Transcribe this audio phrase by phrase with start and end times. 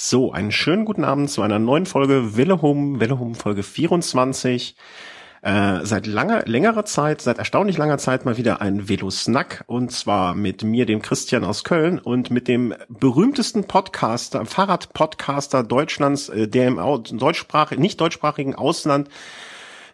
[0.00, 4.76] So, einen schönen guten Abend zu einer neuen Folge Wille Home, Wille Home Folge 24.
[5.42, 10.36] Äh, seit langer, längerer Zeit, seit erstaunlich langer Zeit mal wieder ein Velo-Snack und zwar
[10.36, 16.68] mit mir, dem Christian aus Köln und mit dem berühmtesten Podcaster, Fahrradpodcaster Deutschlands, äh, der
[16.68, 16.76] im
[17.18, 19.08] deutschsprachig, nicht deutschsprachigen Ausland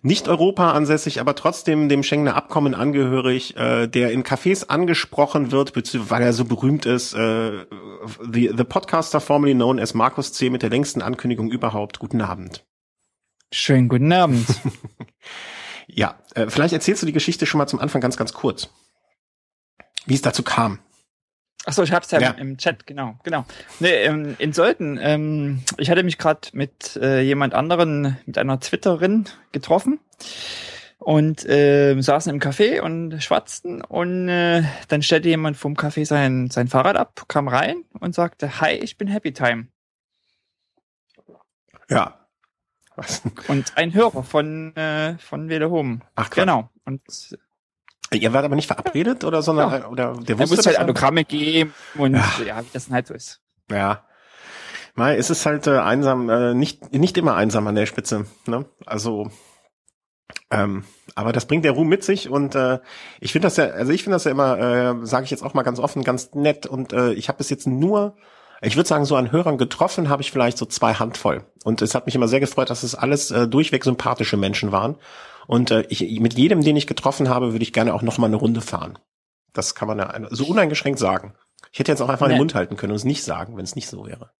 [0.05, 5.73] nicht Europa ansässig, aber trotzdem dem Schengener Abkommen angehörig, äh, der in Cafés angesprochen wird,
[6.11, 7.15] weil er so berühmt ist.
[7.15, 7.65] Äh,
[8.21, 10.51] the, the Podcaster formerly known as Markus C.
[10.51, 12.01] mit der längsten Ankündigung überhaupt.
[12.01, 12.67] Guten Abend.
[13.51, 14.47] Schönen guten Abend.
[15.87, 18.69] ja, äh, vielleicht erzählst du die Geschichte schon mal zum Anfang ganz, ganz kurz.
[20.05, 20.81] Wie es dazu kam.
[21.67, 22.31] Ach so, ich hab's ja, ja.
[22.33, 23.47] im Chat, genau, genau.
[23.81, 28.61] Nee, ähm, in Sollten, ähm, ich hatte mich gerade mit äh, jemand anderen, mit einer
[28.61, 29.99] Twitterin getroffen
[30.99, 36.51] und äh, saßen im Café und schwatzten und äh, dann stellte jemand vom Café sein,
[36.51, 39.69] sein Fahrrad ab, kam rein und sagte, hi, ich bin Happy Time.
[41.89, 42.21] Ja.
[43.49, 46.01] Und ein Hörer von, äh, von Wele Home.
[46.15, 46.43] Ach, Quatsch.
[46.43, 46.71] Genau.
[46.85, 47.03] Und
[48.17, 49.89] Ihr wart aber nicht verabredet oder sondern ja.
[49.89, 52.25] oder der wusste er muss halt Autogramme geben und ja.
[52.47, 53.41] ja, wie das dann halt so ist.
[53.71, 54.05] Ja.
[54.95, 58.27] Mal, es ist halt äh, einsam, äh, nicht nicht immer einsam an der Spitze.
[58.47, 58.65] Ne?
[58.87, 59.31] Also,
[60.51, 60.85] ähm,
[61.17, 62.79] aber das bringt der Ruhm mit sich und äh,
[63.21, 65.55] ich finde das ja, also ich finde das ja immer, äh, sage ich jetzt auch
[65.55, 68.17] mal ganz offen, ganz nett und äh, ich habe bis jetzt nur
[68.65, 71.45] ich würde sagen, so an Hörern getroffen habe ich vielleicht so zwei Handvoll.
[71.65, 74.97] Und es hat mich immer sehr gefreut, dass es alles äh, durchweg sympathische Menschen waren.
[75.47, 78.27] Und äh, ich, mit jedem, den ich getroffen habe, würde ich gerne auch noch mal
[78.27, 78.99] eine Runde fahren.
[79.53, 81.35] Das kann man ja so uneingeschränkt sagen.
[81.73, 82.35] Ich hätte jetzt auch einfach nee.
[82.35, 84.31] den Mund halten können und es nicht sagen, wenn es nicht so wäre.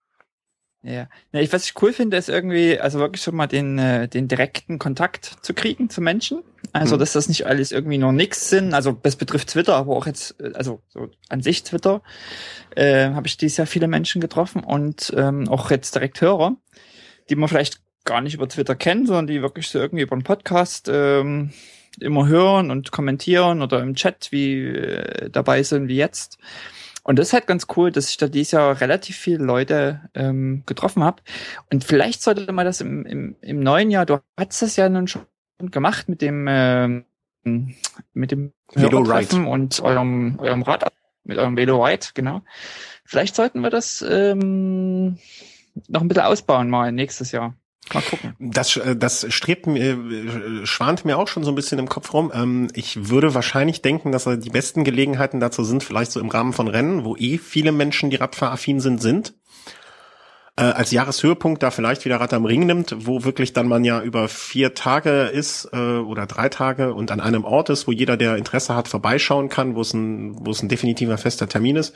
[0.85, 4.07] Ja, ja ich, was ich cool finde, ist irgendwie, also wirklich schon mal den, äh,
[4.07, 6.43] den direkten Kontakt zu kriegen zu Menschen.
[6.73, 7.01] Also, hm.
[7.01, 8.75] dass das nicht alles irgendwie nur nix sind.
[8.75, 12.03] Also, das betrifft Twitter, aber auch jetzt, äh, also so an sich Twitter,
[12.77, 16.57] äh, habe ich dieses Jahr viele Menschen getroffen und ähm, auch jetzt direkt Hörer,
[17.31, 20.25] die man vielleicht gar nicht über Twitter kennen, sondern die wirklich so irgendwie über einen
[20.25, 21.53] Podcast ähm,
[22.01, 26.39] immer hören und kommentieren oder im Chat wie äh, dabei sind wie jetzt.
[27.03, 30.63] Und das ist halt ganz cool, dass ich da dieses Jahr relativ viele Leute ähm,
[30.65, 31.23] getroffen habe.
[31.71, 35.07] Und vielleicht sollte man das im, im, im neuen Jahr, du hast das ja nun
[35.07, 35.27] schon
[35.71, 37.05] gemacht mit dem ähm,
[37.45, 40.91] mit dem Velo Ride und eurem, eurem Rad,
[41.25, 42.43] mit eurem Velo Ride, genau.
[43.05, 45.19] Vielleicht sollten wir das ähm,
[45.89, 47.55] noch ein bisschen ausbauen mal nächstes Jahr.
[47.93, 48.35] Mal gucken.
[48.39, 52.13] Das, äh, das strebt mir, äh, schwant mir auch schon so ein bisschen im Kopf
[52.13, 52.33] rum.
[52.35, 56.53] Ähm, ich würde wahrscheinlich denken, dass die besten Gelegenheiten dazu sind, vielleicht so im Rahmen
[56.53, 59.35] von Rennen, wo eh viele Menschen, die radfahraffin sind, sind.
[60.57, 64.01] Äh, als Jahreshöhepunkt da vielleicht wieder Rad am Ring nimmt, wo wirklich dann man ja
[64.01, 68.37] über vier Tage ist oder drei Tage und an einem Ort ist, wo jeder, der
[68.37, 71.93] Interesse hat, vorbeischauen kann, wo es ein, wo es ein definitiver fester Termin ist.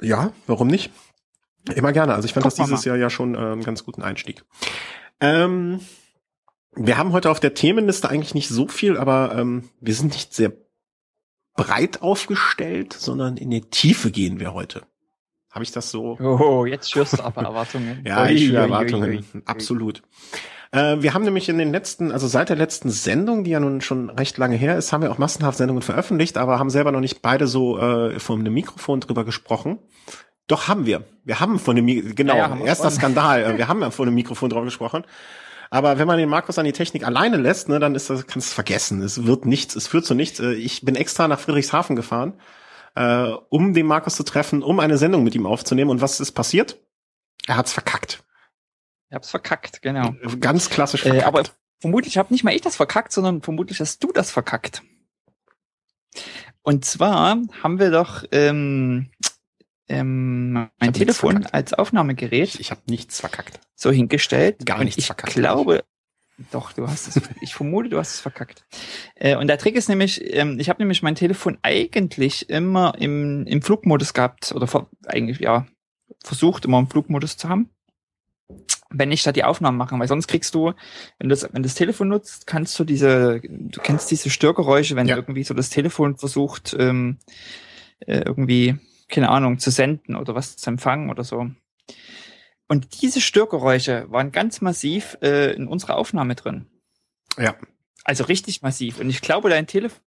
[0.00, 0.92] Ja, warum nicht?
[1.74, 2.14] Immer gerne.
[2.14, 4.44] Also ich fand Guck das dieses Jahr ja schon äh, einen ganz guten Einstieg.
[5.20, 5.80] Ähm,
[6.74, 10.34] wir haben heute auf der Themenliste eigentlich nicht so viel, aber ähm, wir sind nicht
[10.34, 10.52] sehr
[11.54, 14.82] breit aufgestellt, sondern in die Tiefe gehen wir heute.
[15.50, 16.16] Habe ich das so?
[16.20, 18.02] Oh, jetzt schürst du aber Erwartungen.
[18.06, 19.10] ja, ich schüre Erwartungen.
[19.10, 19.42] Ui, ui, ui.
[19.44, 20.02] Absolut.
[20.70, 23.80] Äh, wir haben nämlich in den letzten, also seit der letzten Sendung, die ja nun
[23.80, 27.00] schon recht lange her ist, haben wir auch massenhaft Sendungen veröffentlicht, aber haben selber noch
[27.00, 29.78] nicht beide so äh, vor einem Mikrofon drüber gesprochen.
[30.48, 31.04] Doch haben wir.
[31.24, 33.58] Wir haben von dem genau, ja, ja, erster Skandal.
[33.58, 35.04] wir haben ja vor dem Mikrofon drauf gesprochen.
[35.70, 38.48] Aber wenn man den Markus an die Technik alleine lässt, ne, dann ist das, kannst
[38.48, 39.02] du es vergessen.
[39.02, 40.40] Es wird nichts, es führt zu nichts.
[40.40, 42.40] Äh, ich bin extra nach Friedrichshafen gefahren,
[42.94, 45.90] äh, um den Markus zu treffen, um eine Sendung mit ihm aufzunehmen.
[45.90, 46.78] Und was ist passiert?
[47.46, 48.24] Er hat's verkackt.
[49.10, 50.14] Ich hab's verkackt, genau.
[50.40, 51.22] Ganz klassisch verkackt.
[51.22, 51.42] Äh, aber
[51.80, 54.82] vermutlich habe nicht mal ich das verkackt, sondern vermutlich hast du das verkackt.
[56.62, 59.10] Und zwar haben wir doch ähm,
[59.88, 62.54] ähm, mein Telefon als Aufnahmegerät.
[62.54, 63.60] Ich, ich habe nichts verkackt.
[63.74, 64.64] So hingestellt.
[64.66, 65.30] Gar nichts ich verkackt.
[65.30, 65.84] Ich glaube,
[66.50, 67.20] doch, du hast es.
[67.40, 68.64] ich vermute, du hast es verkackt.
[69.14, 73.46] Äh, und der Trick ist nämlich, ähm, ich habe nämlich mein Telefon eigentlich immer im,
[73.46, 75.66] im Flugmodus gehabt oder eigentlich ja
[76.22, 77.70] versucht immer im Flugmodus zu haben
[78.90, 80.72] wenn ich da die Aufnahmen mache, weil sonst kriegst du,
[81.18, 85.06] wenn du das, wenn das Telefon nutzt, kannst du diese, du kennst diese Störgeräusche, wenn
[85.06, 85.16] ja.
[85.16, 87.18] irgendwie so das Telefon versucht, ähm,
[88.00, 88.76] äh, irgendwie
[89.08, 91.50] keine Ahnung, zu senden oder was zu empfangen oder so.
[92.68, 96.66] Und diese Störgeräusche waren ganz massiv äh, in unserer Aufnahme drin.
[97.38, 97.54] Ja.
[98.04, 99.00] Also richtig massiv.
[99.00, 100.00] Und ich glaube, dein Telefon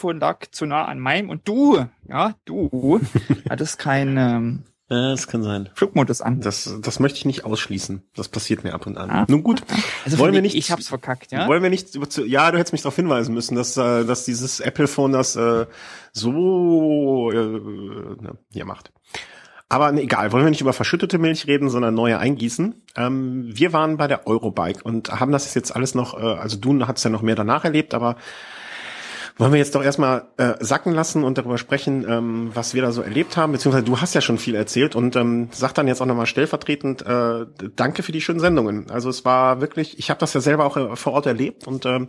[0.00, 3.00] lag zu nah an meinem und du, ja, du
[3.50, 5.70] hattest kein ähm, das kann sein.
[5.74, 6.40] Flugmodus an.
[6.40, 8.02] Das, das möchte ich nicht ausschließen.
[8.14, 9.10] Das passiert mir ab und an.
[9.10, 9.24] Ah.
[9.28, 9.62] Nun gut.
[10.04, 10.54] Also wollen wir nicht.
[10.54, 11.48] Ich hab's verkackt, ja.
[11.48, 11.94] Wollen wir nicht.
[12.26, 15.66] Ja, du hättest mich darauf hinweisen müssen, dass, äh, dass dieses Apple Phone das äh,
[16.12, 17.60] so äh,
[18.52, 18.92] hier macht.
[19.72, 22.82] Aber nee, egal, wollen wir nicht über verschüttete Milch reden, sondern neue eingießen.
[22.94, 26.86] Ähm, wir waren bei der Eurobike und haben das jetzt alles noch, äh, also du
[26.86, 28.16] hast ja noch mehr danach erlebt, aber
[29.38, 32.92] wollen wir jetzt doch erstmal äh, sacken lassen und darüber sprechen, ähm, was wir da
[32.92, 36.00] so erlebt haben, beziehungsweise du hast ja schon viel erzählt und ähm, sag dann jetzt
[36.00, 38.90] auch nochmal stellvertretend, äh, danke für die schönen Sendungen.
[38.90, 41.86] Also es war wirklich, ich habe das ja selber auch äh, vor Ort erlebt und
[41.86, 42.08] ähm,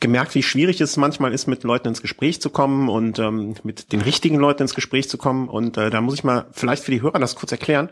[0.00, 3.92] gemerkt, wie schwierig es manchmal ist, mit Leuten ins Gespräch zu kommen und ähm, mit
[3.92, 5.48] den richtigen Leuten ins Gespräch zu kommen.
[5.48, 7.90] Und äh, da muss ich mal vielleicht für die Hörer das kurz erklären,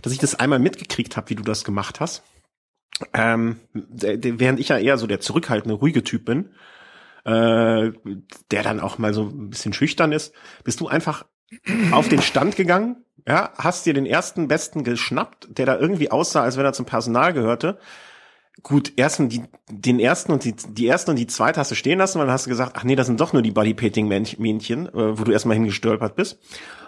[0.00, 2.22] dass ich das einmal mitgekriegt habe, wie du das gemacht hast.
[3.12, 6.50] Ähm, während ich ja eher so der zurückhaltende, ruhige Typ bin,
[7.24, 7.92] äh,
[8.50, 10.34] der dann auch mal so ein bisschen schüchtern ist,
[10.64, 11.24] bist du einfach
[11.92, 16.42] auf den Stand gegangen, ja, hast dir den ersten Besten geschnappt, der da irgendwie aussah,
[16.42, 17.78] als wenn er zum Personal gehörte.
[18.62, 21.98] Gut, ersten, die, den ersten und die, die erste und die zweite hast du stehen
[21.98, 25.18] lassen, weil dann hast du gesagt, ach nee, das sind doch nur die Bodypainting-Männchen, äh,
[25.18, 26.38] wo du erstmal hingestolpert bist.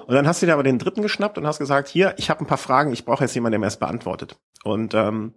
[0.07, 2.41] Und dann hast du dir aber den dritten geschnappt und hast gesagt, hier, ich habe
[2.41, 4.39] ein paar Fragen, ich brauche jetzt jemanden, der mir erst beantwortet.
[4.63, 5.35] Und ähm,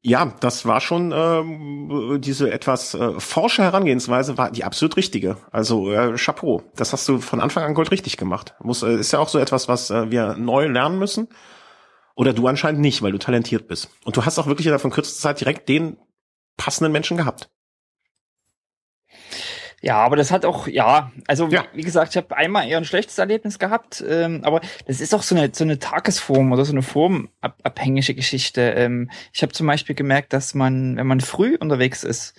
[0.00, 5.36] ja, das war schon ähm, diese etwas äh, forsche Herangehensweise war die absolut richtige.
[5.50, 8.54] Also äh, Chapeau, das hast du von Anfang an Gold richtig gemacht.
[8.60, 11.28] Muss äh, ist ja auch so etwas, was äh, wir neu lernen müssen.
[12.14, 13.90] Oder du anscheinend nicht, weil du talentiert bist.
[14.04, 15.96] Und du hast auch wirklich in der von kürzester Zeit direkt den
[16.56, 17.50] passenden Menschen gehabt.
[19.80, 21.64] Ja, aber das hat auch, ja, also ja.
[21.72, 25.22] wie gesagt, ich habe einmal eher ein schlechtes Erlebnis gehabt, ähm, aber das ist auch
[25.22, 28.60] so eine so eine Tagesform oder so eine formabhängige Geschichte.
[28.60, 32.34] Ähm, ich habe zum Beispiel gemerkt, dass man, wenn man früh unterwegs ist,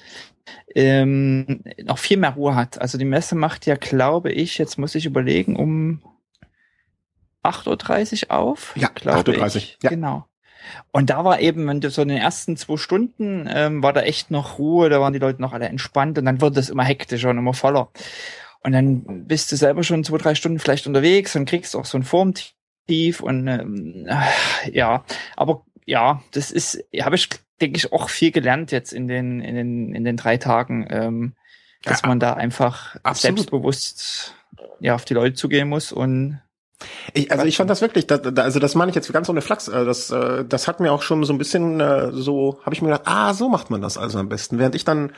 [0.75, 2.81] ähm, noch viel mehr Ruhe hat.
[2.81, 6.01] Also die Messe macht ja, glaube ich, jetzt muss ich überlegen, um
[7.43, 8.75] 8.30 Uhr auf.
[8.75, 9.61] Ja, 8.30 Uhr.
[9.83, 9.89] Ja.
[9.91, 10.28] Genau.
[10.91, 14.01] Und da war eben, wenn du so in den ersten zwei Stunden, ähm, war da
[14.01, 16.83] echt noch Ruhe, da waren die Leute noch alle entspannt und dann wurde es immer
[16.83, 17.89] hektischer und immer voller.
[18.61, 21.97] Und dann bist du selber schon zwei, drei Stunden vielleicht unterwegs und kriegst auch so
[21.97, 24.07] ein Formtief und ähm,
[24.71, 25.03] ja,
[25.35, 27.29] aber ja, das ist, habe ich,
[27.61, 31.33] denke ich, auch viel gelernt jetzt in den, in den, in den drei Tagen, ähm,
[31.83, 33.37] dass ja, man da einfach absolut.
[33.37, 34.35] selbstbewusst
[34.79, 36.39] ja auf die Leute zugehen muss und
[37.13, 39.41] ich, also ich fand das wirklich, da, da, also das meine ich jetzt ganz ohne
[39.41, 42.73] Flachs, äh, das, äh, das hat mir auch schon so ein bisschen äh, so, habe
[42.73, 44.59] ich mir gedacht, ah, so macht man das also am besten.
[44.59, 45.11] Während ich dann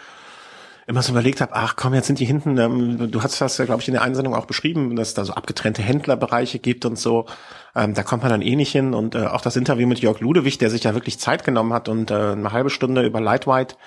[0.88, 3.66] immer so überlegt habe, ach komm, jetzt sind die hinten, ähm, du hast das ja,
[3.66, 6.98] glaube ich, in der Einsendung auch beschrieben, dass es da so abgetrennte Händlerbereiche gibt und
[6.98, 7.28] so.
[7.76, 8.94] Ähm, da kommt man dann eh nicht hin.
[8.94, 11.88] Und äh, auch das Interview mit Jörg Ludewig, der sich ja wirklich Zeit genommen hat
[11.88, 13.78] und äh, eine halbe Stunde über Lightweight,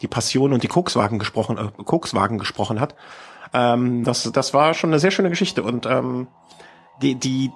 [0.00, 2.94] die Passion und die Kokswagen gesprochen, äh, Kokswagen gesprochen hat.
[3.52, 5.62] Ähm, das, das war schon eine sehr schöne Geschichte.
[5.62, 6.28] Und ähm,
[7.02, 7.52] die, die,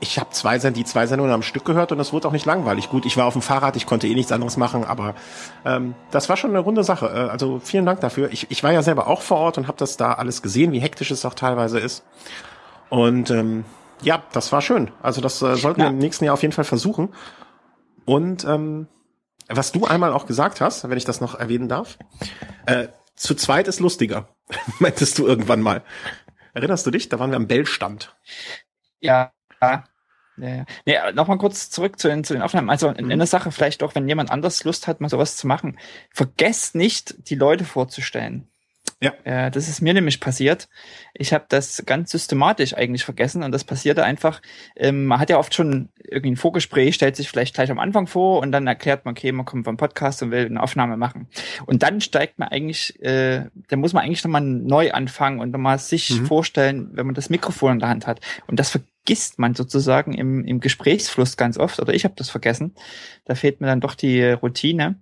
[0.00, 2.90] ich habe zwei, die zwei Sendungen am Stück gehört und es wurde auch nicht langweilig.
[2.90, 5.14] Gut, ich war auf dem Fahrrad, ich konnte eh nichts anderes machen, aber
[5.64, 7.06] ähm, das war schon eine runde Sache.
[7.06, 8.30] Äh, also vielen Dank dafür.
[8.32, 10.80] Ich, ich war ja selber auch vor Ort und habe das da alles gesehen, wie
[10.80, 12.04] hektisch es auch teilweise ist.
[12.88, 13.64] Und ähm,
[14.02, 14.90] ja, das war schön.
[15.02, 15.86] Also das äh, sollten ja.
[15.86, 17.10] wir im nächsten Jahr auf jeden Fall versuchen.
[18.04, 18.88] Und ähm,
[19.48, 21.98] was du einmal auch gesagt hast, wenn ich das noch erwähnen darf,
[22.66, 24.28] äh, zu zweit ist lustiger,
[24.78, 25.82] meintest du irgendwann mal.
[26.56, 27.10] Erinnerst du dich?
[27.10, 28.16] Da waren wir am Bellstand.
[29.00, 29.30] Ja.
[29.60, 29.84] Ja,
[30.38, 30.64] ja.
[30.86, 32.70] Nee, Nochmal kurz zurück zu den, zu den Aufnahmen.
[32.70, 35.46] Also in, in der Sache vielleicht auch, wenn jemand anders Lust hat, mal sowas zu
[35.46, 35.78] machen,
[36.10, 38.48] vergesst nicht, die Leute vorzustellen.
[39.02, 39.12] Ja.
[39.24, 40.68] Äh, das ist mir nämlich passiert.
[41.12, 44.40] Ich habe das ganz systematisch eigentlich vergessen und das passierte einfach.
[44.74, 48.06] Ähm, man hat ja oft schon irgendwie ein Vorgespräch, stellt sich vielleicht gleich am Anfang
[48.06, 51.28] vor und dann erklärt man, okay, man kommt vom Podcast und will eine Aufnahme machen.
[51.66, 55.78] Und dann steigt man eigentlich, äh, dann muss man eigentlich nochmal neu anfangen und nochmal
[55.78, 56.26] sich mhm.
[56.26, 58.20] vorstellen, wenn man das Mikrofon in der Hand hat.
[58.46, 62.74] Und das vergisst man sozusagen im, im Gesprächsfluss ganz oft, oder ich habe das vergessen.
[63.26, 64.96] Da fehlt mir dann doch die Routine.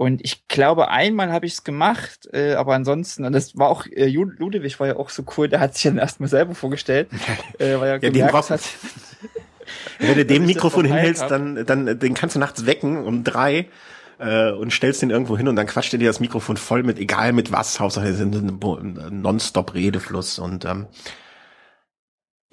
[0.00, 3.84] Und ich glaube, einmal habe ich es gemacht, äh, aber ansonsten, und das war auch,
[3.84, 7.10] äh, Ludwig war ja auch so cool, der hat sich dann erstmal selber vorgestellt,
[7.58, 8.62] äh, weil er ja, gemerkt hat.
[9.98, 13.68] Wenn du dem Mikrofon hinhältst, dann, dann den kannst du nachts wecken um drei
[14.18, 16.98] äh, und stellst den irgendwo hin und dann quatscht er dir das Mikrofon voll mit,
[16.98, 20.86] egal mit was, Hauptsache ein nonstop Redefluss und ähm,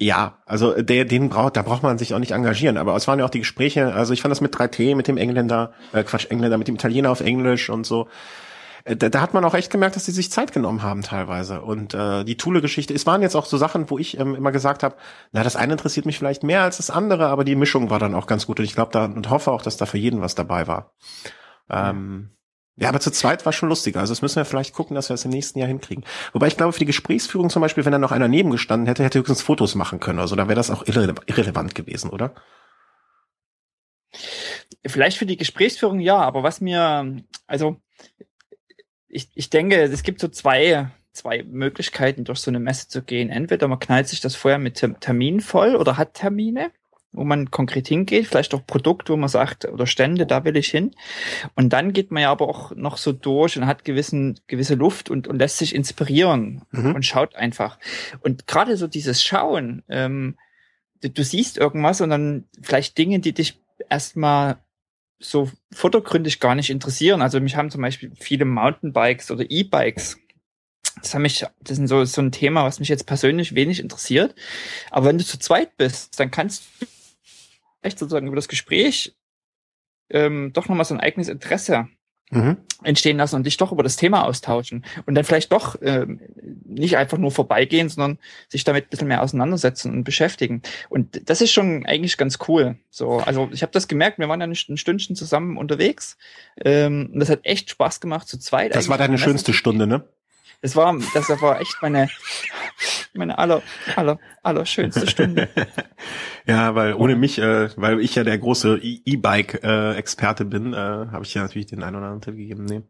[0.00, 2.76] ja, also der, den braucht, da braucht man sich auch nicht engagieren.
[2.76, 5.16] Aber es waren ja auch die Gespräche, also ich fand das mit 3T, mit dem
[5.16, 8.06] Engländer, äh, Quatsch, Engländer, mit dem Italiener auf Englisch und so.
[8.84, 11.62] Äh, da, da hat man auch echt gemerkt, dass die sich Zeit genommen haben teilweise.
[11.62, 14.84] Und äh, die Thule-Geschichte, es waren jetzt auch so Sachen, wo ich ähm, immer gesagt
[14.84, 14.94] habe,
[15.32, 18.14] na, das eine interessiert mich vielleicht mehr als das andere, aber die Mischung war dann
[18.14, 18.60] auch ganz gut.
[18.60, 20.92] Und ich glaube da und hoffe auch, dass da für jeden was dabei war.
[21.68, 22.30] Ähm,
[22.80, 23.98] ja, aber zu zweit war schon lustiger.
[23.98, 26.04] Also das müssen wir vielleicht gucken, dass wir das im nächsten Jahr hinkriegen.
[26.32, 29.02] Wobei ich glaube, für die Gesprächsführung zum Beispiel, wenn da noch einer neben gestanden hätte,
[29.02, 30.20] hätte höchstens Fotos machen können.
[30.20, 32.34] Also da wäre das auch irre irrelevant gewesen, oder?
[34.86, 37.16] Vielleicht für die Gesprächsführung ja, aber was mir,
[37.48, 37.80] also
[39.08, 43.30] ich, ich denke, es gibt so zwei, zwei Möglichkeiten, durch so eine Messe zu gehen.
[43.30, 46.70] Entweder man knallt sich das vorher mit Termin voll oder hat Termine
[47.18, 50.68] wo man konkret hingeht, vielleicht auch Produkt, wo man sagt, oder Stände, da will ich
[50.68, 50.92] hin.
[51.54, 55.10] Und dann geht man ja aber auch noch so durch und hat gewissen, gewisse Luft
[55.10, 56.94] und, und lässt sich inspirieren mhm.
[56.94, 57.78] und schaut einfach.
[58.20, 60.36] Und gerade so dieses Schauen, ähm,
[61.02, 63.60] du, du siehst irgendwas und dann vielleicht Dinge, die dich
[63.90, 64.58] erstmal
[65.18, 67.22] so vordergründig gar nicht interessieren.
[67.22, 70.18] Also mich haben zum Beispiel viele Mountainbikes oder E-Bikes
[71.02, 74.34] das hat mich, das ist so, so ein Thema, was mich jetzt persönlich wenig interessiert.
[74.90, 76.86] Aber wenn du zu zweit bist, dann kannst du
[77.82, 79.14] echt sozusagen über das Gespräch
[80.10, 81.88] ähm, doch nochmal so ein eigenes Interesse
[82.30, 82.58] mhm.
[82.82, 84.84] entstehen lassen und dich doch über das Thema austauschen.
[85.06, 86.20] Und dann vielleicht doch ähm,
[86.64, 88.18] nicht einfach nur vorbeigehen, sondern
[88.48, 90.62] sich damit ein bisschen mehr auseinandersetzen und beschäftigen.
[90.88, 92.78] Und das ist schon eigentlich ganz cool.
[92.90, 96.16] So, also ich habe das gemerkt, wir waren ja ein Stündchen zusammen unterwegs.
[96.64, 98.74] Ähm, und das hat echt Spaß gemacht zu zweit.
[98.74, 100.04] Das war deine schönste Stunde, ne?
[100.60, 102.08] Das war, das war echt meine,
[103.14, 103.62] meine aller,
[103.94, 105.48] aller, aller schönste Stunde.
[106.46, 111.32] ja, weil ohne mich, äh, weil ich ja der große E-Bike-Experte bin, äh, habe ich
[111.34, 112.64] ja natürlich den einen oder anderen Tipp gegeben.
[112.64, 112.82] Nee.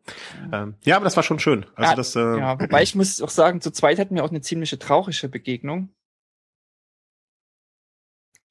[0.51, 1.67] Ähm, ja, aber das war schon schön.
[1.75, 4.31] Also ja, das, äh, ja, wobei ich muss auch sagen, zu zweit hatten wir auch
[4.31, 5.91] eine ziemliche traurige Begegnung.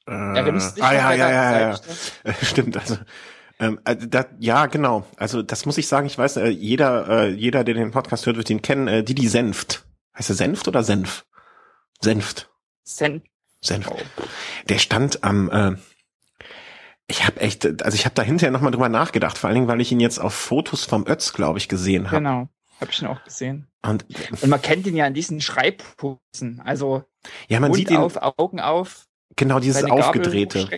[0.05, 1.69] Äh, ah, ja, ja, ja, ja,
[2.23, 2.33] ja.
[2.43, 2.97] Stimmt, also
[3.59, 5.05] ähm, äh, da, ja, genau.
[5.17, 6.07] Also das muss ich sagen.
[6.07, 8.87] Ich weiß, äh, jeder, äh, jeder, der den Podcast hört, wird ihn kennen.
[8.87, 9.85] Äh, Didi Senft.
[10.17, 11.25] Heißt er Senft oder Senf?
[12.01, 12.49] Senft.
[12.83, 13.23] Senf.
[13.61, 13.91] Senft.
[14.69, 15.49] Der stand am.
[15.49, 15.75] Äh,
[17.07, 19.37] ich habe echt, also ich habe da hinterher nochmal drüber nachgedacht.
[19.37, 22.17] Vor allen Dingen, weil ich ihn jetzt auf Fotos vom Ötz, glaube ich, gesehen habe.
[22.17, 22.49] Genau.
[22.79, 23.67] Habe ich ihn auch gesehen.
[23.81, 24.05] Und,
[24.41, 26.61] und man kennt ihn ja in diesen Schreibposen.
[26.63, 27.03] Also
[27.47, 29.07] ja, man Mund sieht ihn, auf, Augen auf.
[29.35, 30.69] Genau, dieses aufgedrehte.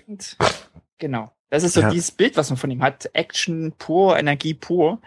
[0.98, 1.32] Genau.
[1.50, 1.90] Das ist so ja.
[1.90, 3.10] dieses Bild, was man von ihm hat.
[3.14, 5.02] Action pur, Energie pur.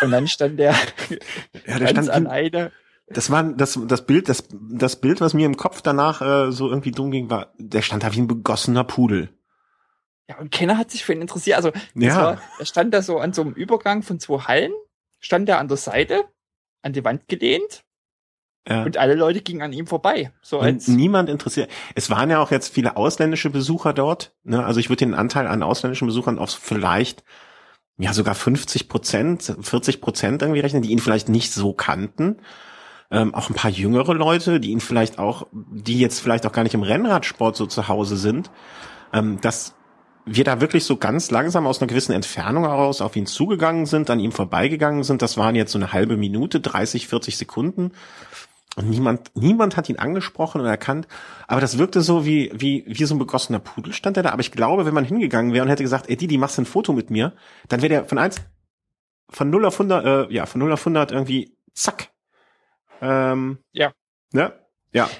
[0.00, 0.74] Und dann stand der,
[1.66, 2.72] ja, der stand alleine.
[3.08, 6.68] Das war das das Bild das das Bild was mir im Kopf danach äh, so
[6.68, 9.28] irgendwie dumm ging war der stand da wie ein begossener Pudel.
[10.28, 12.16] Ja und keiner hat sich für ihn interessiert also ja.
[12.16, 14.72] War, er stand da so an so einem Übergang von zwei Hallen
[15.20, 16.24] stand er an der Seite
[16.82, 17.84] an die Wand gelehnt
[18.68, 18.82] ja.
[18.82, 20.32] Und alle Leute gingen an ihm vorbei.
[20.42, 21.70] So als niemand interessiert.
[21.94, 24.32] Es waren ja auch jetzt viele ausländische Besucher dort.
[24.42, 24.64] Ne?
[24.64, 27.22] Also ich würde den Anteil an ausländischen Besuchern auf vielleicht
[27.96, 32.38] ja sogar 50 Prozent, 40 Prozent irgendwie rechnen, die ihn vielleicht nicht so kannten.
[33.10, 36.64] Ähm, auch ein paar jüngere Leute, die ihn vielleicht auch, die jetzt vielleicht auch gar
[36.64, 38.50] nicht im Rennradsport so zu Hause sind.
[39.12, 39.76] Ähm, dass
[40.24, 44.10] wir da wirklich so ganz langsam aus einer gewissen Entfernung heraus auf ihn zugegangen sind,
[44.10, 45.22] an ihm vorbeigegangen sind.
[45.22, 47.92] Das waren jetzt so eine halbe Minute, 30, 40 Sekunden.
[48.76, 51.08] Und niemand, niemand hat ihn angesprochen und erkannt.
[51.48, 54.30] Aber das wirkte so wie, wie, wie so ein begossener Pudel stand er da.
[54.30, 56.66] Aber ich glaube, wenn man hingegangen wäre und hätte gesagt, ey, Didi, machst du ein
[56.66, 57.32] Foto mit mir?
[57.68, 58.42] Dann wäre der von eins,
[59.30, 62.10] von 0 auf 100, äh, ja, von 0 auf 100 irgendwie, zack.
[63.00, 63.92] Ähm, ja.
[64.32, 64.52] Ne?
[64.92, 65.10] Ja.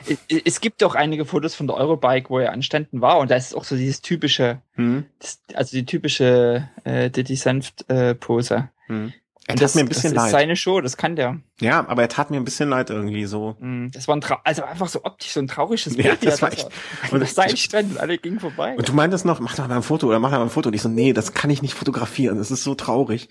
[0.44, 3.36] Es gibt auch einige Fotos von der Eurobike, wo er an Ständen war und da
[3.36, 5.04] ist auch so dieses typische, hm.
[5.18, 8.70] das, also die typische äh, Diddy Senft äh, Pose.
[8.86, 9.12] Hm.
[9.48, 10.26] Er tat das, mir ein bisschen das leid.
[10.26, 11.38] ist seine Show, das kann der.
[11.60, 13.56] Ja, aber er tat mir ein bisschen leid irgendwie so.
[13.60, 16.06] Mm, das war ein Trau also einfach so optisch so ein trauriges Bild.
[16.06, 16.68] Ja, das war echt.
[17.10, 18.74] Und das sein Strand und alle gingen vorbei.
[18.76, 20.68] Und du meintest noch, mach doch mal ein Foto oder mach doch mal ein Foto.
[20.68, 22.38] Und ich so, nee, das kann ich nicht fotografieren.
[22.38, 23.28] Das ist so traurig.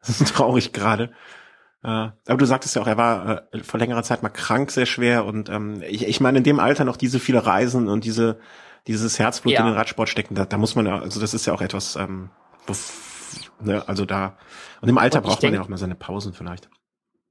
[0.00, 1.12] Das ist so traurig gerade.
[1.84, 4.86] Äh, aber du sagtest ja auch, er war äh, vor längerer Zeit mal krank, sehr
[4.86, 5.24] schwer.
[5.24, 8.40] Und ähm, ich, ich meine, in dem Alter noch diese viele Reisen und diese
[8.86, 9.60] dieses Herzblut ja.
[9.60, 11.96] in den Radsport stecken, da, da muss man ja, also das ist ja auch etwas,
[11.96, 12.30] ähm,
[13.60, 14.36] ne, also da
[14.80, 16.68] und im Alter und braucht man ja auch mal seine Pausen vielleicht.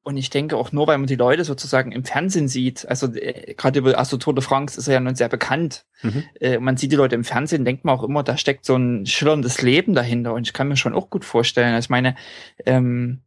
[0.03, 3.53] Und ich denke auch nur, weil man die Leute sozusagen im Fernsehen sieht, also äh,
[3.53, 5.85] gerade über Astro Tour de France ist er ja nun sehr bekannt.
[6.01, 6.23] Mhm.
[6.39, 9.05] Äh, man sieht die Leute im Fernsehen, denkt man auch immer, da steckt so ein
[9.05, 10.33] schillerndes Leben dahinter.
[10.33, 11.75] Und ich kann mir schon auch gut vorstellen.
[11.75, 12.15] Also ich meine,
[12.65, 13.21] ähm,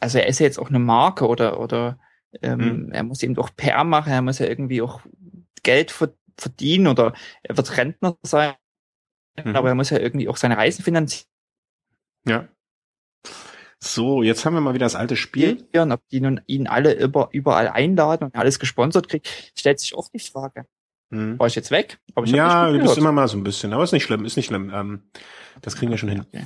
[0.00, 1.98] also er ist ja jetzt auch eine Marke oder oder
[2.42, 2.92] ähm, mhm.
[2.92, 5.00] er muss eben doch PR machen, er muss ja irgendwie auch
[5.62, 5.94] Geld
[6.36, 8.54] verdienen oder er wird Rentner sein,
[9.42, 9.54] mhm.
[9.54, 11.28] aber er muss ja irgendwie auch seine Reisen finanzieren.
[12.26, 12.48] Ja.
[13.78, 15.66] So, jetzt haben wir mal wieder das alte Spiel.
[15.74, 19.94] Und ob die nun ihn alle über, überall einladen und alles gesponsert kriegt, stellt sich
[19.94, 20.64] oft die Frage.
[21.10, 21.38] Hm.
[21.38, 21.98] War ich jetzt weg?
[22.24, 24.46] Ich ja, du bist immer mal so ein bisschen, aber ist nicht schlimm, ist nicht
[24.46, 24.72] schlimm.
[24.74, 25.02] Ähm,
[25.60, 26.24] das kriegen wir schon hin.
[26.26, 26.44] Okay.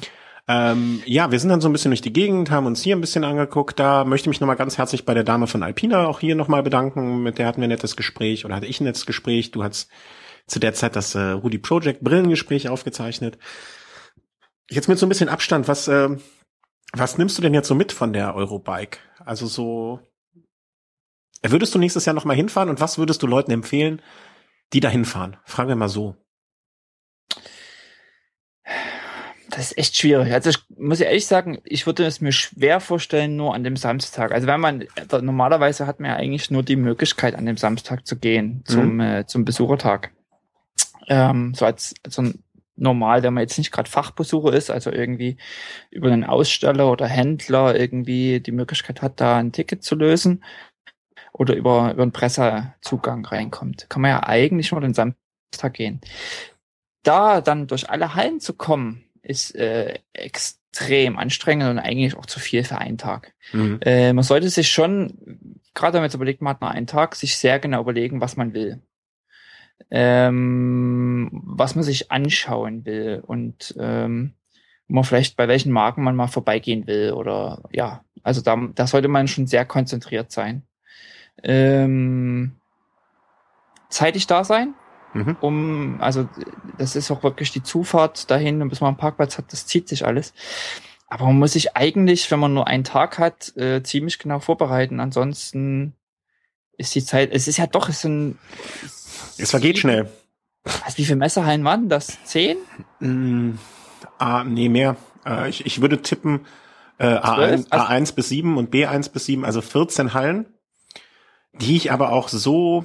[0.51, 3.03] Ähm, ja, wir sind dann so ein bisschen durch die Gegend, haben uns hier ein
[3.03, 3.79] bisschen angeguckt.
[3.79, 6.63] Da möchte ich mich nochmal ganz herzlich bei der Dame von Alpina auch hier nochmal
[6.63, 7.23] bedanken.
[7.23, 9.51] Mit der hatten wir ein nettes Gespräch oder hatte ich ein nettes Gespräch.
[9.51, 9.91] Du hast
[10.47, 13.39] zu der Zeit das äh, Rudy Project Brillengespräch aufgezeichnet.
[14.71, 16.11] Jetzt mit so ein bisschen Abstand, was, äh,
[16.93, 18.99] was nimmst du denn jetzt so mit von der Eurobike?
[19.25, 20.01] Also so,
[21.43, 24.03] würdest du nächstes Jahr nochmal hinfahren und was würdest du Leuten empfehlen,
[24.73, 25.37] die da hinfahren?
[25.45, 26.17] Fragen wir mal so.
[29.51, 30.33] Das ist echt schwierig.
[30.33, 34.31] Also ich muss ehrlich sagen, ich würde es mir schwer vorstellen, nur an dem Samstag.
[34.33, 34.85] Also wenn man,
[35.23, 39.01] normalerweise hat man ja eigentlich nur die Möglichkeit, an dem Samstag zu gehen, zum, mhm.
[39.01, 40.13] äh, zum Besuchertag.
[41.09, 42.45] Ähm, so als so ein
[42.79, 45.37] normal, wenn man jetzt nicht gerade Fachbesucher ist, also irgendwie
[45.91, 50.45] über einen Aussteller oder Händler irgendwie die Möglichkeit hat, da ein Ticket zu lösen
[51.33, 56.01] oder über, über einen Pressezugang reinkommt, kann man ja eigentlich nur den Samstag gehen.
[57.03, 62.41] Da dann durch alle Hallen zu kommen, ist äh, extrem anstrengend und eigentlich auch zu
[62.41, 63.35] viel für einen Tag.
[63.53, 63.79] Mhm.
[63.83, 67.15] Äh, man sollte sich schon, gerade wenn man jetzt überlegt, man hat nur einen Tag,
[67.15, 68.83] sich sehr genau überlegen, was man will
[69.91, 74.35] ähm, was man sich anschauen will und ähm,
[74.87, 78.87] wo man vielleicht bei welchen Marken man mal vorbeigehen will oder ja, also da, da
[78.87, 80.63] sollte man schon sehr konzentriert sein.
[81.43, 82.57] Ähm,
[83.91, 84.75] zeitig da sein,
[85.15, 85.37] mhm.
[85.41, 86.29] um, also
[86.77, 90.05] das ist auch wirklich die Zufahrt dahin bis man einen Parkplatz hat, das zieht sich
[90.05, 90.35] alles.
[91.07, 95.01] Aber man muss sich eigentlich, wenn man nur einen Tag hat, äh, ziemlich genau vorbereiten.
[95.01, 95.95] Ansonsten
[96.77, 98.39] ist die Zeit, es ist ja doch, es sind
[99.39, 100.11] es vergeht schnell.
[100.65, 102.19] Was, wie viele Messerhallen waren das?
[102.25, 102.59] Zehn?
[103.01, 103.53] Mm,
[104.19, 104.97] ah, nee, mehr.
[105.25, 106.47] Äh, ich, ich würde tippen
[106.99, 110.47] äh, A1, also, A1 bis 7 und B1 bis 7, also 14 Hallen,
[111.53, 112.85] die ich aber auch so,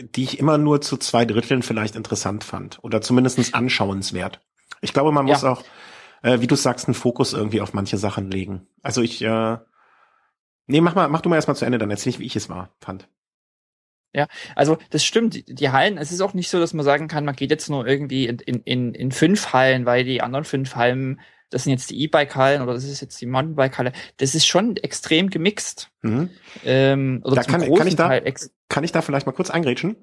[0.00, 4.40] die ich immer nur zu zwei Dritteln vielleicht interessant fand oder zumindestens anschauenswert.
[4.80, 5.52] Ich glaube, man muss ja.
[5.52, 5.64] auch,
[6.22, 8.66] äh, wie du sagst, einen Fokus irgendwie auf manche Sachen legen.
[8.82, 9.58] Also ich, äh,
[10.66, 12.48] nee, mach mal, mach du mal erstmal zu Ende, dann erzähl ich, wie ich es
[12.48, 13.08] war, fand.
[14.16, 15.46] Ja, also das stimmt.
[15.46, 17.86] Die Hallen, es ist auch nicht so, dass man sagen kann, man geht jetzt nur
[17.86, 21.20] irgendwie in, in, in fünf Hallen, weil die anderen fünf Hallen,
[21.50, 23.92] das sind jetzt die E-Bike-Hallen oder das ist jetzt die Mountainbike-Halle.
[24.16, 25.90] Das ist schon extrem gemixt.
[26.00, 26.30] Mhm.
[26.64, 28.18] Ähm, oder da kann, kann, ich da,
[28.70, 29.96] kann ich da vielleicht mal kurz eingrätschen?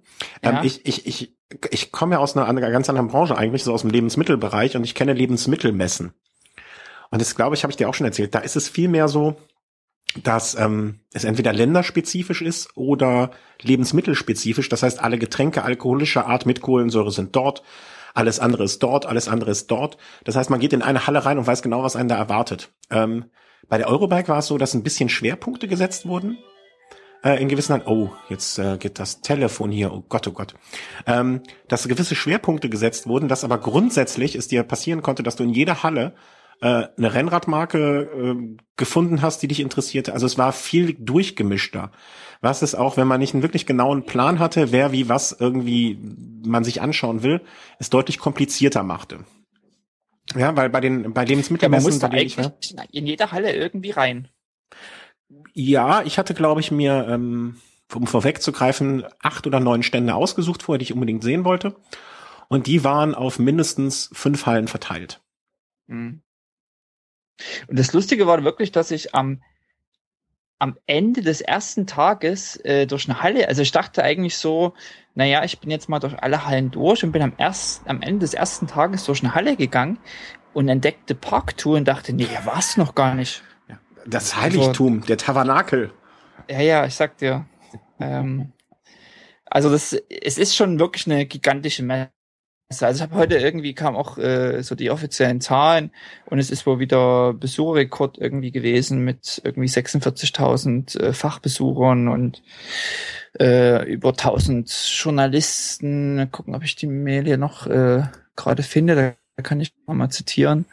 [0.44, 0.60] Ja.
[0.60, 1.36] Ähm, ich, ich, ich,
[1.72, 4.84] ich komme ja aus einer, einer ganz anderen Branche eigentlich, so aus dem Lebensmittelbereich und
[4.84, 6.14] ich kenne Lebensmittelmessen.
[7.10, 8.36] Und das glaube ich, habe ich dir auch schon erzählt.
[8.36, 9.38] Da ist es viel mehr so,
[10.22, 14.70] dass ähm, es entweder länderspezifisch ist oder lebensmittelspezifisch.
[14.70, 17.64] Das heißt, alle Getränke alkoholischer Art mit Kohlensäure sind dort,
[18.14, 19.98] alles andere ist dort, alles andere ist dort.
[20.24, 22.72] Das heißt, man geht in eine Halle rein und weiß genau, was einen da erwartet.
[22.92, 23.26] Ähm,
[23.68, 26.38] bei der Eurobike war es so, dass ein bisschen Schwerpunkte gesetzt wurden.
[27.24, 30.54] Äh, in gewissen Hallen, oh, jetzt äh, geht das Telefon hier, oh Gott, oh Gott.
[31.08, 35.44] Ähm, dass gewisse Schwerpunkte gesetzt wurden, dass aber grundsätzlich es dir passieren konnte, dass du
[35.44, 36.14] in jeder Halle
[36.62, 40.14] äh, eine Rennradmarke äh, gefunden hast, die dich interessierte.
[40.14, 41.92] Also es war viel durchgemischter.
[42.42, 45.98] Was es auch, wenn man nicht einen wirklich genauen Plan hatte, wer wie was irgendwie
[46.46, 47.42] man sich anschauen will,
[47.80, 49.20] es deutlich komplizierter machte.
[50.36, 52.54] Ja, weil bei den bei Lebensmittelmessen, ja, ich war,
[52.92, 54.30] in jeder Halle irgendwie rein.
[55.54, 57.58] Ja, ich hatte, glaube ich, mir, ähm,
[57.94, 61.76] um vorwegzugreifen, acht oder neun Stände ausgesucht, vorher, die ich unbedingt sehen wollte.
[62.50, 65.22] Und die waren auf mindestens fünf Hallen verteilt.
[65.88, 66.23] Mhm.
[67.68, 69.42] Und das Lustige war wirklich, dass ich am,
[70.60, 74.74] am Ende des ersten Tages äh, durch eine Halle, also ich dachte eigentlich so,
[75.16, 78.20] naja, ich bin jetzt mal durch alle Hallen durch und bin am, erst, am Ende
[78.20, 80.00] des ersten Tages durch eine Halle gegangen
[80.54, 83.44] und entdeckte Parktour und dachte, nee, ja, war's noch gar nicht.
[84.06, 85.92] Das Heiligtum, also, der Tabernakel.
[86.50, 87.46] Ja, ja, ich sag dir.
[88.00, 88.52] Ähm,
[89.46, 92.12] also das, es ist schon wirklich eine gigantische Messe.
[92.70, 95.92] Also ich habe heute irgendwie kam auch äh, so die offiziellen Zahlen
[96.26, 102.42] und es ist wohl wieder Besucherrekord irgendwie gewesen mit irgendwie 46.000 äh, Fachbesuchern und
[103.40, 104.70] äh, über 1000
[105.04, 106.30] Journalisten.
[106.32, 108.04] Gucken, ob ich die Mail hier noch äh,
[108.36, 109.16] gerade finde.
[109.36, 110.66] Da kann ich mal zitieren.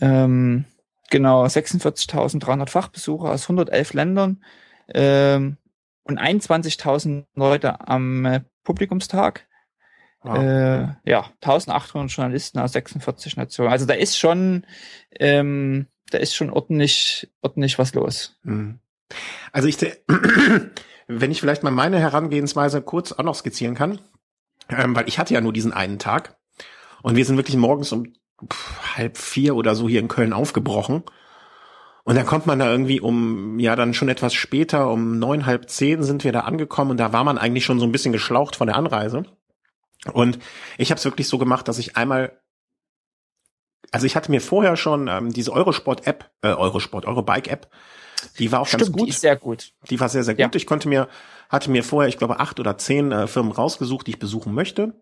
[0.00, 0.64] Ähm,
[1.10, 4.42] genau, 46.300 Fachbesucher aus 111 Ländern
[4.88, 5.56] ähm,
[6.04, 9.46] und 21.000 Leute am äh, Publikumstag.
[10.24, 13.72] Äh, ja, 1800 Journalisten aus 46 Nationen.
[13.72, 14.64] Also da ist schon,
[15.18, 18.38] ähm, da ist schon ordentlich, ordentlich was los.
[18.44, 18.78] Mhm.
[19.52, 19.78] Also ich,
[21.08, 23.98] wenn ich vielleicht mal meine Herangehensweise kurz auch noch skizzieren kann,
[24.68, 26.36] ähm, weil ich hatte ja nur diesen einen Tag
[27.02, 28.12] und wir sind wirklich morgens um
[28.96, 31.02] halb vier oder so hier in Köln aufgebrochen.
[32.04, 35.70] Und dann kommt man da irgendwie um, ja, dann schon etwas später, um neun, halb
[35.70, 38.56] zehn sind wir da angekommen und da war man eigentlich schon so ein bisschen geschlaucht
[38.56, 39.24] von der Anreise.
[40.12, 40.38] Und
[40.78, 42.40] ich habe es wirklich so gemacht, dass ich einmal,
[43.90, 47.70] also ich hatte mir vorher schon ähm, diese Eurosport-App, äh, Eurosport, Eurobike-App,
[48.38, 49.06] die war auch Stimmt, ganz gut.
[49.06, 49.72] Die ist sehr gut.
[49.90, 50.40] Die war sehr, sehr gut.
[50.40, 50.50] Ja.
[50.54, 51.08] Ich konnte mir,
[51.48, 54.94] hatte mir vorher, ich glaube, acht oder zehn äh, Firmen rausgesucht, die ich besuchen möchte.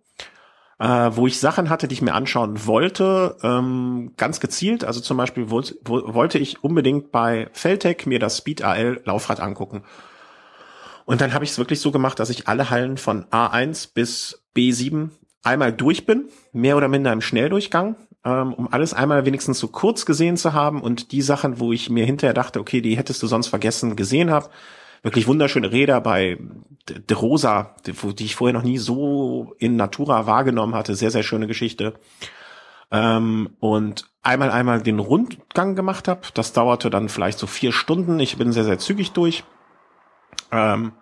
[0.78, 4.82] Äh, wo ich Sachen hatte, die ich mir anschauen wollte, ähm, ganz gezielt.
[4.82, 9.40] Also zum Beispiel wo, wo, wollte ich unbedingt bei Feltec mir das Speed AL Laufrad
[9.40, 9.84] angucken.
[11.04, 14.39] Und dann habe ich es wirklich so gemacht, dass ich alle Hallen von A1 bis
[14.56, 15.10] B7
[15.42, 20.04] einmal durch bin, mehr oder minder im Schnelldurchgang, ähm, um alles einmal wenigstens so kurz
[20.04, 23.26] gesehen zu haben und die Sachen, wo ich mir hinterher dachte, okay, die hättest du
[23.26, 24.50] sonst vergessen, gesehen habe,
[25.02, 26.38] wirklich wunderschöne Räder bei
[26.88, 30.94] De Rosa, die, ich vorher noch nie so in Natura wahrgenommen hatte.
[30.94, 31.94] Sehr, sehr schöne Geschichte.
[32.90, 36.22] Ähm, und einmal einmal den Rundgang gemacht habe.
[36.34, 38.18] Das dauerte dann vielleicht so vier Stunden.
[38.18, 39.44] Ich bin sehr, sehr zügig durch.
[40.50, 40.92] Ähm,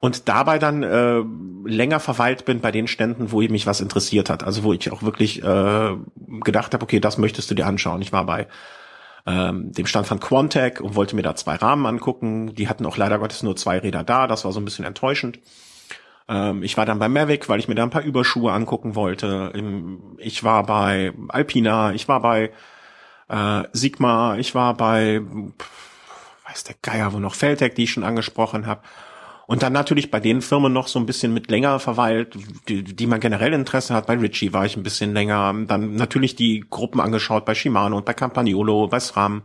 [0.00, 1.22] und dabei dann äh,
[1.64, 4.42] länger verweilt bin bei den Ständen, wo mich was interessiert hat.
[4.42, 5.96] Also wo ich auch wirklich äh,
[6.42, 8.00] gedacht habe, okay, das möchtest du dir anschauen.
[8.00, 8.48] Ich war bei
[9.26, 12.54] ähm, dem Stand von Quantec und wollte mir da zwei Rahmen angucken.
[12.54, 14.26] Die hatten auch leider Gottes nur zwei Räder da.
[14.26, 15.38] Das war so ein bisschen enttäuschend.
[16.28, 19.52] Ähm, ich war dann bei Mavic, weil ich mir da ein paar Überschuhe angucken wollte.
[20.16, 22.52] Ich war bei Alpina, ich war bei
[23.28, 25.20] äh, Sigma, ich war bei
[26.48, 28.80] weiß der Geier, wo noch Feltec, die ich schon angesprochen habe.
[29.50, 33.06] Und dann natürlich bei den Firmen noch so ein bisschen mit länger verweilt, die, die
[33.08, 34.06] man generell Interesse hat.
[34.06, 35.52] Bei Ritchie war ich ein bisschen länger.
[35.66, 39.42] Dann natürlich die Gruppen angeschaut bei Shimano und bei Campagnolo, bei SRAM.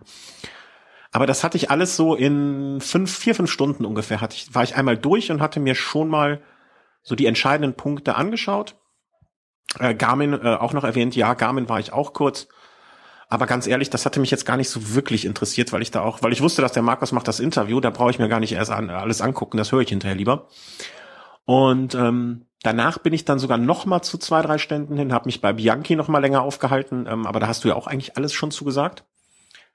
[1.11, 4.21] Aber das hatte ich alles so in fünf, vier, fünf Stunden ungefähr.
[4.21, 6.39] Hatte ich, war ich einmal durch und hatte mir schon mal
[7.01, 8.75] so die entscheidenden Punkte angeschaut.
[9.79, 12.47] Äh, Garmin äh, auch noch erwähnt, ja, Garmin war ich auch kurz.
[13.35, 15.99] Aber ganz ehrlich, das hatte mich jetzt gar nicht so wirklich interessiert, weil ich da
[16.03, 18.39] auch, weil ich wusste, dass der Markus macht das Interview, da brauche ich mir gar
[18.39, 20.47] nicht erst an, alles angucken, das höre ich hinterher lieber.
[21.43, 25.25] Und ähm, danach bin ich dann sogar noch mal zu zwei, drei Ständen hin, habe
[25.25, 28.15] mich bei Bianchi noch mal länger aufgehalten, ähm, aber da hast du ja auch eigentlich
[28.15, 29.03] alles schon zugesagt.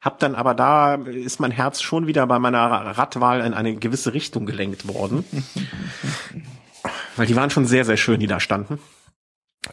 [0.01, 4.15] Hab dann aber da ist mein Herz schon wieder bei meiner Radwahl in eine gewisse
[4.15, 5.23] Richtung gelenkt worden.
[7.17, 8.79] weil die waren schon sehr, sehr schön, die da standen.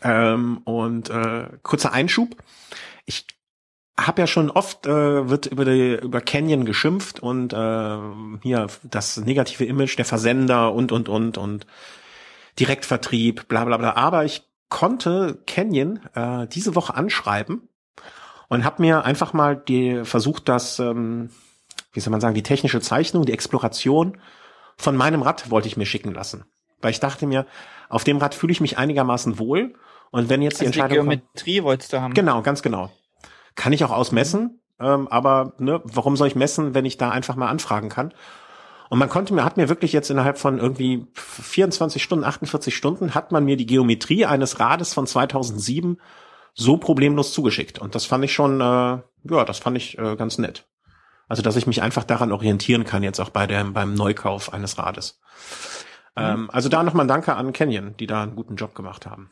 [0.02, 2.36] Ähm, und äh, kurzer Einschub.
[3.06, 3.26] Ich
[4.00, 7.98] habe ja schon oft äh, wird über die über Canyon geschimpft und äh,
[8.44, 11.66] hier das negative Image der Versender und und und und
[12.60, 13.96] Direktvertrieb, bla bla bla.
[13.96, 17.70] Aber ich konnte Canyon äh, diese Woche anschreiben
[18.50, 21.30] und habe mir einfach mal die versucht, das ähm,
[21.94, 24.18] wie soll man sagen, die technische Zeichnung, die Exploration
[24.78, 26.46] von meinem Rad wollte ich mir schicken lassen,
[26.82, 27.48] weil ich dachte mir,
[27.90, 29.74] auf dem Rad fühle ich mich einigermaßen wohl
[30.12, 32.14] und wenn jetzt die also Entscheidung die Geometrie kommt, wolltest du haben.
[32.14, 32.92] Genau, ganz genau.
[33.58, 37.36] Kann ich auch ausmessen, ähm, aber ne, warum soll ich messen, wenn ich da einfach
[37.36, 38.14] mal anfragen kann?
[38.90, 43.16] Und man konnte mir, hat mir wirklich jetzt innerhalb von irgendwie 24 Stunden, 48 Stunden,
[43.16, 46.00] hat man mir die Geometrie eines Rades von 2007
[46.54, 47.80] so problemlos zugeschickt.
[47.80, 50.66] Und das fand ich schon, äh, ja, das fand ich äh, ganz nett.
[51.28, 54.78] Also, dass ich mich einfach daran orientieren kann, jetzt auch bei dem, beim Neukauf eines
[54.78, 55.20] Rades.
[56.16, 56.24] Mhm.
[56.24, 59.30] Ähm, also da nochmal ein Danke an Canyon, die da einen guten Job gemacht haben.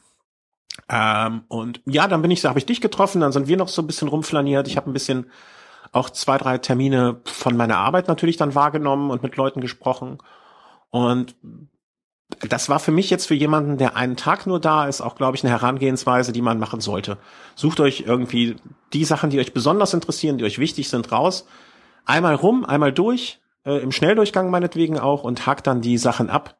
[0.89, 3.81] Ähm, und ja, dann bin ich, habe ich dich getroffen, dann sind wir noch so
[3.81, 4.67] ein bisschen rumflaniert.
[4.67, 5.27] Ich habe ein bisschen
[5.91, 10.17] auch zwei, drei Termine von meiner Arbeit natürlich dann wahrgenommen und mit Leuten gesprochen.
[10.89, 11.35] Und
[12.49, 15.38] das war für mich jetzt für jemanden, der einen Tag nur da ist, auch, glaube
[15.38, 17.17] ich, eine Herangehensweise, die man machen sollte.
[17.55, 18.55] Sucht euch irgendwie
[18.93, 21.47] die Sachen, die euch besonders interessieren, die euch wichtig sind, raus.
[22.05, 26.57] Einmal rum, einmal durch, äh, im Schnelldurchgang meinetwegen auch und hakt dann die Sachen ab,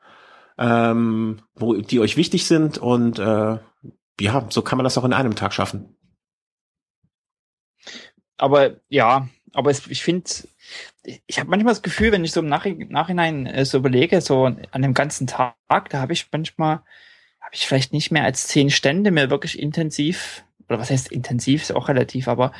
[0.58, 3.58] ähm, wo die euch wichtig sind und äh,
[4.20, 5.96] ja, so kann man das auch in einem Tag schaffen.
[8.38, 10.30] Aber ja, aber es, ich finde,
[11.28, 14.46] ich habe manchmal das Gefühl, wenn ich so im Nach Nachhinein äh, so überlege, so
[14.46, 16.78] an dem ganzen Tag, da habe ich manchmal,
[17.40, 21.62] habe ich vielleicht nicht mehr als zehn Stände mehr wirklich intensiv, oder was heißt intensiv,
[21.62, 22.52] ist auch relativ, aber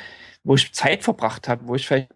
[0.44, 2.10] wo ich Zeit verbracht habe, wo ich vielleicht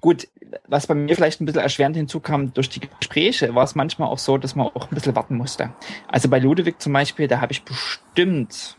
[0.00, 0.28] Gut,
[0.66, 4.18] was bei mir vielleicht ein bisschen erschwerend hinzukam durch die Gespräche, war es manchmal auch
[4.18, 5.72] so, dass man auch ein bisschen warten musste.
[6.08, 8.76] Also bei Ludwig zum Beispiel, da habe ich bestimmt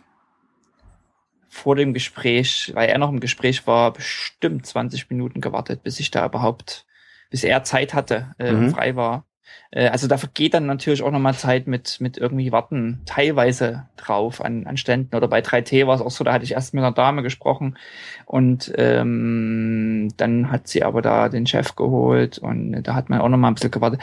[1.48, 6.12] vor dem Gespräch, weil er noch im Gespräch war, bestimmt 20 Minuten gewartet, bis ich
[6.12, 6.86] da überhaupt,
[7.30, 8.72] bis er Zeit hatte, äh, mhm.
[8.72, 9.26] frei war.
[9.71, 14.43] Äh, also da vergeht dann natürlich auch nochmal Zeit mit, mit irgendwie Warten teilweise drauf
[14.43, 15.15] an, an Ständen.
[15.15, 17.77] Oder bei 3T war es auch so, da hatte ich erst mit einer Dame gesprochen
[18.25, 23.29] und ähm, dann hat sie aber da den Chef geholt und da hat man auch
[23.29, 24.01] nochmal ein bisschen gewartet.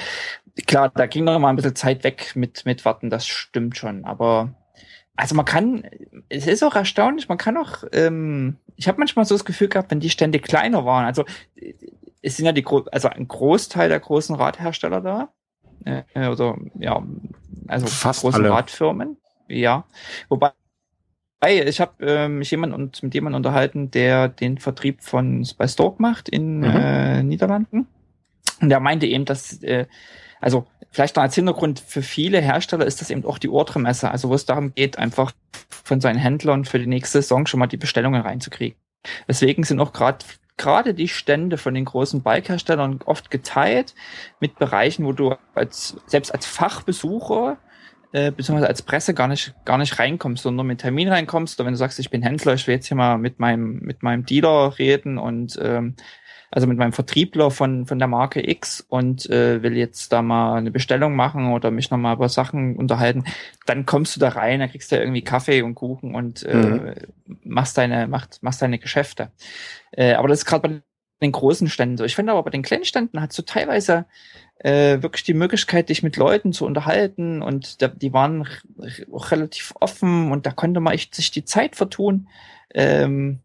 [0.66, 4.04] Klar, da ging noch mal ein bisschen Zeit weg mit, mit Warten, das stimmt schon.
[4.04, 4.54] Aber
[5.16, 5.84] also man kann,
[6.28, 9.90] es ist auch erstaunlich, man kann auch, ähm, ich habe manchmal so das Gefühl gehabt,
[9.90, 11.24] wenn die Stände kleiner waren, also
[12.22, 15.28] es sind ja die, also ein Großteil der großen Radhersteller da,
[15.84, 17.02] äh, also ja,
[17.68, 18.52] also Fast großen alle.
[18.52, 19.16] Radfirmen,
[19.48, 19.84] ja.
[20.28, 20.52] Wobei
[21.44, 26.00] ich habe äh, mich jemand und mit jemandem unterhalten, der den Vertrieb von bei Stork
[26.00, 26.64] macht in mhm.
[26.64, 27.86] äh, Niederlanden.
[28.60, 29.86] Und der meinte eben, dass äh,
[30.40, 34.28] also vielleicht noch als Hintergrund für viele Hersteller ist das eben auch die Ordremesse, also
[34.28, 35.32] wo es darum geht, einfach
[35.68, 38.78] von seinen Händlern für die nächste Saison schon mal die Bestellungen reinzukriegen.
[39.28, 40.24] Deswegen sind auch gerade
[40.56, 43.94] gerade die Stände von den großen Bike-Herstellern oft geteilt
[44.40, 47.58] mit Bereichen, wo du als, selbst als Fachbesucher
[48.12, 51.58] äh, beziehungsweise als Presse gar nicht, gar nicht reinkommst, sondern mit Termin reinkommst.
[51.58, 54.02] Oder wenn du sagst, ich bin Händler, ich will jetzt hier mal mit meinem, mit
[54.02, 55.96] meinem Dealer reden und ähm,
[56.56, 60.54] also mit meinem Vertriebler von, von der Marke X und äh, will jetzt da mal
[60.54, 63.24] eine Bestellung machen oder mich nochmal über Sachen unterhalten,
[63.66, 66.94] dann kommst du da rein, dann kriegst du Irgendwie Kaffee und Kuchen und äh, mhm.
[67.44, 69.32] machst deine, machst, machst deine Geschäfte.
[69.90, 70.82] Äh, aber das ist gerade bei
[71.20, 72.04] den großen Ständen so.
[72.04, 74.06] Ich finde aber bei den kleinen Ständen hat so teilweise
[74.58, 78.48] äh, wirklich die Möglichkeit, dich mit Leuten zu unterhalten und da, die waren
[79.12, 82.28] auch relativ offen und da konnte man echt sich die Zeit vertun.
[82.72, 83.42] Ähm,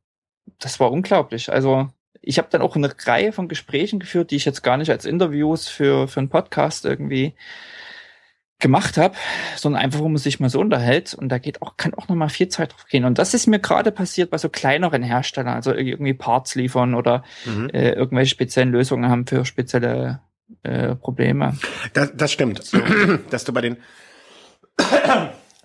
[0.59, 1.51] das war unglaublich.
[1.51, 1.89] Also
[2.21, 5.05] ich habe dann auch eine Reihe von Gesprächen geführt, die ich jetzt gar nicht als
[5.05, 7.33] Interviews für, für einen Podcast irgendwie
[8.59, 9.15] gemacht habe,
[9.55, 12.15] sondern einfach, wo man sich mal so unterhält und da geht auch, kann auch noch
[12.15, 13.05] mal viel Zeit drauf gehen.
[13.05, 17.23] Und das ist mir gerade passiert bei so kleineren Herstellern, also irgendwie Parts liefern oder
[17.45, 17.69] mhm.
[17.69, 20.21] äh, irgendwelche speziellen Lösungen haben für spezielle
[20.61, 21.57] äh, Probleme.
[21.93, 22.77] Das, das stimmt, so.
[23.31, 23.77] dass du bei den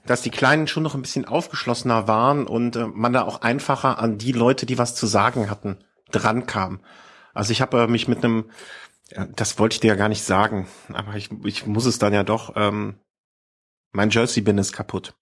[0.06, 3.98] dass die Kleinen schon noch ein bisschen aufgeschlossener waren und äh, man da auch einfacher
[3.98, 5.78] an die Leute, die was zu sagen hatten,
[6.10, 6.80] dran kam.
[7.34, 8.46] Also ich habe äh, mich mit einem
[9.34, 12.24] das wollte ich dir ja gar nicht sagen, aber ich, ich muss es dann ja
[12.24, 12.54] doch.
[12.56, 12.96] Ähm,
[13.92, 15.14] mein Jersey-Bin ist kaputt.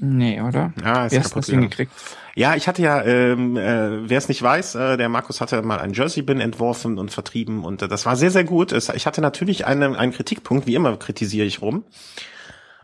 [0.00, 0.72] Nee, oder?
[0.82, 1.36] Ja, ist Wie kaputt.
[1.36, 1.92] Hast hingekriegt?
[2.34, 5.80] Ja, ich hatte ja, ähm, äh, wer es nicht weiß, äh, der Markus hatte mal
[5.80, 8.72] ein Jersey-Bin entworfen und vertrieben und äh, das war sehr, sehr gut.
[8.72, 11.84] Es, ich hatte natürlich einen, einen Kritikpunkt, wie immer kritisiere ich rum.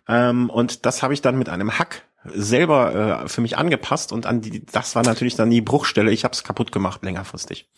[0.08, 4.26] Ähm, und das habe ich dann mit einem Hack selber äh, für mich angepasst und
[4.26, 6.10] an die, das war natürlich dann die Bruchstelle.
[6.10, 7.68] Ich habe es kaputt gemacht längerfristig.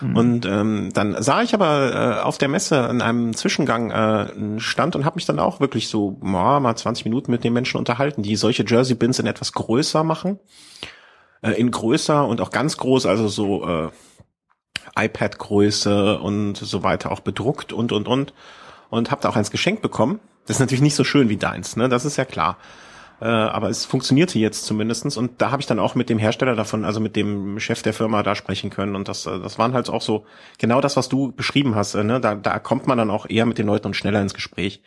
[0.00, 0.16] Mhm.
[0.16, 4.60] Und ähm, dann sah ich aber äh, auf der Messe in einem Zwischengang äh, einen
[4.60, 7.76] Stand und habe mich dann auch wirklich so oh, mal 20 Minuten mit den Menschen
[7.76, 10.38] unterhalten, die solche Jersey-Bins in etwas größer machen.
[11.42, 13.90] Äh, in größer und auch ganz groß, also so äh,
[14.96, 18.32] iPad-Größe und so weiter auch bedruckt und und und.
[18.90, 20.18] Und habe da auch eins geschenkt bekommen.
[20.46, 21.88] Das ist natürlich nicht so schön wie deins, ne?
[21.88, 22.56] Das ist ja klar.
[23.20, 26.56] Äh, aber es funktionierte jetzt zumindestens und da habe ich dann auch mit dem Hersteller
[26.56, 29.74] davon, also mit dem Chef der Firma da sprechen können und das, äh, das waren
[29.74, 30.24] halt auch so
[30.58, 31.94] genau das, was du beschrieben hast.
[31.94, 32.20] Äh, ne?
[32.20, 34.80] Da, da kommt man dann auch eher mit den Leuten und schneller ins Gespräch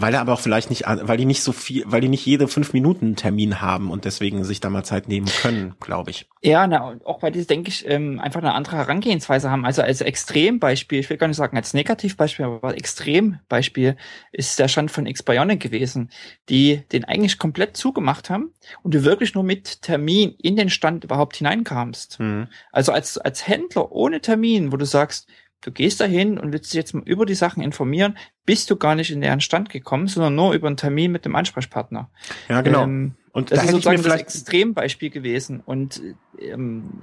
[0.00, 2.48] weil er aber auch vielleicht nicht, weil die nicht so viel, weil die nicht jede
[2.48, 6.28] fünf Minuten Termin haben und deswegen sich da mal Zeit nehmen können, glaube ich.
[6.42, 9.64] Ja, na, auch weil die, denke ich, ähm, einfach eine andere Herangehensweise haben.
[9.64, 13.96] Also als Extrembeispiel, ich will gar nicht sagen als Negativbeispiel, aber Extrembeispiel
[14.32, 16.10] ist der Stand von X-Bionic gewesen,
[16.48, 21.04] die den eigentlich komplett zugemacht haben und du wirklich nur mit Termin in den Stand
[21.04, 22.20] überhaupt hineinkamst.
[22.20, 22.48] Mhm.
[22.72, 25.28] Also als, als Händler ohne Termin, wo du sagst,
[25.62, 28.94] Du gehst dahin und willst dich jetzt mal über die Sachen informieren, bist du gar
[28.94, 32.10] nicht in deren Stand gekommen, sondern nur über einen Termin mit dem Ansprechpartner.
[32.48, 32.84] Ja, genau.
[32.84, 35.60] Ähm, und das da ist sozusagen das Extrembeispiel gewesen.
[35.60, 36.02] Und
[36.38, 37.02] ähm,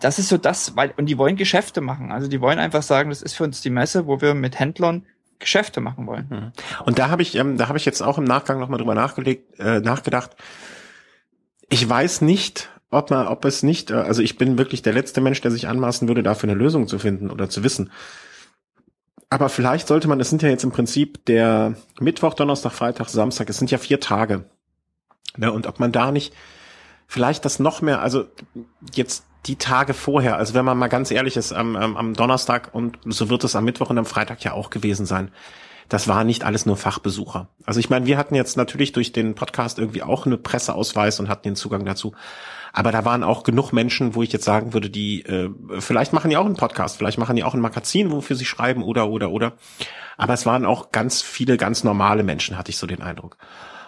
[0.00, 2.12] das ist so das, weil, und die wollen Geschäfte machen.
[2.12, 5.04] Also die wollen einfach sagen, das ist für uns die Messe, wo wir mit Händlern
[5.38, 6.26] Geschäfte machen wollen.
[6.30, 6.52] Mhm.
[6.86, 9.58] Und da habe ich, ähm, da habe ich jetzt auch im Nachgang nochmal drüber nachgelegt,
[9.58, 10.30] äh, nachgedacht.
[11.68, 15.20] Ich weiß nicht, ob man, ob es nicht, äh, also ich bin wirklich der letzte
[15.20, 17.90] Mensch, der sich anmaßen würde, dafür eine Lösung zu finden oder zu wissen.
[19.30, 23.48] Aber vielleicht sollte man, es sind ja jetzt im Prinzip der Mittwoch, Donnerstag, Freitag, Samstag,
[23.48, 24.44] es sind ja vier Tage.
[25.38, 26.34] Ne, und ob man da nicht
[27.06, 28.26] vielleicht das noch mehr, also
[28.92, 32.74] jetzt die Tage vorher, also wenn man mal ganz ehrlich ist, am, am, am Donnerstag
[32.74, 35.30] und so wird es am Mittwoch und am Freitag ja auch gewesen sein.
[35.92, 37.50] Das war nicht alles nur Fachbesucher.
[37.66, 41.28] Also ich meine, wir hatten jetzt natürlich durch den Podcast irgendwie auch eine Presseausweis und
[41.28, 42.14] hatten den Zugang dazu.
[42.72, 45.50] Aber da waren auch genug Menschen, wo ich jetzt sagen würde, die äh,
[45.80, 48.82] vielleicht machen die auch einen Podcast, vielleicht machen die auch ein Magazin, wofür sie schreiben
[48.82, 49.52] oder oder oder.
[50.16, 53.36] Aber es waren auch ganz viele ganz normale Menschen, hatte ich so den Eindruck.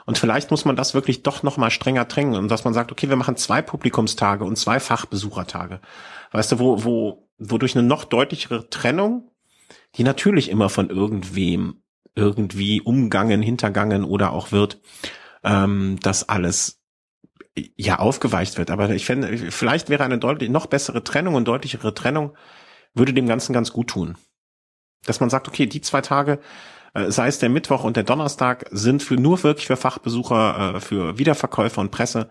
[0.05, 2.93] Und vielleicht muss man das wirklich doch noch mal strenger drängen und dass man sagt,
[2.93, 5.81] okay, wir machen zwei Publikumstage und zwei Fachbesuchertage.
[6.33, 9.31] Weißt du, wo wo wodurch eine noch deutlichere Trennung,
[9.95, 11.81] die natürlich immer von irgendwem
[12.15, 14.81] irgendwie umgangen, hintergangen oder auch wird,
[15.43, 16.81] ähm, das alles
[17.77, 18.71] ja aufgeweicht wird.
[18.71, 22.37] Aber ich fände, vielleicht wäre eine deutlich noch bessere Trennung und deutlichere Trennung
[22.95, 24.17] würde dem Ganzen ganz gut tun.
[25.05, 26.41] Dass man sagt, okay, die zwei Tage,
[26.95, 30.81] äh, sei es der Mittwoch und der Donnerstag, sind für nur wirklich für Fachbesucher, äh,
[30.81, 32.31] für Wiederverkäufer und Presse.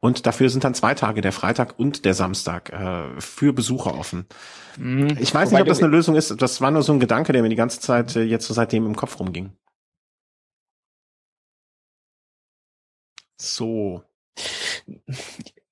[0.00, 4.26] Und dafür sind dann zwei Tage, der Freitag und der Samstag, äh, für Besucher offen.
[4.76, 5.16] Mhm.
[5.18, 6.40] Ich weiß Wobei nicht, ob das eine Lösung ist.
[6.40, 8.94] Das war nur so ein Gedanke, der mir die ganze Zeit jetzt so seitdem im
[8.94, 9.52] Kopf rumging.
[13.38, 14.02] So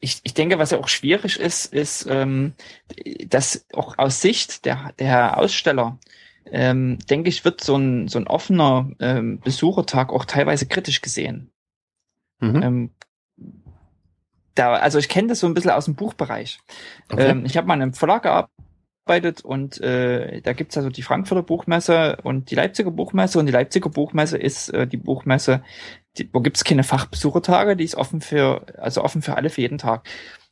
[0.00, 2.54] ich, ich denke, was ja auch schwierig ist, ist, ähm,
[3.26, 5.98] dass auch aus Sicht der, der Aussteller,
[6.46, 11.50] ähm, denke ich, wird so ein, so ein offener ähm, Besuchertag auch teilweise kritisch gesehen.
[12.40, 12.62] Mhm.
[12.62, 12.90] Ähm,
[14.54, 16.60] da, also ich kenne das so ein bisschen aus dem Buchbereich.
[17.10, 17.30] Okay.
[17.30, 21.42] Ähm, ich habe mal in einem Verlag gearbeitet und äh, da gibt's also die Frankfurter
[21.42, 25.62] Buchmesse und die Leipziger Buchmesse und die Leipziger Buchmesse ist äh, die Buchmesse,
[26.18, 29.78] die, wo gibt's keine Fachbesuchertage, die ist offen für, also offen für alle für jeden
[29.78, 30.06] Tag.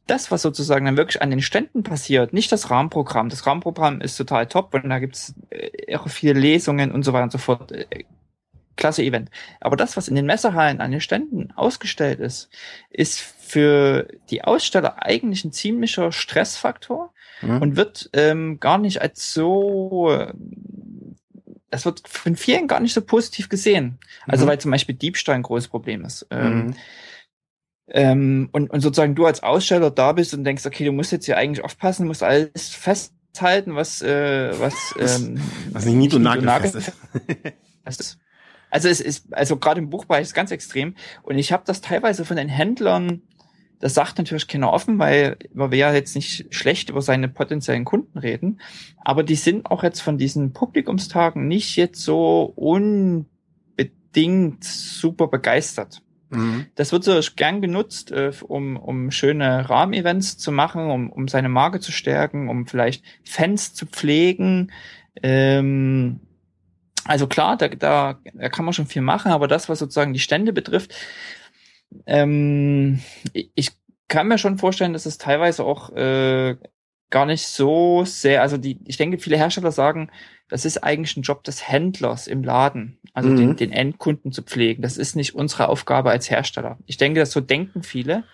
[0.06, 3.28] das, was sozusagen dann wirklich an den Ständen passiert, nicht das Rahmenprogramm.
[3.28, 7.24] Das Rahmenprogramm ist total top und da gibt's äh, auch viele Lesungen und so weiter
[7.24, 7.72] und so fort.
[7.72, 8.04] Äh,
[8.74, 9.30] klasse Event.
[9.60, 12.48] Aber das, was in den Messerhallen an den Ständen ausgestellt ist,
[12.90, 13.20] ist
[13.52, 17.12] für die Aussteller eigentlich ein ziemlicher Stressfaktor
[17.42, 17.60] mhm.
[17.60, 20.10] und wird ähm, gar nicht als so
[21.72, 23.98] das wird von vielen gar nicht so positiv gesehen.
[24.26, 24.50] Also mhm.
[24.50, 26.26] weil zum Beispiel Diebstahl ein großes Problem ist.
[26.30, 26.74] Ähm, mhm.
[27.88, 31.26] Ähm, und, und sozusagen du als Aussteller da bist und denkst, okay, du musst jetzt
[31.26, 35.40] hier eigentlich aufpassen, musst alles festhalten, was äh, was ähm,
[35.72, 36.74] was nicht nied- und nagelfest
[37.86, 38.18] ist.
[38.72, 42.24] Also es ist also gerade im Buchbereich ist ganz extrem und ich habe das teilweise
[42.24, 43.20] von den Händlern
[43.82, 47.84] das sagt natürlich keiner offen, weil man will ja jetzt nicht schlecht über seine potenziellen
[47.84, 48.60] Kunden reden.
[48.98, 53.26] Aber die sind auch jetzt von diesen Publikumstagen nicht jetzt so unbedingt
[54.62, 56.00] super begeistert.
[56.30, 56.66] Mhm.
[56.76, 61.48] Das wird so gern genutzt, äh, um, um schöne Rahmenevents zu machen, um, um seine
[61.48, 64.70] Marke zu stärken, um vielleicht Fans zu pflegen.
[65.24, 66.20] Ähm,
[67.04, 70.20] also klar, da, da, da kann man schon viel machen, aber das, was sozusagen die
[70.20, 70.94] Stände betrifft,
[72.06, 73.00] ähm,
[73.32, 73.70] ich
[74.08, 76.56] kann mir schon vorstellen, dass es teilweise auch äh,
[77.10, 80.10] gar nicht so sehr, also die, ich denke, viele Hersteller sagen,
[80.48, 83.36] das ist eigentlich ein Job des Händlers im Laden, also mhm.
[83.36, 84.82] den, den Endkunden zu pflegen.
[84.82, 86.78] Das ist nicht unsere Aufgabe als Hersteller.
[86.86, 88.24] Ich denke, das so denken viele,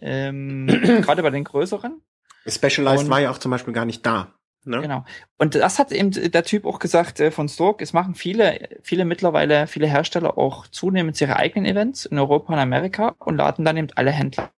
[0.00, 0.66] ähm,
[1.02, 2.00] gerade bei den größeren.
[2.46, 4.34] Specialized Und, war ja auch zum Beispiel gar nicht da.
[4.64, 4.80] Ne?
[4.80, 5.04] Genau.
[5.38, 7.82] Und das hat eben der Typ auch gesagt äh, von Stork.
[7.82, 12.58] Es machen viele, viele mittlerweile, viele Hersteller auch zunehmend ihre eigenen Events in Europa und
[12.58, 14.50] Amerika und laden dann eben alle Händler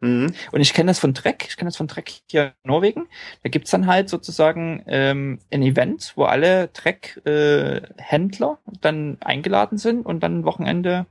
[0.00, 0.32] Mhm.
[0.52, 3.08] Und ich kenne das von Trek, ich kenne das von Trek hier in Norwegen.
[3.42, 10.04] Da gibt's dann halt sozusagen ähm, ein Event, wo alle Trek-Händler äh, dann eingeladen sind
[10.04, 11.06] und dann ein Wochenende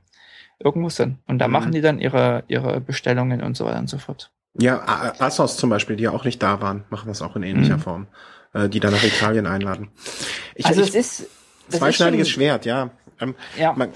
[0.58, 1.18] irgendwo sind.
[1.26, 1.52] Und da mhm.
[1.52, 4.30] machen die dann ihre, ihre Bestellungen und so weiter und so fort.
[4.58, 7.76] Ja, Assos zum Beispiel, die ja auch nicht da waren, machen das auch in ähnlicher
[7.76, 7.82] mhm.
[7.82, 8.06] Form,
[8.54, 9.90] äh, die dann nach Italien einladen.
[10.54, 11.30] Ich, also ich, es ist
[11.68, 12.90] zweischneidiges Schwert, ja.
[13.20, 13.72] Ähm, ja.
[13.74, 13.90] Man,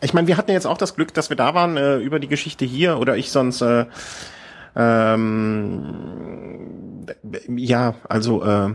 [0.00, 2.28] ich meine, wir hatten jetzt auch das Glück, dass wir da waren äh, über die
[2.28, 3.86] Geschichte hier oder ich sonst äh,
[4.76, 7.06] ähm,
[7.48, 8.74] ja, also äh,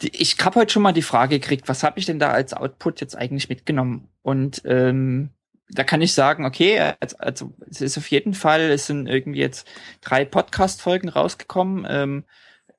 [0.00, 3.00] ich habe heute schon mal die Frage gekriegt, was habe ich denn da als Output
[3.00, 4.08] jetzt eigentlich mitgenommen?
[4.22, 5.30] Und ähm,
[5.68, 9.66] da kann ich sagen, okay, also, es ist auf jeden Fall, es sind irgendwie jetzt
[10.00, 11.86] drei Podcast-Folgen rausgekommen.
[11.88, 12.24] Ähm,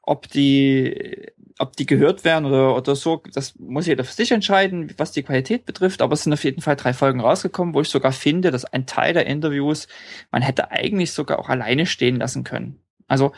[0.02, 1.28] ob die
[1.60, 5.24] ob die gehört werden oder, oder so, das muss jeder für sich entscheiden, was die
[5.24, 6.02] Qualität betrifft.
[6.02, 8.86] Aber es sind auf jeden Fall drei Folgen rausgekommen, wo ich sogar finde, dass ein
[8.86, 9.88] Teil der Interviews
[10.32, 12.80] man hätte eigentlich sogar auch alleine stehen lassen können.
[13.08, 13.32] Also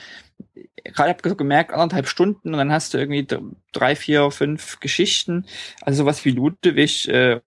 [0.84, 3.28] gerade habe gemerkt, anderthalb Stunden und dann hast du irgendwie
[3.72, 5.46] drei, vier, fünf Geschichten.
[5.82, 7.42] Also sowas wie Ludwig äh,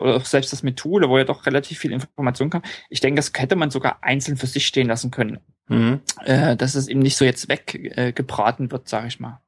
[0.00, 2.62] oder auch selbst das Methode, wo ja doch relativ viel Information kam.
[2.88, 5.38] Ich denke, das hätte man sogar einzeln für sich stehen lassen können.
[5.68, 6.00] Mhm.
[6.24, 9.40] Äh, dass es eben nicht so jetzt weggebraten äh, wird, sage ich mal.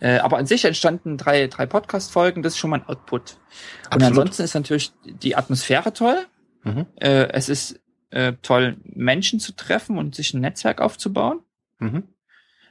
[0.00, 3.38] Äh, aber an sich entstanden drei, drei Podcast-Folgen, das ist schon mal ein Output.
[3.84, 3.94] Absolut.
[3.94, 6.26] Und ansonsten ist natürlich die Atmosphäre toll.
[6.62, 6.86] Mhm.
[6.96, 7.80] Äh, es ist
[8.10, 11.40] äh, toll, Menschen zu treffen und sich ein Netzwerk aufzubauen.
[11.78, 12.04] Mhm.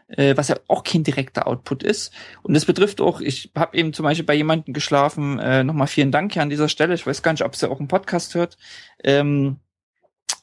[0.07, 2.13] Äh, was ja auch kein direkter Output ist.
[2.43, 6.11] Und das betrifft auch, ich habe eben zum Beispiel bei jemandem geschlafen, äh, nochmal vielen
[6.11, 6.93] Dank hier an dieser Stelle.
[6.93, 8.55] Ich weiß gar nicht, ob sie auch einen Podcast hört.
[9.03, 9.57] Ähm,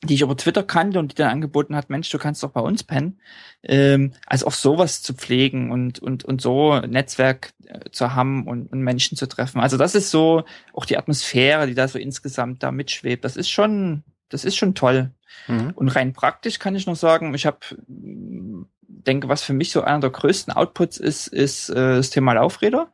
[0.05, 2.61] die ich über Twitter kannte und die dann angeboten hat, Mensch, du kannst doch bei
[2.61, 3.21] uns pennen.
[3.63, 8.73] Ähm, also auch sowas zu pflegen und, und, und so Netzwerk äh, zu haben und,
[8.73, 9.61] und Menschen zu treffen.
[9.61, 13.25] Also das ist so auch die Atmosphäre, die da so insgesamt da mitschwebt.
[13.25, 15.13] Das ist schon, das ist schon toll.
[15.47, 15.71] Mhm.
[15.75, 17.59] Und rein praktisch kann ich noch sagen, ich habe
[19.05, 22.93] denke, was für mich so einer der größten Outputs ist, ist äh, das Thema Laufräder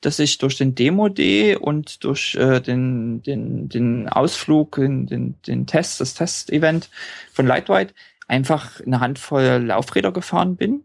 [0.00, 5.66] dass ich durch den Demo-D und durch äh, den, den, den Ausflug, den, den, den
[5.66, 6.90] Test, das Test-Event
[7.32, 7.94] von Lightweight
[8.28, 10.84] einfach eine Handvoll Laufräder gefahren bin.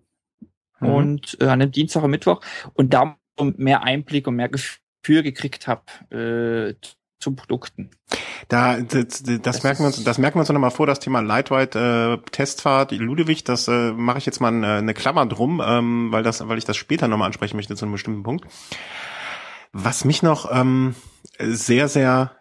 [0.79, 0.89] Mhm.
[0.89, 2.41] Und äh, an einem Dienstag und Mittwoch
[2.73, 6.75] und da mehr Einblick und mehr Gefühl gekriegt habe äh,
[7.21, 7.91] zu Produkten.
[8.47, 10.99] Da, das, das, das merken wir uns, das merken wir uns noch mal vor, das
[10.99, 15.61] Thema Lightweight äh, Testfahrt Ludewig, das äh, mache ich jetzt mal eine, eine Klammer drum,
[15.65, 18.45] ähm, weil das, weil ich das später nochmal ansprechen möchte zu einem bestimmten Punkt.
[19.71, 20.95] Was mich noch ähm,
[21.39, 22.31] sehr, sehr,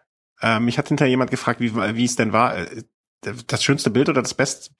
[0.40, 2.56] äh, mich hat hinterher jemand gefragt, wie, wie es denn war.
[2.56, 2.82] Äh,
[3.22, 4.72] das schönste Bild oder das best,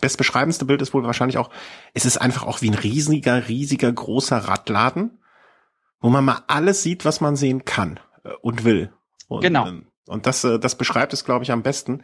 [0.00, 1.50] bestbeschreibendste Bild ist wohl wahrscheinlich auch,
[1.94, 5.18] es ist einfach auch wie ein riesiger, riesiger, großer Radladen,
[6.00, 8.92] wo man mal alles sieht, was man sehen kann äh, und will.
[9.28, 9.66] Und, genau.
[9.66, 12.02] Ähm, und das, äh, das beschreibt es, glaube ich, am besten.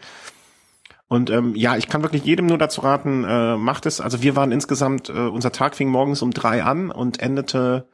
[1.09, 4.01] Und ähm, ja, ich kann wirklich jedem nur dazu raten, äh, macht es.
[4.01, 7.87] Also wir waren insgesamt, äh, unser Tag fing morgens um drei an und endete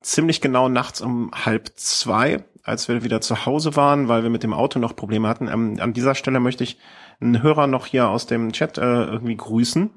[0.00, 4.44] ziemlich genau nachts um halb zwei, als wir wieder zu Hause waren, weil wir mit
[4.44, 5.48] dem Auto noch Probleme hatten.
[5.48, 6.78] Ähm, an dieser Stelle möchte ich
[7.20, 9.90] einen Hörer noch hier aus dem Chat äh, irgendwie grüßen.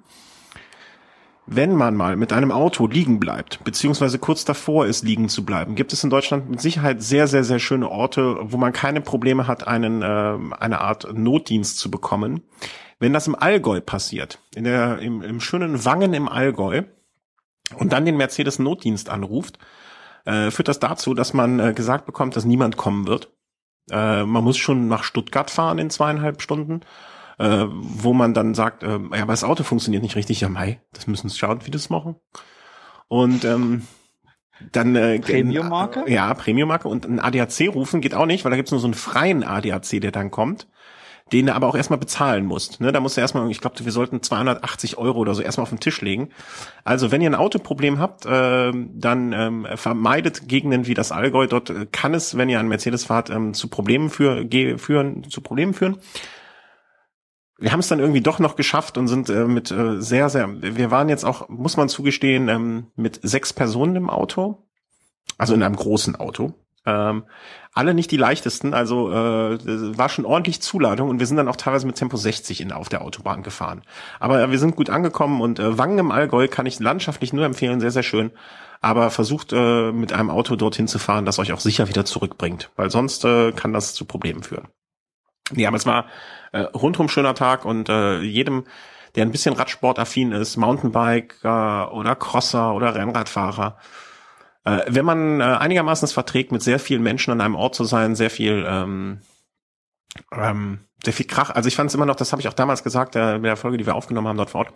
[1.47, 5.75] Wenn man mal mit einem Auto liegen bleibt, beziehungsweise kurz davor ist, liegen zu bleiben,
[5.75, 9.45] gibt es in Deutschland mit Sicherheit sehr, sehr, sehr schöne Orte, wo man keine Probleme
[9.47, 12.41] hat, einen, äh, eine Art Notdienst zu bekommen.
[12.99, 16.83] Wenn das im Allgäu passiert, in der, im, im schönen Wangen im Allgäu,
[17.73, 19.57] und dann den Mercedes Notdienst anruft,
[20.25, 23.31] äh, führt das dazu, dass man äh, gesagt bekommt, dass niemand kommen wird.
[23.91, 26.81] Äh, man muss schon nach Stuttgart fahren in zweieinhalb Stunden
[27.37, 30.41] äh, wo man dann sagt, äh, ja, aber das Auto funktioniert nicht richtig.
[30.41, 32.15] Ja, Mai, das müssen wir schauen, wie das machen.
[33.07, 33.83] Und ähm,
[34.71, 36.05] dann äh, Premium-Marke?
[36.07, 36.87] Ja, Premium-Marke.
[36.87, 40.01] Und ein ADAC rufen geht auch nicht, weil da gibt's nur so einen freien ADAC,
[40.01, 40.67] der dann kommt,
[41.33, 42.79] den du aber auch erstmal bezahlen musst.
[42.79, 42.91] Ne?
[42.91, 45.81] Da musst du erstmal, ich glaube, wir sollten 280 Euro oder so erstmal auf den
[45.81, 46.29] Tisch legen.
[46.85, 51.47] Also wenn ihr ein Autoproblem habt, äh, dann ähm, vermeidet Gegenden wie das Allgäu.
[51.47, 55.41] Dort äh, kann es, wenn ihr einen Mercedes fahrt, ähm, zu Problemen für, führen, zu
[55.41, 55.97] Problemen führen
[57.57, 60.49] wir haben es dann irgendwie doch noch geschafft und sind äh, mit äh, sehr, sehr,
[60.61, 64.67] wir waren jetzt auch, muss man zugestehen, ähm, mit sechs Personen im Auto,
[65.37, 66.53] also in einem großen Auto.
[66.85, 67.23] Ähm,
[67.73, 71.55] alle nicht die leichtesten, also äh, war schon ordentlich Zuladung und wir sind dann auch
[71.55, 73.81] teilweise mit Tempo 60 in, auf der Autobahn gefahren.
[74.19, 77.45] Aber äh, wir sind gut angekommen und äh, Wangen im Allgäu kann ich landschaftlich nur
[77.45, 78.31] empfehlen, sehr, sehr schön.
[78.81, 82.69] Aber versucht äh, mit einem Auto dorthin zu fahren, das euch auch sicher wieder zurückbringt,
[82.75, 84.67] weil sonst äh, kann das zu Problemen führen.
[85.51, 86.05] Nee, aber es war
[86.55, 88.63] äh, rundum schöner Tag und äh, jedem,
[89.15, 93.77] der ein bisschen Radsportaffin ist, Mountainbiker oder Crosser oder Rennradfahrer,
[94.63, 97.83] äh, wenn man äh, einigermaßen es verträgt, mit sehr vielen Menschen an einem Ort zu
[97.83, 99.21] sein, sehr viel ähm,
[100.31, 101.51] ähm, sehr viel Krach.
[101.51, 103.57] Also ich fand es immer noch, das habe ich auch damals gesagt, äh, mit der
[103.57, 104.73] Folge, die wir aufgenommen haben dort vor Ort.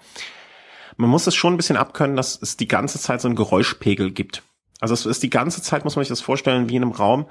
[0.98, 4.12] Man muss es schon ein bisschen abkönnen, dass es die ganze Zeit so einen Geräuschpegel
[4.12, 4.44] gibt.
[4.82, 7.28] Also es ist die ganze Zeit, muss man sich das vorstellen, wie in einem Raum,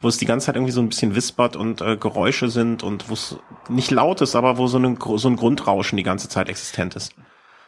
[0.00, 3.08] wo es die ganze Zeit irgendwie so ein bisschen wispert und äh, Geräusche sind und
[3.08, 3.36] wo es
[3.68, 7.14] nicht laut ist, aber wo so, eine, so ein Grundrauschen die ganze Zeit existent ist.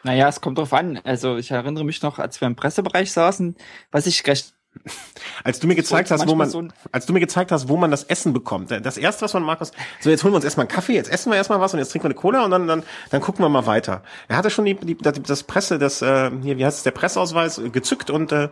[0.03, 0.99] Naja, es kommt drauf an.
[1.03, 3.55] Also ich erinnere mich noch, als wir im Pressebereich saßen,
[3.91, 4.53] was ich recht
[5.43, 7.91] als du mir gezeigt hast, wo man, so als du mir gezeigt hast, wo man
[7.91, 8.71] das Essen bekommt.
[8.71, 11.11] Das erste, was man mag, ist, so jetzt holen wir uns erstmal einen Kaffee, jetzt
[11.11, 13.45] essen wir erstmal was und jetzt trinken wir eine Cola und dann, dann, dann gucken
[13.45, 14.01] wir mal weiter.
[14.27, 17.61] Er hatte schon die, die das Presse, das, äh, hier, wie heißt es, der Presseausweis
[17.71, 18.49] gezückt und äh,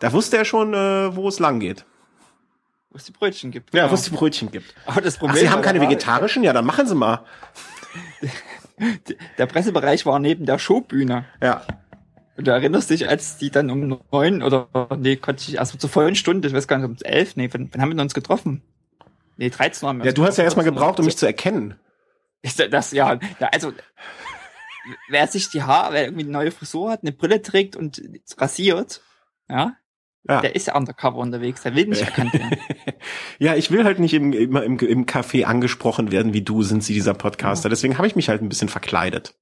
[0.00, 1.84] da wusste er schon, äh, wo es lang geht.
[2.90, 3.72] Wo es die Brötchen gibt.
[3.72, 3.92] Ja, genau.
[3.92, 4.74] wo es die Brötchen gibt.
[4.84, 6.42] Aber das Problem Ach, Sie haben keine vegetarischen?
[6.42, 7.24] Ja, dann machen Sie mal.
[9.38, 11.26] Der Pressebereich war neben der Showbühne.
[11.42, 11.62] Ja.
[12.36, 15.90] Und du erinnerst dich, als die dann um neun oder, nee, konnte ich, also zur
[15.90, 18.62] vollen Stunde, ich weiß gar nicht, um elf, nee, wann, wann haben wir uns getroffen?
[19.36, 21.78] Nee, 13 haben wir Ja, du hast ja erstmal gebraucht, um mich zu erkennen.
[22.40, 23.18] Ist das, ja,
[23.52, 23.74] also,
[25.08, 28.00] wer sich die Haare, wer irgendwie eine neue Frisur hat, eine Brille trägt und
[28.38, 29.02] rasiert,
[29.50, 29.76] ja,
[30.28, 30.40] ja.
[30.42, 32.58] Der ist ja undercover unterwegs, der will nicht erkannt werden.
[33.38, 36.84] ja, ich will halt nicht im, immer im, im Café angesprochen werden, wie du sind
[36.84, 37.68] sie dieser Podcaster.
[37.68, 37.70] Ja.
[37.70, 39.34] Deswegen habe ich mich halt ein bisschen verkleidet.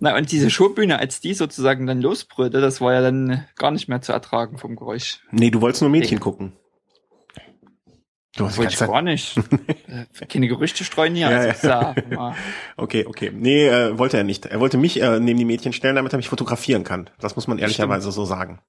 [0.00, 3.86] Na, und diese Showbühne, als die sozusagen dann losbrüllte, das war ja dann gar nicht
[3.86, 5.20] mehr zu ertragen vom Geräusch.
[5.30, 6.22] Nee, du wolltest nur Mädchen ich.
[6.22, 6.52] gucken.
[8.36, 9.36] Du hast Wollte ich gar nicht.
[9.36, 11.30] Äh, keine Gerüchte streuen hier.
[11.62, 12.34] Ja, also, ja.
[12.76, 13.32] okay, okay.
[13.34, 14.46] Nee, äh, wollte er nicht.
[14.46, 17.10] Er wollte mich äh, neben die Mädchen stellen, damit er mich fotografieren kann.
[17.18, 18.60] Das muss man ehrlicherweise so sagen.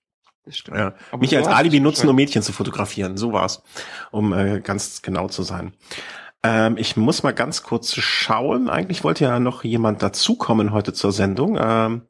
[0.46, 0.78] Das stimmt.
[0.78, 0.94] Ja.
[1.18, 3.18] Mich als Alibi nutzen, um Mädchen zu fotografieren.
[3.18, 3.62] So war's,
[4.12, 5.74] um äh, ganz genau zu sein.
[6.44, 8.70] Ähm, ich muss mal ganz kurz schauen.
[8.70, 11.60] Eigentlich wollte ja noch jemand dazukommen heute zur Sendung.
[11.62, 12.02] Ähm,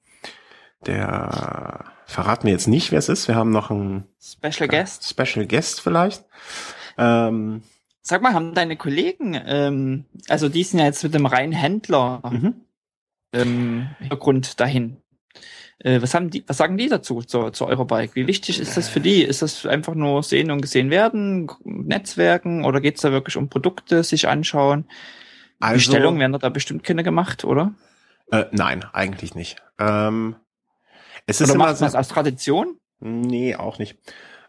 [0.86, 3.28] der verraten wir jetzt nicht, wer es ist.
[3.28, 5.10] Wir haben noch einen Special Guest.
[5.10, 6.24] Special Guest vielleicht.
[6.98, 7.64] Ähm,
[8.02, 12.22] Sag mal, haben deine Kollegen, ähm, also die sind ja jetzt mit dem reinen Händler
[12.32, 12.56] mhm.
[13.32, 14.98] ähm, Hintergrund dahin.
[15.84, 18.16] Äh, was haben die, was sagen die dazu zu, zu Eurobike?
[18.16, 19.24] Wie wichtig ist das für die?
[19.24, 23.50] Ist das einfach nur sehen und gesehen werden, Netzwerken oder geht es da wirklich um
[23.50, 24.86] Produkte, sich anschauen?
[25.60, 27.74] Also, Bestellungen werden da bestimmt keine gemacht, oder?
[28.32, 29.62] Äh, nein, eigentlich nicht.
[29.80, 30.36] Ähm,
[31.26, 32.78] es ist oder immer macht das als Tradition?
[33.00, 33.98] Nee, auch nicht.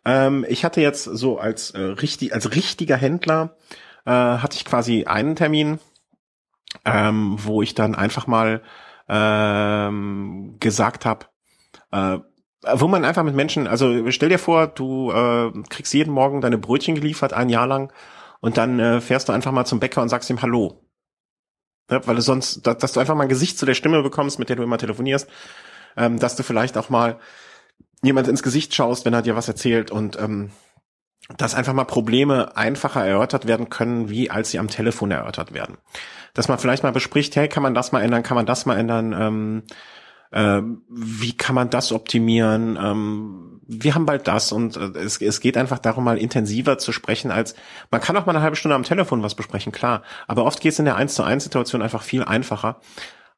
[0.04, 3.56] Ähm, ich hatte jetzt so als äh, richtig, als richtiger Händler
[4.04, 5.78] äh, hatte ich quasi einen Termin,
[6.84, 8.62] ähm, wo ich dann einfach mal
[9.12, 11.26] ähm, gesagt habe,
[11.90, 12.18] äh,
[12.74, 16.56] wo man einfach mit Menschen, also stell dir vor, du äh, kriegst jeden Morgen deine
[16.56, 17.92] Brötchen geliefert, ein Jahr lang,
[18.40, 20.80] und dann äh, fährst du einfach mal zum Bäcker und sagst ihm Hallo.
[21.90, 24.38] Ja, weil du sonst, dass, dass, du einfach mal ein Gesicht zu der Stimme bekommst,
[24.38, 25.28] mit der du immer telefonierst,
[25.96, 27.18] ähm, dass du vielleicht auch mal
[28.02, 30.50] jemand ins Gesicht schaust, wenn er dir was erzählt und ähm,
[31.36, 35.76] dass einfach mal Probleme einfacher erörtert werden können, wie als sie am Telefon erörtert werden.
[36.34, 38.78] Dass man vielleicht mal bespricht, hey, kann man das mal ändern, kann man das mal
[38.78, 39.62] ändern, ähm,
[40.30, 45.40] äh, wie kann man das optimieren, ähm, wir haben bald das und äh, es, es
[45.40, 47.54] geht einfach darum, mal intensiver zu sprechen als,
[47.90, 50.72] man kann auch mal eine halbe Stunde am Telefon was besprechen, klar, aber oft geht
[50.72, 52.80] es in der 1 zu 1 Situation einfach viel einfacher.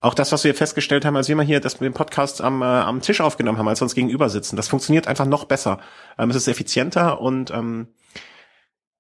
[0.01, 2.67] Auch das, was wir festgestellt haben, als wir mal hier das, den Podcast am, äh,
[2.67, 5.79] am Tisch aufgenommen haben, als wir uns gegenüber sitzen, das funktioniert einfach noch besser.
[6.19, 7.89] Ähm, es ist effizienter und ähm,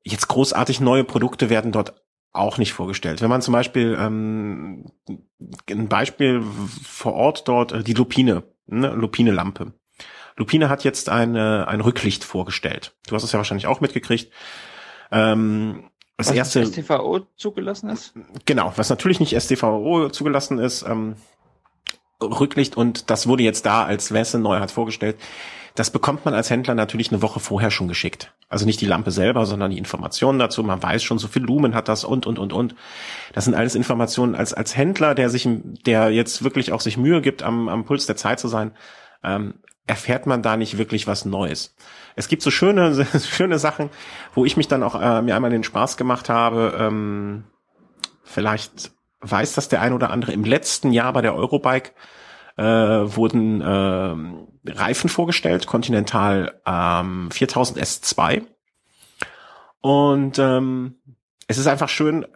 [0.02, 2.03] jetzt großartig neue Produkte werden dort
[2.34, 3.22] auch nicht vorgestellt.
[3.22, 4.92] Wenn man zum Beispiel ähm,
[5.70, 6.42] ein Beispiel
[6.82, 9.72] vor Ort dort, äh, die Lupine, ne, Lupine-Lampe.
[10.36, 12.96] Lupine hat jetzt eine, ein Rücklicht vorgestellt.
[13.06, 14.32] Du hast es ja wahrscheinlich auch mitgekriegt.
[15.12, 18.14] Ähm, das was erste STVO zugelassen ist?
[18.44, 21.16] Genau, was natürlich nicht STVO zugelassen ist, ähm,
[22.22, 25.16] Rücklicht und das wurde jetzt da als Wesse Neuheit vorgestellt.
[25.76, 28.32] Das bekommt man als Händler natürlich eine Woche vorher schon geschickt.
[28.48, 30.62] Also nicht die Lampe selber, sondern die Informationen dazu.
[30.62, 32.76] Man weiß schon, so viel Lumen hat das und, und, und, und.
[33.32, 35.48] Das sind alles Informationen als, als Händler, der sich,
[35.84, 38.70] der jetzt wirklich auch sich Mühe gibt, am, am Puls der Zeit zu sein,
[39.24, 39.54] ähm,
[39.86, 41.74] erfährt man da nicht wirklich was Neues.
[42.14, 43.90] Es gibt so schöne, schöne Sachen,
[44.32, 46.74] wo ich mich dann auch äh, mir einmal den Spaß gemacht habe.
[46.78, 47.44] Ähm,
[48.22, 50.32] vielleicht weiß das der ein oder andere.
[50.32, 51.90] Im letzten Jahr bei der Eurobike
[52.56, 58.42] äh, wurden äh, Reifen vorgestellt, Continental ähm, 4000 S2.
[59.80, 60.96] Und ähm,
[61.46, 62.26] es ist einfach schön,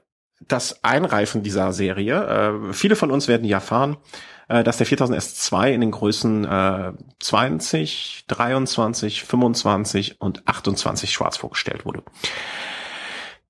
[0.46, 3.96] dass ein Reifen dieser Serie, äh, viele von uns werden ja fahren,
[4.48, 11.36] äh, dass der 4000 S2 in den Größen äh, 20, 23, 25 und 28 schwarz
[11.36, 12.02] vorgestellt wurde.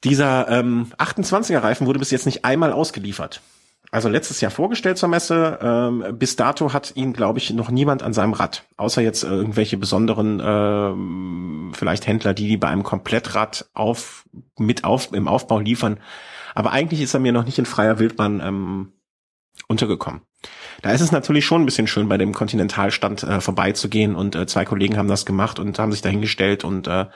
[0.05, 3.43] Dieser ähm, 28er Reifen wurde bis jetzt nicht einmal ausgeliefert
[3.91, 5.59] also letztes Jahr vorgestellt zur Messe.
[5.63, 9.29] Ähm, bis dato hat ihn, glaube ich, noch niemand an seinem Rad, außer jetzt äh,
[9.29, 14.27] irgendwelche besonderen ähm, vielleicht Händler, die die bei einem Komplettrad auf
[14.59, 16.01] mit auf im Aufbau liefern.
[16.55, 18.93] Aber eigentlich ist er mir noch nicht in freier Wildbahn ähm,
[19.69, 20.23] untergekommen.
[20.83, 24.47] Da ist es natürlich schon ein bisschen schön, bei dem Kontinentalstand äh, vorbeizugehen und äh,
[24.47, 27.07] zwei Kollegen haben das gemacht und haben sich dahingestellt und äh,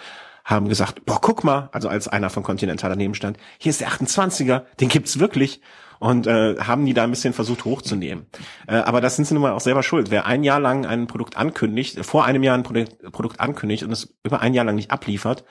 [0.45, 3.91] haben gesagt, boah, guck mal, also als einer von Continental daneben stand, hier ist der
[3.91, 5.61] 28er, den gibt's wirklich
[6.03, 8.27] und äh, haben die da ein bisschen versucht hochzunehmen.
[8.67, 10.11] Äh, aber das sind sie nun mal auch selber schuld.
[10.11, 13.93] Wer ein Jahr lang ein Produkt ankündigt, vor einem Jahr ein Produkt, Produkt ankündigt und
[13.93, 15.45] es über ein Jahr lang nicht abliefert,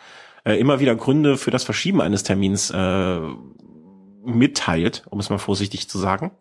[0.43, 3.19] äh, immer wieder Gründe für das Verschieben eines Termins äh,
[4.25, 6.31] mitteilt, um es mal vorsichtig zu sagen,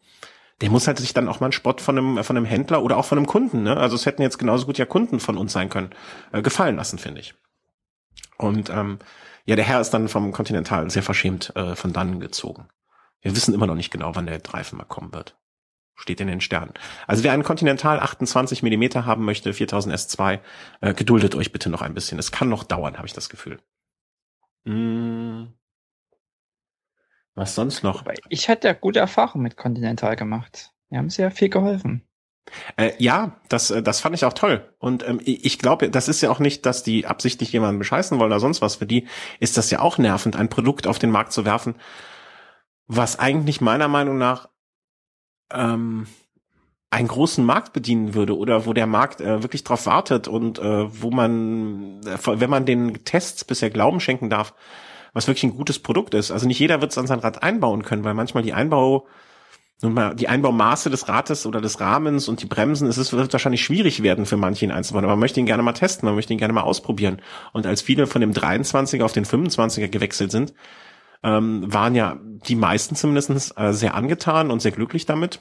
[0.61, 2.97] der muss halt sich dann auch mal einen Spott von einem, von einem Händler oder
[2.97, 3.77] auch von einem Kunden, ne?
[3.77, 5.91] also es hätten jetzt genauso gut ja Kunden von uns sein können,
[6.33, 7.35] äh, gefallen lassen, finde ich.
[8.39, 8.99] Und ähm,
[9.45, 12.67] ja, der Herr ist dann vom Continental sehr verschämt äh, von dannen gezogen.
[13.23, 15.37] Wir wissen immer noch nicht genau, wann der Reifen mal kommen wird.
[15.95, 16.73] Steht in den Sternen.
[17.07, 20.41] Also wer einen Continental 28 Millimeter haben möchte, 4000 S2,
[20.81, 22.19] äh, geduldet euch bitte noch ein bisschen.
[22.19, 23.61] Es kann noch dauern, habe ich das Gefühl.
[24.65, 25.53] Hm.
[27.35, 28.05] Was sonst noch?
[28.29, 30.73] Ich hatte ja gute Erfahrungen mit Continental gemacht.
[30.91, 32.07] Die haben sehr viel geholfen.
[32.77, 34.75] Äh, ja, das, äh, das fand ich auch toll.
[34.79, 38.31] Und ähm, ich glaube, das ist ja auch nicht, dass die absichtlich jemanden bescheißen wollen
[38.31, 38.77] oder sonst was.
[38.77, 39.07] Für die
[39.39, 41.75] ist das ja auch nervend, ein Produkt auf den Markt zu werfen,
[42.93, 44.49] was eigentlich meiner Meinung nach
[45.53, 46.09] ähm,
[46.91, 51.03] einen großen Markt bedienen würde oder wo der Markt äh, wirklich drauf wartet und äh,
[51.03, 54.55] wo man, äh, wenn man den Tests bisher Glauben schenken darf,
[55.13, 56.33] was wirklich ein gutes Produkt ist.
[56.33, 59.07] Also nicht jeder wird es an sein Rad einbauen können, weil manchmal die Einbau,
[59.83, 63.33] nun mal die Einbaumaße des Rates oder des Rahmens und die Bremsen, es ist, wird
[63.33, 66.17] wahrscheinlich schwierig werden für manche ihn einzubauen, aber man möchte ihn gerne mal testen, man
[66.17, 67.23] möchte ihn gerne mal ausprobieren.
[67.53, 70.55] Und als viele von dem 23er auf den 25er gewechselt sind,
[71.23, 75.41] ähm, waren ja die meisten zumindest äh, sehr angetan und sehr glücklich damit.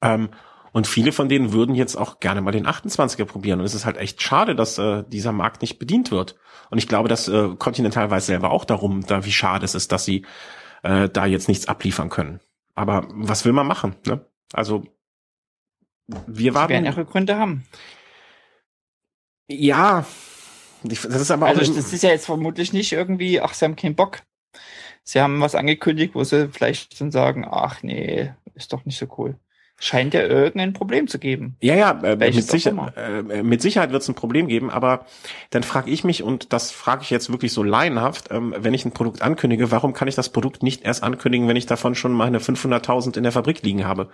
[0.00, 0.30] Ähm,
[0.72, 3.60] und viele von denen würden jetzt auch gerne mal den 28er probieren.
[3.60, 6.36] Und es ist halt echt schade, dass äh, dieser Markt nicht bedient wird.
[6.70, 9.90] Und ich glaube, dass äh, Continental weiß selber auch darum, da wie schade es ist,
[9.90, 10.26] dass sie
[10.82, 12.40] äh, da jetzt nichts abliefern können.
[12.74, 13.96] Aber was will man machen?
[14.06, 14.24] Ne?
[14.52, 14.84] Also
[16.26, 16.68] wir waren.
[16.68, 17.64] Sie werden ihre Gründe haben.
[19.48, 20.04] Ja,
[20.82, 21.76] das ist aber also auch.
[21.76, 24.20] das ist ja jetzt vermutlich nicht irgendwie, ach, sie haben keinen Bock
[25.06, 29.06] sie haben was angekündigt, wo sie vielleicht dann sagen, ach nee, ist doch nicht so
[29.16, 29.36] cool.
[29.78, 31.56] Scheint ja irgendein Problem zu geben.
[31.60, 35.04] Ja, ja, äh, mit, sicher, äh, mit, Sicherheit wird es ein Problem geben, aber
[35.50, 38.86] dann frage ich mich, und das frage ich jetzt wirklich so laienhaft, ähm, wenn ich
[38.86, 42.12] ein Produkt ankündige, warum kann ich das Produkt nicht erst ankündigen, wenn ich davon schon
[42.12, 44.08] meine 500.000 in der Fabrik liegen habe?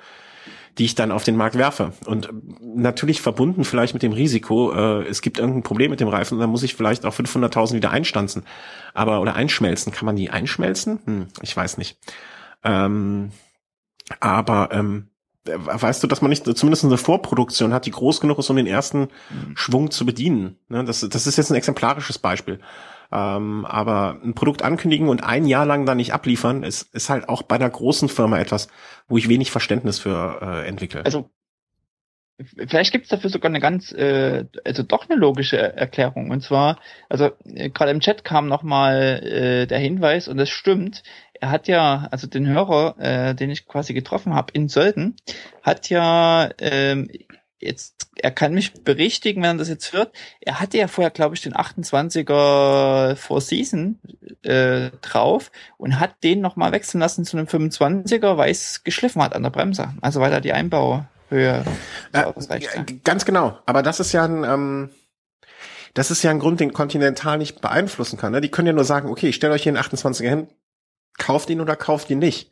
[0.78, 1.92] Die ich dann auf den Markt werfe.
[2.06, 6.38] Und natürlich verbunden vielleicht mit dem Risiko, äh, es gibt irgendein Problem mit dem Reifen,
[6.38, 8.44] dann muss ich vielleicht auch 500.000 wieder einstanzen.
[8.94, 9.92] Aber, oder einschmelzen.
[9.92, 11.00] Kann man die einschmelzen?
[11.04, 11.98] Hm, ich weiß nicht.
[12.64, 13.32] Ähm,
[14.20, 15.08] aber, ähm,
[15.44, 18.66] weißt du, dass man nicht zumindest eine Vorproduktion hat, die groß genug ist, um den
[18.66, 19.56] ersten mhm.
[19.56, 20.56] Schwung zu bedienen.
[20.68, 22.60] Ne, das, das ist jetzt ein exemplarisches Beispiel.
[23.12, 27.28] Ähm, aber ein Produkt ankündigen und ein Jahr lang dann nicht abliefern, ist, ist halt
[27.28, 28.68] auch bei einer großen Firma etwas,
[29.06, 31.04] wo ich wenig Verständnis für äh, entwickle.
[31.04, 31.28] Also
[32.66, 36.30] vielleicht gibt es dafür sogar eine ganz, äh, also doch eine logische Erklärung.
[36.30, 41.02] Und zwar, also äh, gerade im Chat kam nochmal äh, der Hinweis, und das stimmt,
[41.34, 45.16] er hat ja, also den Hörer, äh, den ich quasi getroffen habe in Sölden,
[45.62, 47.10] hat ja ähm,
[47.60, 50.14] jetzt, er kann mich berichtigen, wenn er das jetzt hört.
[50.40, 53.98] Er hatte ja vorher, glaube ich, den 28er Four Season
[54.42, 59.34] äh, drauf und hat den nochmal wechseln lassen zu einem 25er, weil es geschliffen hat
[59.34, 59.94] an der Bremse.
[60.00, 61.64] Also weil er die Einbauhöhe
[62.12, 63.04] ausreicht.
[63.04, 63.58] Ganz genau.
[63.64, 64.90] Aber das ist ja ein, ähm,
[65.94, 68.32] das ist ja ein Grund, den Continental nicht beeinflussen kann.
[68.32, 68.40] Ne?
[68.40, 70.48] Die können ja nur sagen, okay, ich stelle euch hier einen 28er hin,
[71.18, 72.50] kauft ihn oder kauft ihn nicht.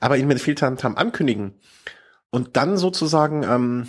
[0.00, 1.54] Aber ihn mit viel Tamtam ankündigen
[2.30, 3.88] und dann sozusagen ähm,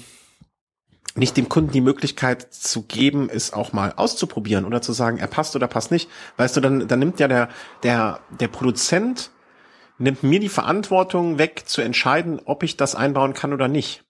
[1.19, 5.27] nicht dem Kunden die Möglichkeit zu geben, es auch mal auszuprobieren oder zu sagen, er
[5.27, 6.09] passt oder passt nicht.
[6.37, 7.49] Weißt du, dann, dann nimmt ja der,
[7.83, 9.31] der, der Produzent
[9.99, 14.03] nimmt mir die Verantwortung weg, zu entscheiden, ob ich das einbauen kann oder nicht.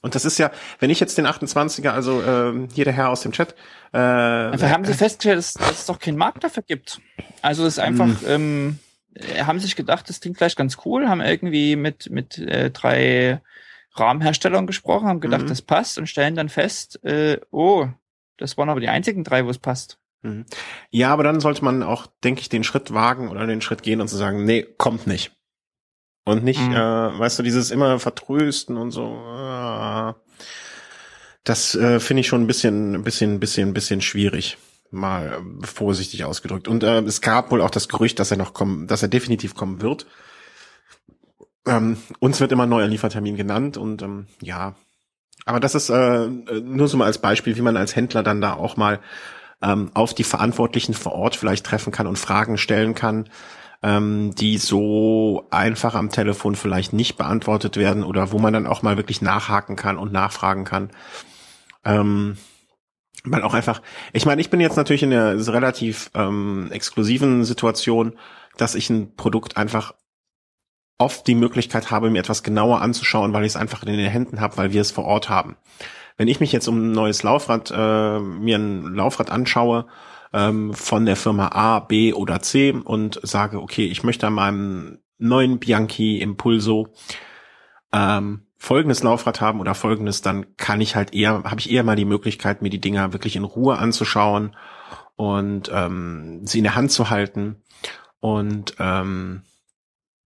[0.00, 0.50] Und das ist ja,
[0.80, 3.54] wenn ich jetzt den 28er, also äh, hier der Herr aus dem Chat.
[3.92, 7.00] Äh, Einfach haben Sie festgestellt, dass, dass es doch keinen Markt dafür gibt.
[7.40, 8.26] Also es ist einfach, mm.
[8.26, 8.78] ähm,
[9.38, 13.40] haben sich gedacht, das klingt vielleicht ganz cool, haben irgendwie mit mit äh, drei
[13.94, 15.48] Rahmenherstellern gesprochen, haben gedacht, mhm.
[15.48, 17.88] das passt und stellen dann fest, äh, oh,
[18.38, 19.98] das waren aber die einzigen drei, wo es passt.
[20.22, 20.46] Mhm.
[20.90, 24.00] Ja, aber dann sollte man auch, denke ich, den Schritt wagen oder den Schritt gehen
[24.00, 25.32] und zu sagen, nee, kommt nicht.
[26.24, 26.72] Und nicht, mhm.
[26.72, 29.16] äh, weißt du, dieses immer vertrösten und so.
[29.36, 30.14] Äh,
[31.44, 34.58] das äh, finde ich schon ein bisschen, ein bisschen, ein bisschen, ein bisschen schwierig
[34.92, 36.68] mal vorsichtig ausgedrückt.
[36.68, 39.54] Und äh, es gab wohl auch das Gerücht, dass er noch kommen, dass er definitiv
[39.54, 40.06] kommen wird.
[41.66, 44.74] Ähm, uns wird immer neuer Liefertermin genannt und ähm, ja,
[45.44, 48.54] aber das ist äh, nur so mal als Beispiel, wie man als Händler dann da
[48.54, 49.00] auch mal
[49.62, 53.28] ähm, auf die Verantwortlichen vor Ort vielleicht treffen kann und Fragen stellen kann,
[53.82, 58.82] ähm, die so einfach am Telefon vielleicht nicht beantwortet werden oder wo man dann auch
[58.82, 60.90] mal wirklich nachhaken kann und nachfragen kann.
[61.84, 62.36] Ähm,
[63.24, 63.82] weil auch einfach,
[64.12, 68.18] ich meine, ich bin jetzt natürlich in einer relativ ähm, exklusiven Situation,
[68.56, 69.94] dass ich ein Produkt einfach
[71.02, 74.40] oft die Möglichkeit habe, mir etwas genauer anzuschauen, weil ich es einfach in den Händen
[74.40, 75.56] habe, weil wir es vor Ort haben.
[76.16, 79.86] Wenn ich mich jetzt um ein neues Laufrad, äh, mir ein Laufrad anschaue
[80.32, 84.98] ähm, von der Firma A, B oder C und sage, okay, ich möchte an meinem
[85.18, 86.88] neuen Bianchi Impulso
[87.92, 91.96] ähm, folgendes Laufrad haben oder folgendes, dann kann ich halt eher, habe ich eher mal
[91.96, 94.54] die Möglichkeit, mir die Dinger wirklich in Ruhe anzuschauen
[95.16, 97.56] und ähm, sie in der Hand zu halten
[98.20, 99.42] und ähm,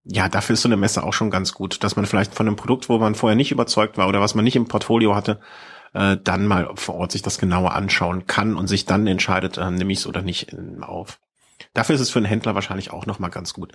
[0.09, 2.57] ja, dafür ist so eine Messe auch schon ganz gut, dass man vielleicht von einem
[2.57, 5.41] Produkt, wo man vorher nicht überzeugt war oder was man nicht im Portfolio hatte,
[5.95, 9.71] äh, dann mal vor Ort sich das genauer anschauen kann und sich dann entscheidet, äh,
[9.71, 11.19] nehme ich es oder nicht in, auf.
[11.75, 13.73] Dafür ist es für einen Händler wahrscheinlich auch nochmal ganz gut.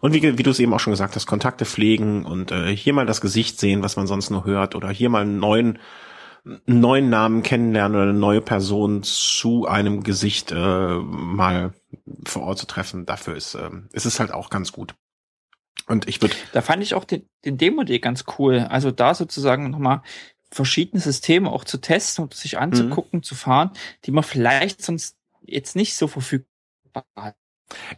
[0.00, 2.94] Und wie, wie du es eben auch schon gesagt hast, Kontakte pflegen und äh, hier
[2.94, 5.78] mal das Gesicht sehen, was man sonst nur hört, oder hier mal einen neuen,
[6.66, 11.74] neuen Namen kennenlernen oder eine neue Person zu einem Gesicht äh, mal
[12.24, 13.04] vor Ort zu treffen.
[13.04, 14.94] Dafür ist, äh, ist es halt auch ganz gut.
[15.86, 16.34] Und ich würde.
[16.52, 18.60] Da fand ich auch den, den Demo-Day ganz cool.
[18.60, 20.02] Also da sozusagen nochmal
[20.50, 23.22] verschiedene Systeme auch zu testen und sich anzugucken, mhm.
[23.22, 23.70] zu fahren,
[24.04, 27.36] die man vielleicht sonst jetzt nicht so verfügbar hat.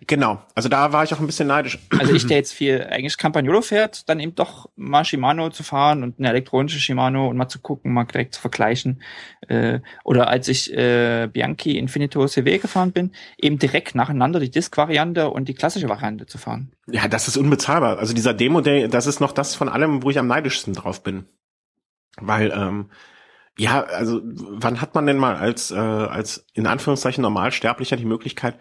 [0.06, 1.78] Genau, also da war ich auch ein bisschen neidisch.
[1.98, 6.02] Also ich, der jetzt viel eigentlich Campagnolo fährt, dann eben doch mal Shimano zu fahren
[6.02, 9.02] und eine elektronische Shimano und mal zu gucken, mal direkt zu vergleichen.
[9.48, 15.30] Äh, oder als ich äh, Bianchi Infinito CW gefahren bin, eben direkt nacheinander die Disk-Variante
[15.30, 16.72] und die klassische Variante zu fahren.
[16.86, 17.98] Ja, das ist unbezahlbar.
[17.98, 21.26] Also dieser Demo-Day, das ist noch das von allem, wo ich am neidischsten drauf bin.
[22.18, 22.90] Weil, ähm,
[23.58, 28.58] ja, also wann hat man denn mal als, äh, als in Anführungszeichen Normalsterblicher die Möglichkeit,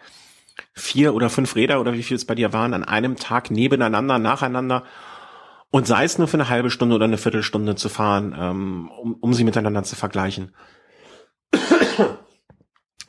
[0.72, 4.18] vier oder fünf Räder oder wie viel es bei dir waren, an einem Tag nebeneinander,
[4.18, 4.84] nacheinander
[5.70, 9.14] und sei es nur für eine halbe Stunde oder eine Viertelstunde zu fahren, ähm, um,
[9.14, 10.54] um sie miteinander zu vergleichen.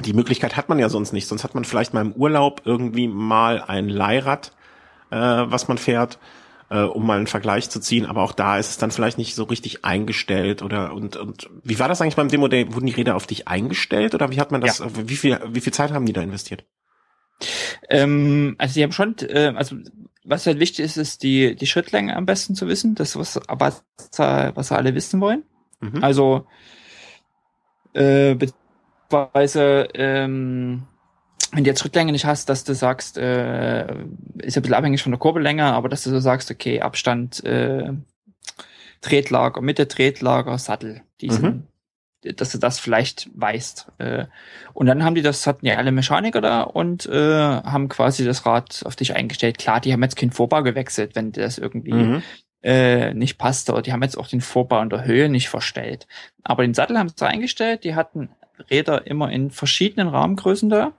[0.01, 1.27] Die Möglichkeit hat man ja sonst nicht.
[1.27, 4.51] Sonst hat man vielleicht mal im Urlaub irgendwie mal ein Leihrad,
[5.11, 6.19] äh, was man fährt,
[6.69, 8.05] äh, um mal einen Vergleich zu ziehen.
[8.05, 11.79] Aber auch da ist es dann vielleicht nicht so richtig eingestellt oder und und wie
[11.79, 12.73] war das eigentlich beim Demo Day?
[12.73, 14.79] Wurden die Räder auf dich eingestellt oder wie hat man das?
[14.79, 14.87] Ja.
[14.93, 16.65] Wie viel wie viel Zeit haben die da investiert?
[17.89, 19.75] Ähm, also die haben schon, äh, also
[20.23, 22.95] was halt wichtig ist, ist die, die Schrittlänge am besten zu wissen.
[22.95, 23.83] Das, was, was,
[24.17, 25.43] was alle wissen wollen.
[25.79, 26.03] Mhm.
[26.03, 26.47] Also
[27.93, 30.83] äh, beziehungsweise ähm,
[31.51, 35.01] wenn du jetzt Schrittlänge nicht hast, dass du sagst, äh, ist ja ein bisschen abhängig
[35.01, 37.93] von der Kurbellänge, aber dass du so sagst, okay, Abstand, äh,
[39.01, 41.63] Tretlager, Mitte Tretlager, Sattel, die mhm.
[42.23, 43.91] Dass du das vielleicht weißt.
[43.99, 44.25] Äh,
[44.73, 48.45] und dann haben die das, hatten ja alle Mechaniker da und äh, haben quasi das
[48.45, 49.57] Rad auf dich eingestellt.
[49.57, 52.23] Klar, die haben jetzt keinen Vorbau gewechselt, wenn das irgendwie mhm.
[52.63, 53.73] äh, nicht passte.
[53.73, 56.07] Oder die haben jetzt auch den Vorbau in der Höhe nicht verstellt.
[56.43, 57.83] Aber den Sattel haben sie eingestellt.
[57.83, 58.29] Die hatten
[58.69, 60.93] Räder immer in verschiedenen Rahmengrößen da.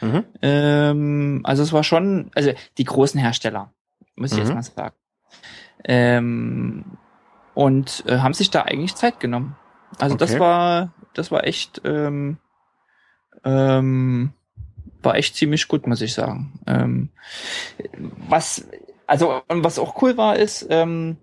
[0.00, 0.24] Mhm.
[0.42, 3.72] Ähm, also es war schon, also die großen Hersteller,
[4.16, 4.44] muss ich mhm.
[4.44, 4.96] jetzt mal sagen.
[5.84, 6.84] Ähm,
[7.54, 9.56] und äh, haben sich da eigentlich Zeit genommen.
[9.98, 10.26] Also okay.
[10.26, 12.38] das war, das war echt, ähm,
[13.44, 14.32] ähm,
[15.02, 16.60] war echt ziemlich gut, muss ich sagen.
[16.66, 17.10] Ähm,
[18.28, 18.66] was,
[19.06, 21.18] also was auch cool war, ist, ähm,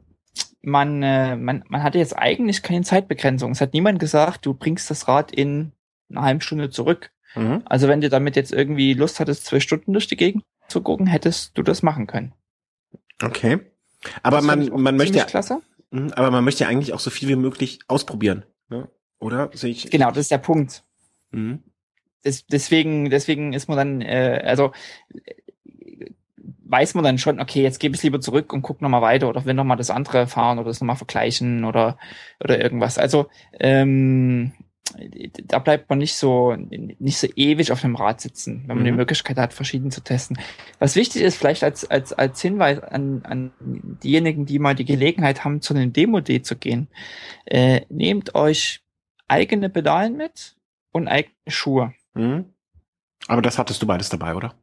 [0.61, 3.51] man, äh, man, man hatte jetzt eigentlich keine Zeitbegrenzung.
[3.51, 5.71] Es hat niemand gesagt, du bringst das Rad in
[6.09, 7.11] einer halben Stunde zurück.
[7.35, 7.63] Mhm.
[7.65, 11.07] Also wenn du damit jetzt irgendwie Lust hattest, zwei Stunden durch die Gegend zu gucken,
[11.07, 12.33] hättest du das machen können.
[13.23, 13.59] Okay.
[14.23, 15.61] Aber das man, man möchte ja, klasse.
[15.91, 18.89] Mhm, aber man möchte ja eigentlich auch so viel wie möglich ausprobieren, ne?
[19.19, 19.51] oder?
[19.53, 19.91] Sehe ich?
[19.91, 20.83] Genau, das ist der Punkt.
[21.29, 21.63] Mhm.
[22.23, 24.71] Das, deswegen, deswegen ist man dann, äh, also
[26.71, 29.27] weiß man dann schon, okay, jetzt gebe ich es lieber zurück und guck nochmal weiter
[29.27, 31.97] oder will nochmal das andere fahren oder das nochmal vergleichen oder
[32.41, 32.97] oder irgendwas.
[32.97, 33.27] Also
[33.59, 34.53] ähm,
[35.45, 38.85] da bleibt man nicht so nicht so ewig auf dem Rad sitzen, wenn man mhm.
[38.85, 40.37] die Möglichkeit hat, verschieden zu testen.
[40.79, 43.51] Was wichtig ist, vielleicht als als als Hinweis an an
[44.03, 46.87] diejenigen, die mal die Gelegenheit haben, zu einem Demo-D zu gehen,
[47.45, 48.81] äh, nehmt euch
[49.27, 50.57] eigene Pedalen mit
[50.91, 51.93] und eigene Schuhe.
[52.13, 52.45] Mhm.
[53.27, 54.55] Aber das hattest du beides dabei, oder?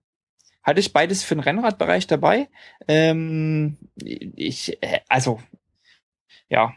[0.63, 2.49] Hatte ich beides für den Rennradbereich dabei.
[2.87, 5.41] Ähm, ich, äh, also,
[6.51, 6.75] ja,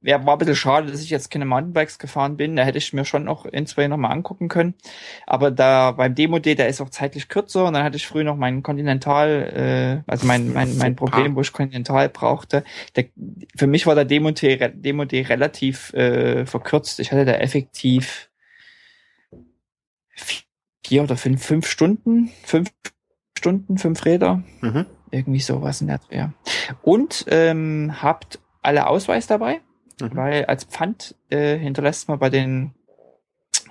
[0.00, 2.56] Wäre war ein bisschen schade, dass ich jetzt keine Mountainbikes gefahren bin.
[2.56, 4.74] Da hätte ich mir schon noch in zwei nochmal angucken können.
[5.26, 7.64] Aber da beim Demo-D, der ist auch zeitlich kürzer.
[7.66, 11.40] Und dann hatte ich früh noch meinen Continental, äh, also mein, mein, mein Problem, wo
[11.40, 12.64] ich Continental brauchte.
[12.96, 13.06] Der,
[13.56, 17.00] für mich war der Demo-D Demo relativ äh, verkürzt.
[17.00, 18.30] Ich hatte da effektiv
[20.84, 22.70] vier oder fünf, fünf Stunden, fünf
[23.36, 24.42] Stunden, fünf Räder.
[24.60, 24.86] Mhm.
[25.10, 26.32] Irgendwie sowas in der ja.
[26.82, 29.60] Und ähm, habt alle Ausweis dabei,
[30.00, 30.16] mhm.
[30.16, 32.74] weil als Pfand äh, hinterlässt man bei den,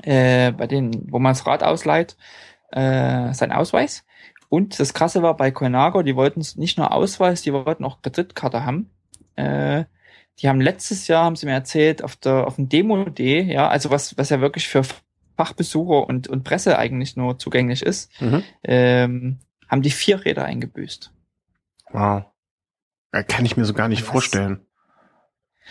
[0.03, 2.17] äh, bei den, wo man das Rad ausleiht,
[2.71, 4.05] äh, sein Ausweis.
[4.49, 8.65] Und das Krasse war bei Coinago, die wollten nicht nur Ausweis, die wollten auch Kreditkarte
[8.65, 8.89] haben.
[9.35, 9.85] Äh,
[10.39, 13.91] die haben letztes Jahr, haben sie mir erzählt, auf der auf dem Demo-D, ja, also
[13.91, 14.83] was was ja wirklich für
[15.37, 18.43] Fachbesucher und und Presse eigentlich nur zugänglich ist, mhm.
[18.63, 21.11] ähm, haben die vier Räder eingebüßt.
[21.91, 22.25] Wow.
[23.13, 24.09] Ja, kann ich mir so gar nicht was?
[24.09, 24.62] vorstellen.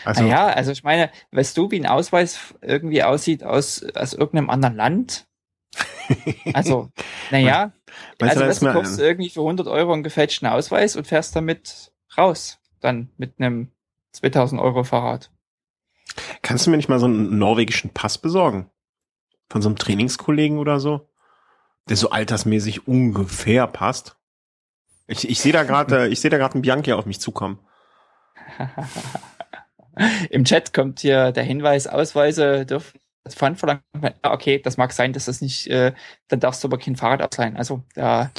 [0.05, 4.51] Also, ja, also ich meine, weißt du, wie ein Ausweis irgendwie aussieht aus, aus irgendeinem
[4.51, 5.27] anderen Land?
[6.53, 6.91] Also,
[7.31, 7.73] naja,
[8.21, 12.59] also du, du kaufst irgendwie für 100 Euro einen gefälschten Ausweis und fährst damit raus,
[12.81, 13.71] dann mit einem
[14.13, 15.31] 2000 Euro Fahrrad.
[16.43, 18.71] Kannst du mir nicht mal so einen norwegischen Pass besorgen?
[19.49, 21.09] Von so einem Trainingskollegen oder so?
[21.89, 24.17] Der so altersmäßig ungefähr passt?
[25.07, 27.59] Ich, ich sehe da gerade, ich sehe da gerade einen Bianchi auf mich zukommen.
[30.31, 33.83] Im Chat kommt hier der Hinweis, Ausweise dürfen das Pfand verlangen.
[34.23, 35.93] Okay, das mag sein, dass das nicht, äh,
[36.29, 37.57] dann darfst du aber kein Fahrrad ableihen.
[37.57, 38.33] Also da,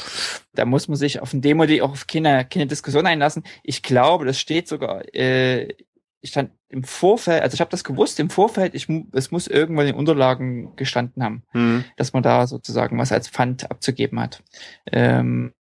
[0.52, 3.44] da muss man sich auf ein Demo die auch auf keine, keine Diskussion einlassen.
[3.62, 5.74] Ich glaube, das steht sogar, äh,
[6.20, 9.86] ich stand im Vorfeld, also ich habe das gewusst im Vorfeld, ich, es muss irgendwann
[9.86, 11.84] in Unterlagen gestanden haben, mhm.
[11.96, 14.42] dass man da sozusagen was als Pfand abzugeben hat.
[14.90, 15.52] Ähm,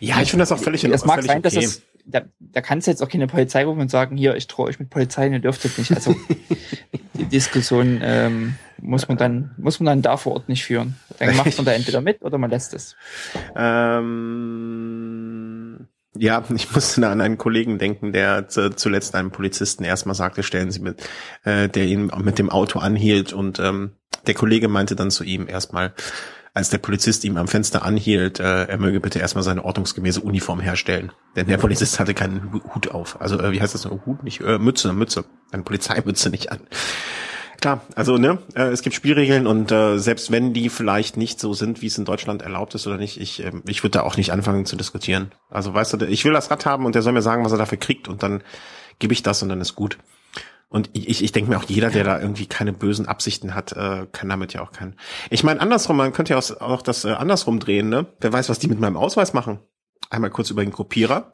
[0.00, 1.10] ja, ich finde das auch völlig in Ordnung.
[1.10, 1.42] Es mag sein, okay.
[1.42, 4.46] dass es da, da kannst du jetzt auch keine Polizei rufen und sagen, hier, ich
[4.46, 5.92] drohe euch mit Polizei, ihr dürftet nicht.
[5.92, 6.14] Also
[7.14, 10.94] die Diskussion ähm, muss man dann, muss man dann da vor Ort nicht führen.
[11.18, 12.94] Dann macht man da entweder mit oder man lässt es.
[13.56, 14.76] Ähm,
[16.16, 20.80] ja, ich musste an einen Kollegen denken, der zuletzt einem Polizisten erstmal sagte, stellen Sie
[20.80, 21.02] mit,
[21.44, 23.92] äh, der ihn mit dem Auto anhielt und ähm,
[24.26, 25.92] der Kollege meinte dann zu ihm erstmal,
[26.56, 30.58] als der Polizist ihm am Fenster anhielt, äh, er möge bitte erstmal seine ordnungsgemäße Uniform
[30.58, 31.12] herstellen.
[31.36, 33.20] Denn der Polizist hatte keinen Hut auf.
[33.20, 34.06] Also äh, wie heißt das noch?
[34.06, 34.40] Hut nicht?
[34.40, 35.26] Äh, Mütze, Mütze.
[35.52, 36.60] Eine Polizeimütze nicht an.
[37.60, 41.52] Klar, also ne, äh, es gibt Spielregeln und äh, selbst wenn die vielleicht nicht so
[41.52, 44.16] sind, wie es in Deutschland erlaubt ist oder nicht, ich, äh, ich würde da auch
[44.16, 45.32] nicht anfangen zu diskutieren.
[45.50, 47.58] Also weißt du, ich will das Rad haben und der soll mir sagen, was er
[47.58, 48.42] dafür kriegt und dann
[48.98, 49.98] gebe ich das und dann ist gut.
[50.68, 54.06] Und ich, ich denke mir auch, jeder, der da irgendwie keine bösen Absichten hat, äh,
[54.10, 54.96] kann damit ja auch keinen.
[55.30, 58.06] Ich meine, andersrum, man könnte ja auch, auch das äh, andersrum drehen, ne?
[58.20, 59.60] Wer weiß, was die mit meinem Ausweis machen.
[60.10, 61.32] Einmal kurz über den Kopierer.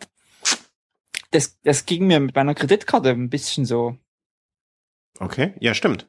[1.30, 3.97] Das, das ging mir mit meiner Kreditkarte ein bisschen so.
[5.18, 6.09] Okay, ja, stimmt.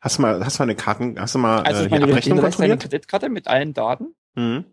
[0.00, 2.40] Hast du mal, hast du mal eine Karten, hast du mal also äh, die Abrechnung
[2.40, 2.72] kontrolliert?
[2.72, 4.14] Eine Kreditkarte mit allen Daten.
[4.36, 4.66] Mhm.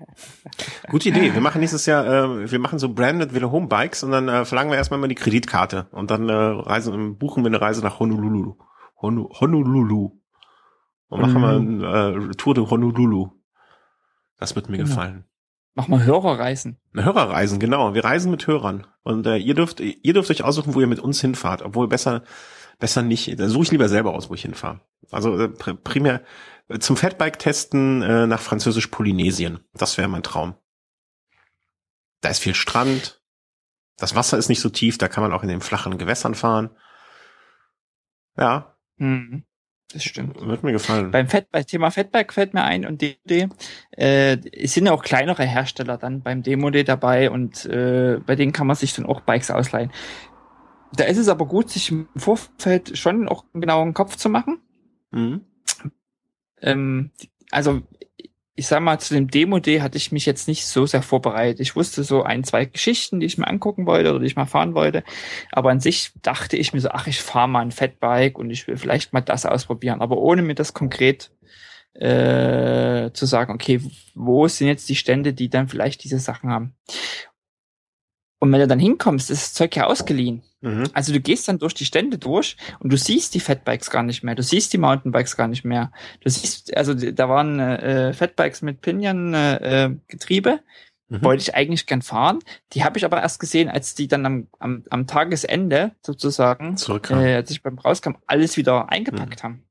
[0.90, 1.32] Gute Idee.
[1.32, 4.44] Wir machen nächstes Jahr, äh, wir machen so branded Velo Home Bikes und dann äh,
[4.44, 7.98] verlangen wir erstmal mal die Kreditkarte und dann äh, reisen, buchen wir eine Reise nach
[7.98, 8.56] Honolulu.
[9.00, 10.10] Honu, Honolulu.
[11.08, 13.30] Und machen wir eine äh, Tour de Honolulu.
[14.38, 14.88] Das wird mir genau.
[14.90, 15.24] gefallen.
[15.74, 16.78] Mach mal Hörerreisen.
[16.94, 17.94] Hörerreisen, genau.
[17.94, 18.86] Wir reisen mit Hörern.
[19.02, 21.62] Und äh, ihr dürft, ihr dürft euch aussuchen, wo ihr mit uns hinfahrt.
[21.62, 22.22] Obwohl besser,
[22.78, 23.38] besser nicht.
[23.38, 24.80] Dann suche ich lieber selber aus, wo ich hinfahre.
[25.10, 26.22] Also äh, primär
[26.78, 29.60] zum Fatbike testen äh, nach französisch Polynesien.
[29.74, 30.54] Das wäre mein Traum.
[32.20, 33.22] Da ist viel Strand.
[33.96, 36.70] Das Wasser ist nicht so tief, da kann man auch in den flachen Gewässern fahren.
[38.36, 38.76] Ja.
[38.96, 39.44] Mhm.
[39.92, 40.40] Das stimmt.
[40.40, 41.12] Wird mir gefallen.
[41.12, 43.48] Beim Fett, bei Thema Fatbike fällt mir ein und DD,
[43.92, 48.52] äh, es sind ja auch kleinere Hersteller dann beim Demo-Day dabei und äh, bei denen
[48.52, 49.92] kann man sich dann auch Bikes ausleihen.
[50.92, 54.60] Da ist es aber gut, sich im Vorfeld schon auch einen genauen Kopf zu machen.
[55.12, 55.42] Mhm.
[56.62, 57.10] Ähm,
[57.50, 57.82] also
[58.58, 61.60] ich sag mal, zu dem Demo-Day hatte ich mich jetzt nicht so sehr vorbereitet.
[61.60, 64.46] Ich wusste so ein, zwei Geschichten, die ich mir angucken wollte oder die ich mal
[64.46, 65.04] fahren wollte.
[65.52, 68.66] Aber an sich dachte ich mir so, ach, ich fahre mal ein Fatbike und ich
[68.66, 70.00] will vielleicht mal das ausprobieren.
[70.00, 71.30] Aber ohne mir das konkret
[71.92, 73.80] äh, zu sagen, okay,
[74.14, 76.74] wo sind jetzt die Stände, die dann vielleicht diese Sachen haben.
[78.38, 80.42] Und wenn du dann hinkommst, ist das Zeug ja ausgeliehen.
[80.60, 80.84] Mhm.
[80.92, 84.22] Also du gehst dann durch die Stände durch und du siehst die Fatbikes gar nicht
[84.22, 85.90] mehr, du siehst die Mountainbikes gar nicht mehr.
[86.20, 91.24] Du siehst, also da waren äh, Fatbikes mit Pinion-Getriebe, äh, mhm.
[91.24, 92.40] wollte ich eigentlich gern fahren.
[92.72, 96.76] Die habe ich aber erst gesehen, als die dann am, am, am Tagesende sozusagen,
[97.10, 99.46] äh, als ich beim rauskam, alles wieder eingepackt mhm.
[99.46, 99.65] haben.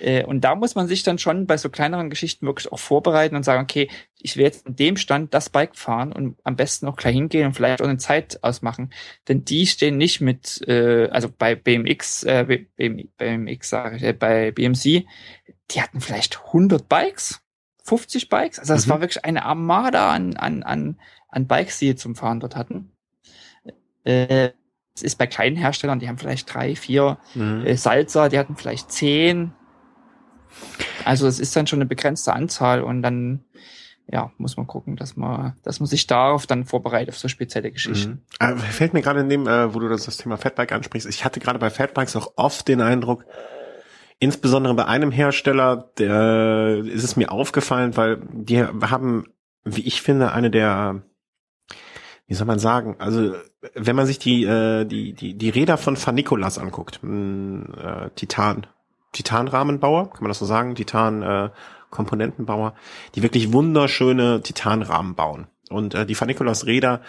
[0.00, 3.36] Äh, und da muss man sich dann schon bei so kleineren Geschichten wirklich auch vorbereiten
[3.36, 3.88] und sagen, okay,
[4.18, 7.46] ich will jetzt in dem Stand das Bike fahren und am besten auch gleich hingehen
[7.46, 8.92] und vielleicht auch eine Zeit ausmachen.
[9.28, 14.50] Denn die stehen nicht mit, äh, also bei BMX, äh, BMX sage ich, äh, bei
[14.50, 15.06] BMC,
[15.70, 17.40] die hatten vielleicht 100 Bikes,
[17.84, 18.58] 50 Bikes.
[18.58, 18.90] Also das mhm.
[18.90, 22.92] war wirklich eine Armada an, an, an, an Bikes, die sie zum Fahren dort hatten.
[24.04, 24.50] Äh,
[24.94, 27.64] es ist bei kleinen Herstellern, die haben vielleicht drei, vier mhm.
[27.64, 29.52] äh, Salzer, die hatten vielleicht zehn.
[31.04, 33.44] Also es ist dann schon eine begrenzte Anzahl und dann
[34.12, 37.70] ja, muss man gucken, dass man, dass man sich darauf dann vorbereitet auf so spezielle
[37.70, 38.24] Geschichten.
[38.40, 38.46] Mhm.
[38.46, 41.24] Äh, fällt mir gerade in dem, äh, wo du das, das Thema Fatbike ansprichst, ich
[41.24, 43.24] hatte gerade bei Fatbikes auch oft den Eindruck,
[44.18, 49.26] insbesondere bei einem Hersteller, der ist es mir aufgefallen, weil die haben,
[49.64, 51.02] wie ich finde, eine der
[52.30, 53.34] wie soll man sagen, also
[53.74, 58.10] wenn man sich die äh, die die die Räder von Van Nicolas anguckt, mh, äh,
[58.14, 58.68] Titan
[59.10, 61.50] Titanrahmenbauer, kann man das so sagen, Titan äh,
[61.90, 62.74] Komponentenbauer,
[63.16, 65.48] die wirklich wunderschöne Titanrahmen bauen.
[65.70, 67.00] Und äh, die Van Nicolas Räder,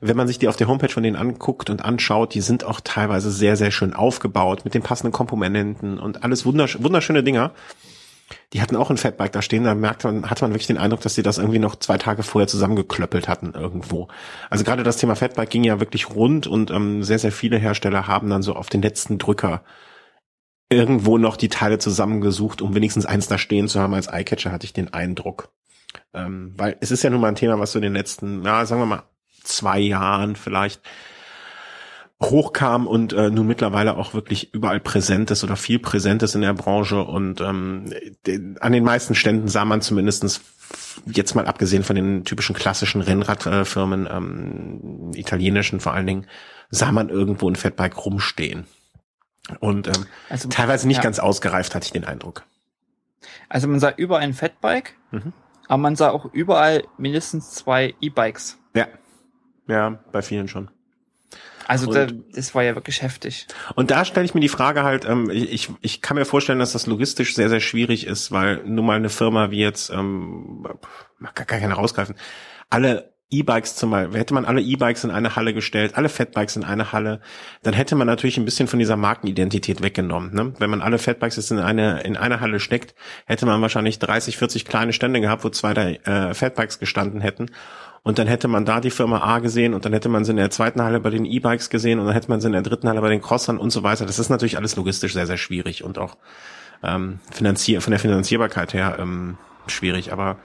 [0.00, 2.80] wenn man sich die auf der Homepage von denen anguckt und anschaut, die sind auch
[2.80, 7.52] teilweise sehr sehr schön aufgebaut mit den passenden Komponenten und alles wundersch wunderschöne Dinger
[8.52, 11.00] die hatten auch ein Fatbike da stehen, da merkt man, hat man wirklich den Eindruck,
[11.00, 14.08] dass sie das irgendwie noch zwei Tage vorher zusammengeklöppelt hatten irgendwo.
[14.50, 18.06] Also gerade das Thema Fatbike ging ja wirklich rund und ähm, sehr, sehr viele Hersteller
[18.06, 19.62] haben dann so auf den letzten Drücker
[20.68, 23.94] irgendwo noch die Teile zusammengesucht, um wenigstens eins da stehen zu haben.
[23.94, 25.50] Als Eyecatcher hatte ich den Eindruck.
[26.12, 28.66] Ähm, weil es ist ja nun mal ein Thema, was so in den letzten, ja,
[28.66, 29.04] sagen wir mal,
[29.42, 30.82] zwei Jahren vielleicht
[32.22, 36.40] hochkam und äh, nun mittlerweile auch wirklich überall präsent ist oder viel präsent ist in
[36.40, 37.92] der Branche und ähm,
[38.26, 40.40] den, an den meisten Ständen sah man zumindestens
[41.04, 46.26] jetzt mal abgesehen von den typischen klassischen Rennradfirmen, ähm, italienischen vor allen Dingen,
[46.70, 48.66] sah man irgendwo ein Fatbike rumstehen.
[49.60, 51.02] Und ähm, also, teilweise nicht ja.
[51.02, 52.44] ganz ausgereift, hatte ich den Eindruck.
[53.48, 55.32] Also man sah überall ein Fatbike, mhm.
[55.68, 58.58] aber man sah auch überall mindestens zwei E-Bikes.
[58.74, 58.88] Ja.
[59.68, 60.70] Ja, bei vielen schon.
[61.66, 63.46] Also da, das war ja wirklich heftig.
[63.74, 66.72] Und da stelle ich mir die Frage halt, ähm, ich, ich kann mir vorstellen, dass
[66.72, 70.66] das logistisch sehr, sehr schwierig ist, weil nur mal eine Firma wie jetzt, ähm,
[71.18, 72.16] man kann gar keine rausgreifen,
[72.70, 76.62] alle E-Bikes zum Beispiel, hätte man alle E-Bikes in eine Halle gestellt, alle Fatbikes in
[76.62, 77.20] eine Halle,
[77.64, 80.32] dann hätte man natürlich ein bisschen von dieser Markenidentität weggenommen.
[80.32, 80.52] Ne?
[80.58, 82.94] Wenn man alle Fatbikes jetzt in eine, in eine Halle steckt,
[83.24, 87.50] hätte man wahrscheinlich 30, 40 kleine Stände gehabt, wo zwei der äh, Fatbikes gestanden hätten.
[88.06, 90.36] Und dann hätte man da die Firma A gesehen und dann hätte man sie in
[90.36, 92.88] der zweiten Halle bei den E-Bikes gesehen und dann hätte man sie in der dritten
[92.88, 94.06] Halle bei den Crossern und so weiter.
[94.06, 96.16] Das ist natürlich alles logistisch sehr, sehr schwierig und auch
[96.84, 100.12] ähm, finanzier von der Finanzierbarkeit her ähm, schwierig.
[100.12, 100.38] Aber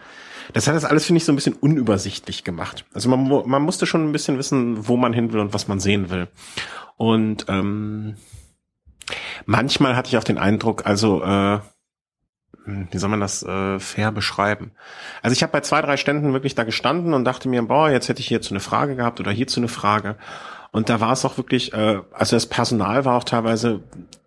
[0.54, 2.84] das hat das alles, finde ich, so ein bisschen unübersichtlich gemacht.
[2.96, 5.80] Also man, man musste schon ein bisschen wissen, wo man hin will und was man
[5.80, 6.30] sehen will.
[6.98, 8.16] Und ähm,
[9.46, 11.60] manchmal hatte ich auch den Eindruck, also äh,
[12.66, 14.72] wie soll man das äh, fair beschreiben?
[15.22, 18.10] Also ich habe bei zwei, drei Ständen wirklich da gestanden und dachte mir, boah, jetzt
[18.10, 20.16] hätte ich hierzu eine Frage gehabt oder hierzu eine Frage.
[20.72, 23.82] Und da war es auch wirklich, äh, also das Personal war auch teilweise,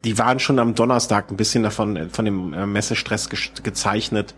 [0.04, 4.34] die waren schon am Donnerstag ein bisschen davon, äh, von dem äh, Messestress ge gezeichnet.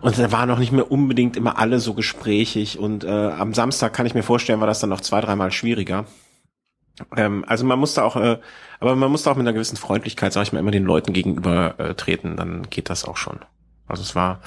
[0.00, 2.78] Und da waren noch nicht mehr unbedingt immer alle so gesprächig.
[2.78, 6.04] Und äh, am Samstag kann ich mir vorstellen, war das dann noch zwei, dreimal schwieriger.
[7.16, 8.38] Ähm, also man musste auch, äh,
[8.80, 11.74] aber man musste auch mit einer gewissen Freundlichkeit, sag ich mal, immer den Leuten gegenüber
[11.78, 13.40] äh, treten, dann geht das auch schon.
[13.86, 14.40] Also es war,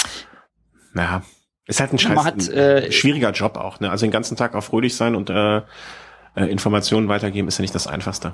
[0.93, 1.24] naja,
[1.68, 3.91] Ist halt ein scheiß, hat, äh, schwieriger Job auch, ne?
[3.91, 7.76] Also den ganzen Tag auf fröhlich sein und äh, äh, Informationen weitergeben ist ja nicht
[7.76, 8.34] das Einfachste.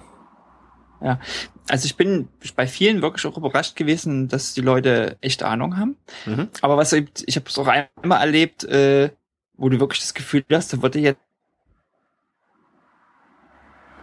[1.02, 1.20] Ja,
[1.68, 5.98] also ich bin bei vielen wirklich auch überrascht gewesen, dass die Leute echt Ahnung haben.
[6.26, 6.48] Mhm.
[6.62, 9.10] Aber was ich, ich habe es auch einmal erlebt, äh,
[9.58, 11.20] wo du wirklich das Gefühl hast, da wurde jetzt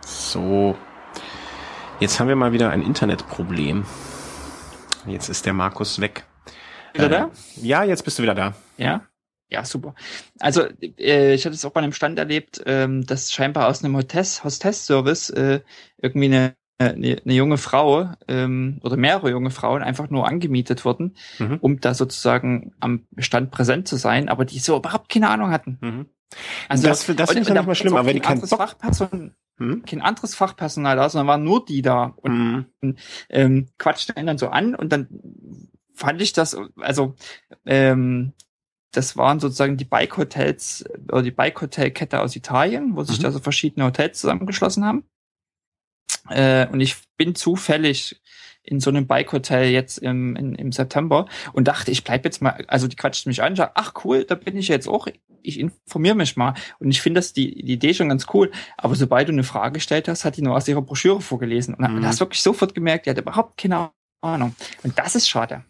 [0.05, 0.77] so.
[2.01, 3.85] Jetzt haben wir mal wieder ein Internetproblem.
[5.07, 6.25] Jetzt ist der Markus weg.
[6.95, 7.31] Wieder äh, da?
[7.57, 8.55] Ja, jetzt bist du wieder da.
[8.77, 9.03] Ja.
[9.51, 9.95] Ja, super.
[10.39, 13.97] Also äh, ich hatte es auch bei einem Stand erlebt, ähm, dass scheinbar aus einem
[13.97, 15.61] Hostess, Hostess-Service äh,
[16.01, 21.17] irgendwie eine, eine, eine junge Frau ähm, oder mehrere junge Frauen einfach nur angemietet wurden,
[21.39, 21.59] mhm.
[21.61, 25.79] um da sozusagen am Stand präsent zu sein, aber die so überhaupt keine Ahnung hatten.
[25.81, 26.07] Mhm.
[26.69, 28.51] Also das, das finde ich ja nicht mal schlimm, aber wenn die kein Bock...
[28.51, 29.85] Fachperson, hm?
[29.85, 32.97] kein anderes Fachpersonal da, sondern waren nur die da und, mhm.
[33.29, 35.09] ähm, quatschten dann so an und dann
[35.95, 37.15] fand ich das, also
[37.67, 38.33] ähm,
[38.93, 43.23] das waren sozusagen die Bike-Hotels oder die Bike-Hotel-Kette aus Italien, wo sich mhm.
[43.23, 45.05] da so verschiedene Hotels zusammengeschlossen haben.
[46.29, 48.21] Äh, und ich bin zufällig
[48.63, 52.65] in so einem Bike-Hotel jetzt im, in, im September und dachte, ich bleib jetzt mal,
[52.67, 55.07] also die quatscht mich an, sag, ach cool, da bin ich jetzt auch,
[55.43, 56.55] ich informiere mich mal.
[56.79, 58.51] Und ich finde das die, die Idee schon ganz cool.
[58.77, 61.75] Aber sobald du eine Frage gestellt hast, hat die nur aus ihrer Broschüre vorgelesen.
[61.75, 62.05] Und mhm.
[62.07, 64.55] hast wirklich sofort gemerkt, die hat überhaupt keine Ahnung.
[64.83, 65.65] Und das ist schade.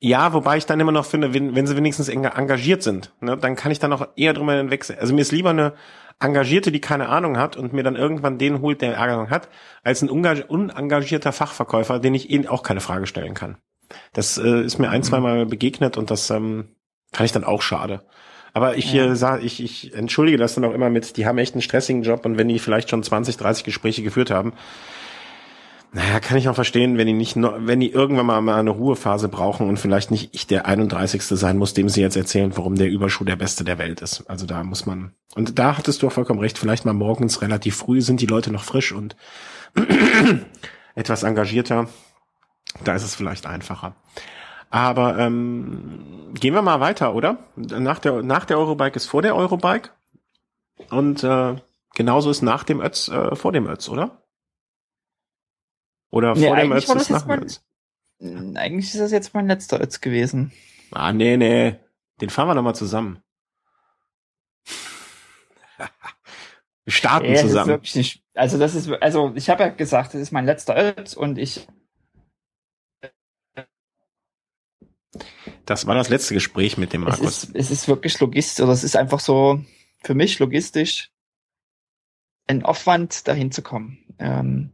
[0.00, 3.56] Ja, wobei ich dann immer noch finde, wenn, wenn sie wenigstens engagiert sind, ne, dann
[3.56, 4.98] kann ich dann auch eher drüber hinwegsehen.
[5.00, 5.74] Also mir ist lieber eine
[6.20, 9.48] Engagierte, die keine Ahnung hat und mir dann irgendwann den holt, der Ahnung hat,
[9.82, 13.56] als ein unengagierter Fachverkäufer, den ich eh auch keine Frage stellen kann.
[14.12, 16.68] Das äh, ist mir ein, zwei Mal begegnet und das ähm,
[17.12, 18.04] kann ich dann auch schade.
[18.58, 19.04] Aber ich ja.
[19.04, 22.02] äh, sag, ich, ich entschuldige das dann auch immer mit, die haben echt einen stressigen
[22.02, 24.52] Job und wenn die vielleicht schon 20, 30 Gespräche geführt haben,
[25.92, 29.28] naja, kann ich auch verstehen, wenn die nicht, wenn die irgendwann mal, mal eine Ruhephase
[29.28, 31.22] brauchen und vielleicht nicht ich der 31.
[31.22, 34.28] sein muss, dem sie jetzt erzählen, warum der Überschuh der beste der Welt ist.
[34.28, 37.76] Also da muss man, und da hattest du auch vollkommen recht, vielleicht mal morgens relativ
[37.76, 39.14] früh sind die Leute noch frisch und
[40.96, 41.88] etwas engagierter.
[42.82, 43.94] Da ist es vielleicht einfacher.
[44.70, 47.38] Aber ähm, gehen wir mal weiter, oder?
[47.56, 49.90] Nach der, nach der Eurobike ist vor der Eurobike.
[50.90, 51.56] Und äh,
[51.94, 54.22] genauso ist nach dem Ötz äh, vor dem Ötz, oder?
[56.10, 57.64] Oder vor nee, dem Ötz ist nach dem Ötz?
[58.20, 60.52] Eigentlich ist das jetzt mein letzter Ötz gewesen.
[60.90, 61.76] Ah, nee, nee.
[62.20, 63.22] Den fahren wir noch mal zusammen.
[66.84, 67.78] wir starten ja, zusammen.
[67.80, 71.14] Das nicht, also das ist, also ich habe ja gesagt, das ist mein letzter Ötz
[71.14, 71.68] und ich
[75.68, 77.20] Das war das letzte Gespräch mit dem Markus.
[77.20, 79.60] Es ist, es ist wirklich logistisch, oder es ist einfach so
[80.02, 81.10] für mich logistisch
[82.46, 83.98] ein Aufwand, dahin zu kommen.
[84.18, 84.70] Ähm,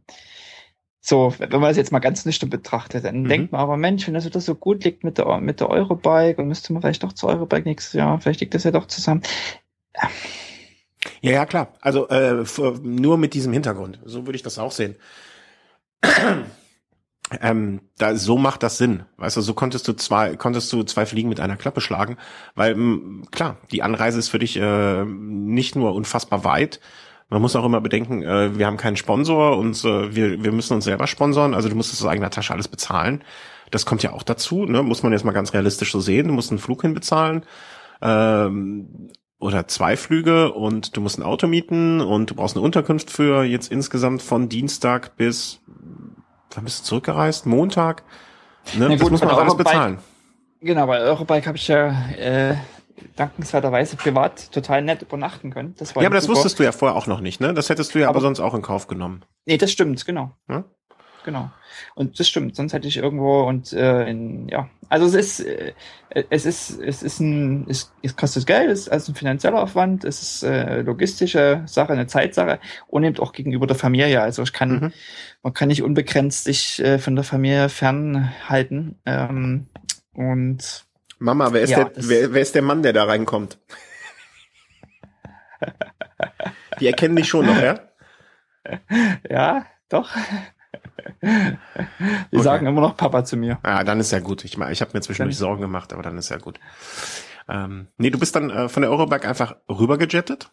[1.01, 3.27] so, wenn man es jetzt mal ganz nüchtern betrachtet, dann mhm.
[3.27, 6.41] denkt man aber, Mensch, wenn das wieder so gut liegt mit der, mit der Eurobike
[6.41, 9.21] und müsste man vielleicht doch zur Eurobike nächstes Jahr, vielleicht liegt das ja doch zusammen.
[11.19, 11.73] Ja, ja, klar.
[11.81, 12.45] Also äh,
[12.83, 13.99] nur mit diesem Hintergrund.
[14.05, 14.95] So würde ich das auch sehen.
[17.41, 19.03] Ähm, da, so macht das Sinn.
[19.17, 22.17] Weißt du, so konntest du zwei, konntest du zwei Fliegen mit einer Klappe schlagen,
[22.53, 26.79] weil m, klar, die Anreise ist für dich äh, nicht nur unfassbar weit,
[27.29, 30.73] man muss auch immer bedenken, äh, wir haben keinen Sponsor und äh, wir, wir müssen
[30.73, 33.23] uns selber sponsoren, also du musst es aus eigener Tasche alles bezahlen.
[33.71, 34.83] Das kommt ja auch dazu, ne?
[34.83, 36.27] muss man jetzt mal ganz realistisch so sehen.
[36.27, 37.43] Du musst einen Flug hinbezahlen
[38.01, 39.09] ähm,
[39.39, 43.43] oder zwei Flüge und du musst ein Auto mieten und du brauchst eine Unterkunft für
[43.43, 45.61] jetzt insgesamt von Dienstag bis,
[46.55, 47.45] wann bist du zurückgereist?
[47.45, 48.03] Montag?
[48.73, 48.89] Ne?
[48.89, 49.99] Gut, das muss man auch alles bezahlen.
[50.61, 52.55] Genau, bei Eurobike habe ich ja äh,
[53.15, 55.75] dankenswerterweise privat total nett übernachten können.
[55.77, 56.37] Das war ja, aber das super.
[56.37, 57.53] wusstest du ja vorher auch noch nicht, ne?
[57.53, 59.23] Das hättest du ja aber, aber sonst auch in Kauf genommen.
[59.45, 60.31] Nee, das stimmt, genau.
[60.47, 60.63] Hm?
[61.25, 61.49] Genau.
[61.95, 65.73] Und das stimmt, sonst hätte ich irgendwo und äh, in, ja, also es ist, äh,
[66.29, 70.03] es ist, es ist ein, es, es kostet Geld, es ist also ein finanzieller Aufwand,
[70.03, 74.21] es ist äh, logistische Sache, eine Zeitsache und eben auch gegenüber der Familie.
[74.21, 74.93] Also ich kann, mhm.
[75.41, 78.99] man kann nicht unbegrenzt sich äh, von der Familie fernhalten.
[79.07, 79.65] Ähm,
[80.13, 80.85] und
[81.17, 83.57] Mama, wer ist, ja, der, wer, wer ist der Mann, der da reinkommt?
[86.79, 87.79] Die erkennen dich schon noch, ja?
[89.27, 90.15] Ja, doch.
[91.21, 92.43] Die okay.
[92.43, 93.59] sagen immer noch Papa zu mir.
[93.63, 94.45] Ja, dann ist ja gut.
[94.45, 96.59] Ich, ich habe mir zwischendurch Sorgen gemacht, aber dann ist ja gut.
[97.47, 100.51] Ähm, nee, du bist dann äh, von der Euroberg einfach rübergejettet?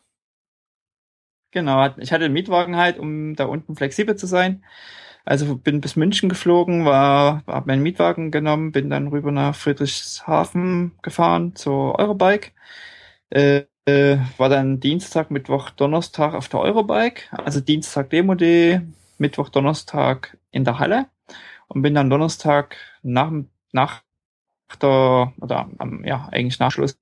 [1.51, 4.65] Genau, ich hatte einen Mietwagen halt, um da unten flexibel zu sein.
[5.25, 10.93] Also bin bis München geflogen, war, habe meinen Mietwagen genommen, bin dann rüber nach Friedrichshafen
[11.03, 12.51] gefahren zur Eurobike.
[13.31, 17.23] Äh, äh, war dann Dienstag, Mittwoch, Donnerstag auf der Eurobike.
[17.31, 18.81] Also Dienstag Demo Day,
[19.19, 21.07] Mittwoch, Donnerstag in der Halle
[21.69, 23.33] und bin dann Donnerstag nach,
[23.73, 24.03] nach
[24.81, 26.99] der, oder am, ja, eigentlich nach Schluss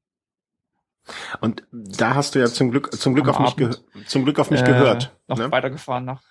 [1.40, 4.60] Und da hast du ja zum Glück, zum Glück auf mich, zum Glück auf mich
[4.62, 5.16] äh, gehört.
[5.28, 5.50] Noch ne?
[5.50, 6.22] weitergefahren nach.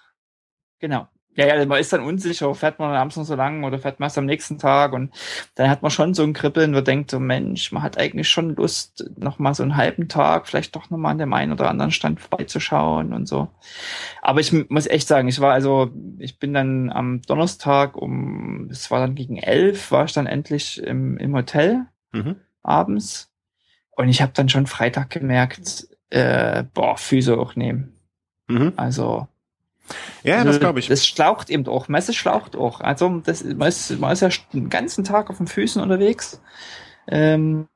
[0.79, 1.07] Genau.
[1.35, 4.07] Ja, ja, man ist dann unsicher, fährt man abends noch so lang oder fährt man
[4.07, 5.13] erst am nächsten Tag und
[5.55, 8.55] dann hat man schon so ein Kribbeln, wo denkt so, Mensch, man hat eigentlich schon
[8.55, 11.69] Lust, noch mal so einen halben Tag, vielleicht doch noch mal an dem einen oder
[11.69, 13.47] anderen Stand vorbeizuschauen und so.
[14.21, 18.91] Aber ich muss echt sagen, ich war also, ich bin dann am Donnerstag um, es
[18.91, 22.35] war dann gegen elf, war ich dann endlich im, im Hotel mhm.
[22.63, 23.31] abends
[23.91, 27.93] und ich habe dann schon Freitag gemerkt, äh, boah, Füße hochnehmen.
[28.47, 28.73] Mhm.
[28.75, 29.27] Also
[30.23, 30.87] ja, also, das glaube ich.
[30.87, 31.87] Das schlaucht eben auch.
[31.87, 32.81] Messe schlaucht auch.
[32.81, 36.41] Also das, man, ist, man ist ja den ganzen Tag auf den Füßen unterwegs.
[37.07, 37.67] Ähm,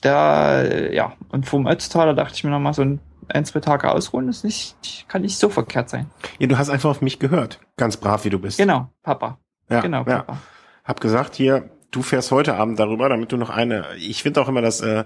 [0.00, 4.28] da, ja, und vom Ötztaler dachte ich mir nochmal so ein, ein, zwei Tage ausruhen,
[4.28, 6.06] ist nicht, kann nicht so verkehrt sein.
[6.38, 7.60] Ja, du hast einfach auf mich gehört.
[7.76, 8.58] Ganz brav, wie du bist.
[8.58, 9.38] Genau, Papa.
[9.68, 10.32] Ja, genau, Papa.
[10.32, 10.38] Ja.
[10.84, 14.48] Hab gesagt, hier, du fährst heute Abend darüber, damit du noch eine, ich finde auch
[14.48, 15.04] immer, dass, äh,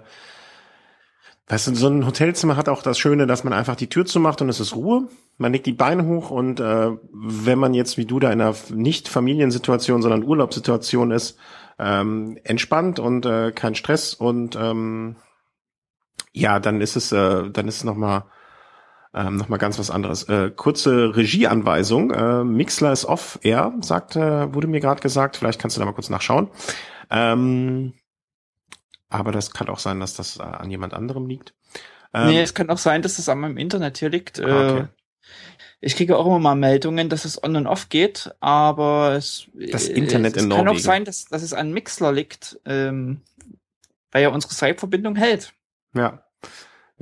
[1.46, 4.40] Weißt du, so ein Hotelzimmer hat auch das Schöne, dass man einfach die Tür zumacht
[4.40, 5.08] und es ist Ruhe.
[5.36, 8.54] Man legt die Beine hoch und äh, wenn man jetzt wie du da in einer
[8.70, 11.36] nicht Familiensituation, sondern Urlaubssituation ist,
[11.78, 15.16] ähm, entspannt und äh, kein Stress und ähm,
[16.32, 18.24] ja, dann ist es, äh, dann ist es nochmal
[19.12, 20.24] ähm, noch mal ganz was anderes.
[20.28, 22.10] Äh, kurze Regieanweisung.
[22.10, 25.36] Äh, Mixler ist off air, sagt, äh, wurde mir gerade gesagt.
[25.36, 26.48] Vielleicht kannst du da mal kurz nachschauen.
[27.10, 27.92] Ähm,
[29.14, 31.54] aber das kann auch sein, dass das äh, an jemand anderem liegt.
[32.12, 34.40] Ähm, nee, es kann auch sein, dass es an meinem Internet hier liegt.
[34.40, 34.80] Ah, okay.
[34.80, 34.86] Äh,
[35.80, 39.86] ich kriege auch immer mal Meldungen, dass es on und off geht, aber es, das
[39.86, 43.20] Internet es, in es kann auch sein, dass, dass es an Mixler liegt, ähm,
[44.10, 45.52] weil ja unsere Skype-Verbindung hält.
[45.94, 46.23] Ja,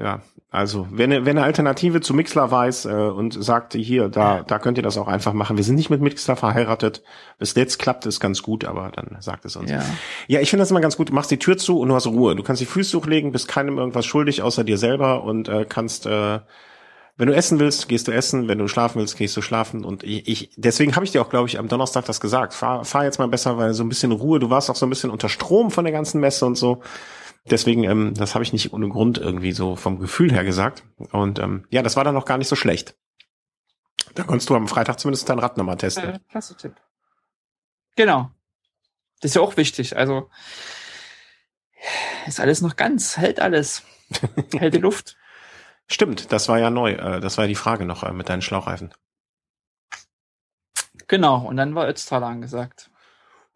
[0.03, 0.21] ja.
[0.51, 4.77] Also, wenn, wenn eine Alternative zu Mixler weiß äh, und sagt, hier, da, da könnt
[4.77, 5.57] ihr das auch einfach machen.
[5.57, 7.03] Wir sind nicht mit Mixler verheiratet.
[7.39, 9.71] Bis jetzt klappt es ganz gut, aber dann sagt es uns.
[9.71, 9.83] Ja,
[10.29, 11.09] ja ich finde das immer ganz gut.
[11.09, 12.37] Du machst die Tür zu und du hast Ruhe.
[12.37, 16.05] Du kannst die Füße hochlegen, bist keinem irgendwas schuldig, außer dir selber und äh, kannst,
[16.05, 16.41] äh,
[17.17, 18.47] wenn du essen willst, gehst du essen.
[18.47, 19.87] Wenn du schlafen willst, gehst du schlafen.
[19.87, 22.53] Und ich, ich deswegen habe ich dir auch, glaube ich, am Donnerstag das gesagt.
[22.53, 24.39] Fahr, fahr jetzt mal besser, weil so ein bisschen Ruhe.
[24.39, 26.83] Du warst auch so ein bisschen unter Strom von der ganzen Messe und so.
[27.45, 30.85] Deswegen, ähm, das habe ich nicht ohne Grund irgendwie so vom Gefühl her gesagt.
[31.11, 32.97] Und ähm, ja, das war dann noch gar nicht so schlecht.
[34.15, 36.19] Da konntest du am Freitag zumindest dein Rad nochmal testen.
[36.29, 36.75] Klasse Tipp.
[37.97, 38.31] Genau.
[39.21, 39.97] Das ist ja auch wichtig.
[39.97, 40.31] Also
[42.27, 43.83] ist alles noch ganz, hält alles.
[44.57, 45.17] hält die Luft.
[45.89, 46.93] Stimmt, das war ja neu.
[46.93, 48.95] Äh, das war ja die Frage noch äh, mit deinen Schlauchreifen.
[51.09, 52.91] Genau, und dann war Ötztaler angesagt.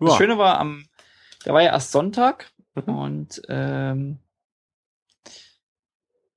[0.00, 0.08] Ja.
[0.08, 0.86] Das Schöne war am,
[1.44, 2.94] der war ja erst Sonntag Mhm.
[2.94, 4.18] Und ähm,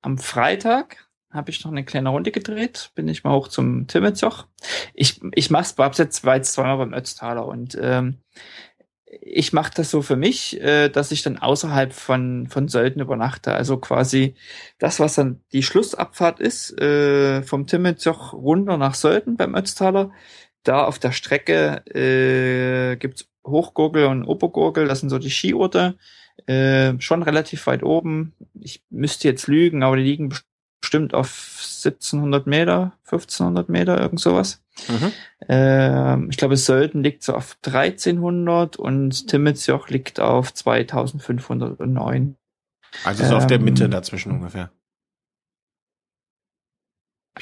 [0.01, 4.47] am Freitag habe ich noch eine kleine Runde gedreht, bin ich mal hoch zum Timmetzoch.
[4.93, 8.17] Ich, ich mach's es jetzt, war jetzt zweimal beim Ötztaler und ähm,
[9.21, 13.53] ich mache das so für mich, äh, dass ich dann außerhalb von, von Sölden übernachte.
[13.53, 14.35] Also quasi
[14.77, 20.11] das, was dann die Schlussabfahrt ist, äh, vom Timmetzoch runter nach Sölden beim Ötztaler.
[20.63, 25.97] Da auf der Strecke äh, gibt's Hochgurgel und Obergurgel, das sind so die Skiorte.
[26.49, 28.33] Äh, schon relativ weit oben.
[28.59, 30.33] Ich müsste jetzt lügen, aber die liegen
[30.81, 34.63] bestimmt auf 1700 Meter, 1500 Meter, irgend sowas.
[34.87, 35.11] Mhm.
[35.47, 42.35] Äh, ich glaube, Sölden liegt so auf 1300 und Timmelsjoch liegt auf 2509.
[43.03, 44.71] Also so auf der Mitte ähm, dazwischen ungefähr.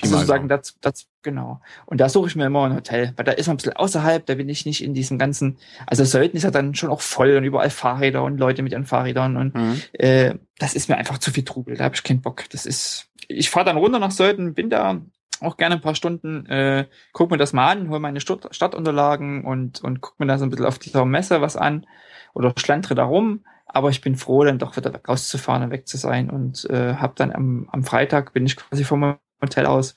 [0.04, 1.62] Also sozusagen das, das, genau.
[1.86, 4.26] Und da suche ich mir immer ein Hotel, weil da ist man ein bisschen außerhalb,
[4.26, 7.36] da bin ich nicht in diesem ganzen, also Sölden ist ja dann schon auch voll
[7.36, 9.82] und überall Fahrräder und Leute mit ihren Fahrrädern und mhm.
[9.94, 12.46] äh, das ist mir einfach zu viel Trubel, da habe ich keinen Bock.
[12.52, 15.02] Das ist, ich fahre dann runter nach Sölden, bin da
[15.42, 19.44] auch gerne ein paar Stunden, äh, guck mir das mal an, hol meine Stadt, Stadtunterlagen
[19.44, 21.86] und, und guck mir da so ein bisschen auf dieser Messe was an
[22.34, 23.44] oder schlantre da rum.
[23.70, 27.14] Aber ich bin froh, dann doch wieder rauszufahren und weg zu sein und äh, habe
[27.18, 29.96] dann am, am Freitag bin ich quasi vom Hotel aus.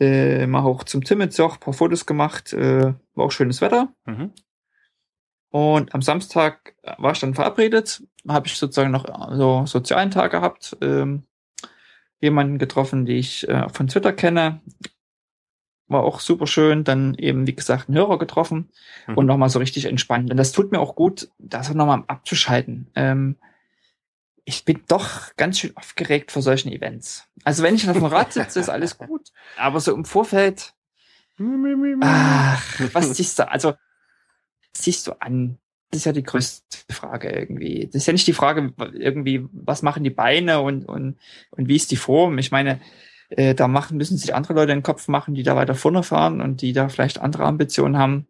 [0.00, 3.92] Äh, mal hoch zum Timmetzoch, paar Fotos gemacht, äh, war auch schönes Wetter.
[4.06, 4.32] Mhm.
[5.50, 10.76] Und am Samstag war ich dann verabredet, habe ich sozusagen noch so sozialen Tag gehabt,
[10.80, 11.22] ähm,
[12.20, 14.60] jemanden getroffen, die ich äh, von Twitter kenne.
[15.86, 16.82] War auch super schön.
[16.82, 18.70] Dann eben, wie gesagt, einen Hörer getroffen
[19.06, 19.16] mhm.
[19.16, 20.30] und nochmal so richtig entspannt.
[20.30, 22.90] Und das tut mir auch gut, das nochmal abzuschalten.
[22.96, 23.36] Ähm,
[24.44, 27.26] ich bin doch ganz schön aufgeregt vor solchen Events.
[27.44, 29.32] Also wenn ich auf dem Rad sitze, ist alles gut.
[29.56, 30.74] Aber so im Vorfeld,
[32.00, 33.74] ach, was siehst du, also,
[34.72, 35.58] siehst du an?
[35.90, 37.86] Das ist ja die größte Frage irgendwie.
[37.86, 41.18] Das ist ja nicht die Frage irgendwie, was machen die Beine und, und,
[41.50, 42.36] und wie ist die Form?
[42.38, 42.80] Ich meine,
[43.30, 46.40] äh, da machen, müssen sich andere Leute den Kopf machen, die da weiter vorne fahren
[46.40, 48.26] und die da vielleicht andere Ambitionen haben.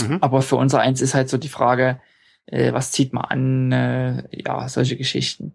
[0.00, 0.18] Mhm.
[0.20, 2.00] Aber für unser eins ist halt so die Frage,
[2.46, 5.54] äh, was zieht man an, äh, ja, solche Geschichten.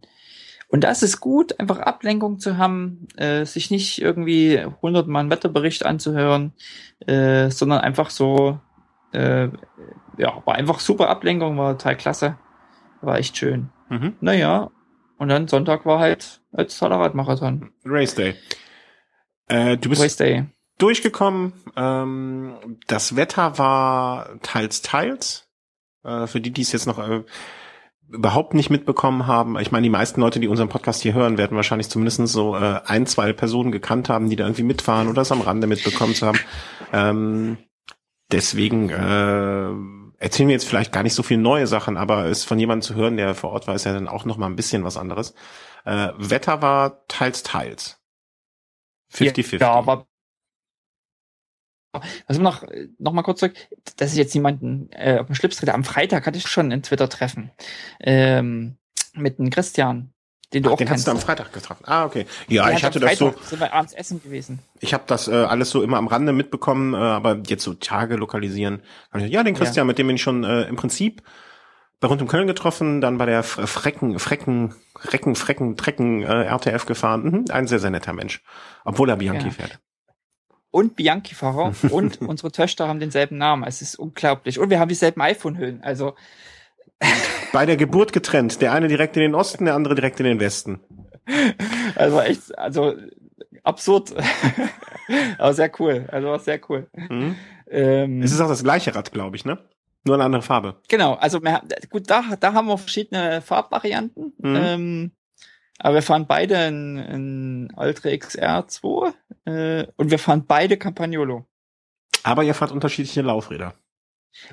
[0.68, 5.84] Und das ist gut, einfach Ablenkung zu haben, äh, sich nicht irgendwie hundertmal einen Wetterbericht
[5.86, 6.54] anzuhören,
[7.08, 8.60] äh, sondern einfach so,
[9.12, 9.50] äh,
[10.18, 12.38] ja, war einfach super Ablenkung, war total klasse,
[13.02, 13.70] war echt schön.
[13.90, 14.16] Mhm.
[14.22, 14.70] Naja,
[15.18, 17.72] und dann Sonntag war halt als toller Radmarathon.
[17.84, 18.36] Race Day.
[19.48, 20.46] Äh, du bist Race Day.
[20.78, 21.54] durchgekommen.
[21.76, 25.49] Ähm, das Wetter war teils, teils.
[26.04, 27.24] Äh, für die, die es jetzt noch äh,
[28.10, 29.58] überhaupt nicht mitbekommen haben.
[29.60, 32.82] Ich meine, die meisten Leute, die unseren Podcast hier hören, werden wahrscheinlich zumindest so äh,
[32.86, 36.28] ein, zwei Personen gekannt haben, die da irgendwie mitfahren oder es am Rande mitbekommen zu
[36.28, 36.40] haben.
[36.92, 37.58] Ähm,
[38.32, 42.60] deswegen äh, erzählen wir jetzt vielleicht gar nicht so viel neue Sachen, aber es von
[42.60, 44.84] jemandem zu hören, der vor Ort war, ist ja dann auch noch mal ein bisschen
[44.84, 45.36] was anderes.
[45.86, 48.02] Äh, Wetter war teils, teils.
[49.14, 49.60] 50-50.
[49.60, 50.06] Ja, aber
[52.28, 52.64] also noch,
[52.98, 53.56] noch mal kurz zurück,
[53.98, 55.74] dass ich jetzt jemanden äh, auf dem Schlips trete.
[55.74, 57.52] Am Freitag hatte ich schon ein Twitter-Treffen
[58.00, 58.78] ähm,
[59.16, 60.14] mit einem Christian,
[60.54, 61.08] den du Ach, auch den kennst.
[61.08, 61.84] hast du am Freitag getroffen.
[61.86, 62.26] Ah, okay.
[62.48, 63.34] Ja, Der ich hatte das so.
[63.44, 64.60] Sind wir abends essen gewesen.
[64.80, 68.16] Ich habe das äh, alles so immer am Rande mitbekommen, äh, aber jetzt so Tage
[68.16, 68.84] lokalisieren.
[69.16, 69.88] Ja, den Christian, ja.
[69.88, 71.24] mit dem bin ich schon äh, im Prinzip
[72.00, 74.74] bei Rund um Köln getroffen, dann bei der Frecken, Frecken,
[75.12, 77.24] Recken, Frecken, Trecken äh, RTF gefahren.
[77.24, 78.42] Mhm, ein sehr, sehr netter Mensch.
[78.86, 79.52] Obwohl er Bianchi ja.
[79.52, 79.80] fährt
[80.72, 83.64] und Bianchi-Fahrer und unsere Töchter haben denselben Namen.
[83.64, 84.60] Es ist unglaublich.
[84.60, 85.84] Und wir haben dieselben iPhone-Hüllen.
[85.84, 86.16] Also
[87.54, 88.62] bei der Geburt getrennt.
[88.62, 90.80] Der eine direkt in den Osten, der andere direkt in den Westen.
[91.96, 92.96] Also echt, also
[93.64, 94.14] absurd.
[95.38, 96.08] Aber sehr cool.
[96.12, 96.88] Also sehr cool.
[96.94, 97.36] Mhm.
[97.70, 99.60] Ähm, es ist auch das gleiche Rad, glaube ich, ne?
[100.06, 100.82] Nur eine andere Farbe.
[100.88, 104.34] Genau, also wir, gut, da, da haben wir verschiedene Farbvarianten.
[104.38, 104.56] Mhm.
[104.56, 105.12] Ähm,
[105.78, 109.14] aber wir fahren beide in, in Ultra XR2
[109.46, 111.46] äh, und wir fahren beide Campagnolo.
[112.24, 113.74] Aber ihr fahrt unterschiedliche Laufräder.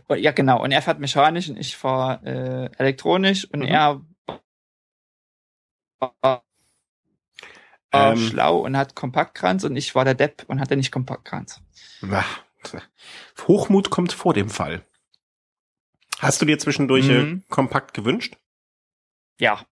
[0.07, 0.63] Und, ja, genau.
[0.63, 3.67] Und er fährt mechanisch und ich fahre äh, elektronisch und mhm.
[3.67, 4.01] er
[6.21, 6.45] war
[7.93, 11.61] ähm, schlau und hat Kompaktkranz und ich war der Depp und hatte nicht Kompaktkranz.
[13.47, 14.85] Hochmut kommt vor dem Fall.
[16.19, 17.45] Hast du dir zwischendurch äh, mhm.
[17.49, 18.37] kompakt gewünscht?
[19.39, 19.65] Ja.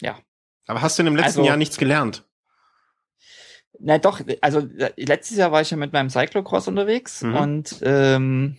[0.00, 0.18] Ja.
[0.66, 2.25] Aber hast du in dem letzten also, Jahr nichts gelernt?
[3.78, 4.66] Na doch, also
[4.96, 7.36] letztes Jahr war ich ja mit meinem Cyclocross unterwegs mhm.
[7.36, 8.56] und ähm,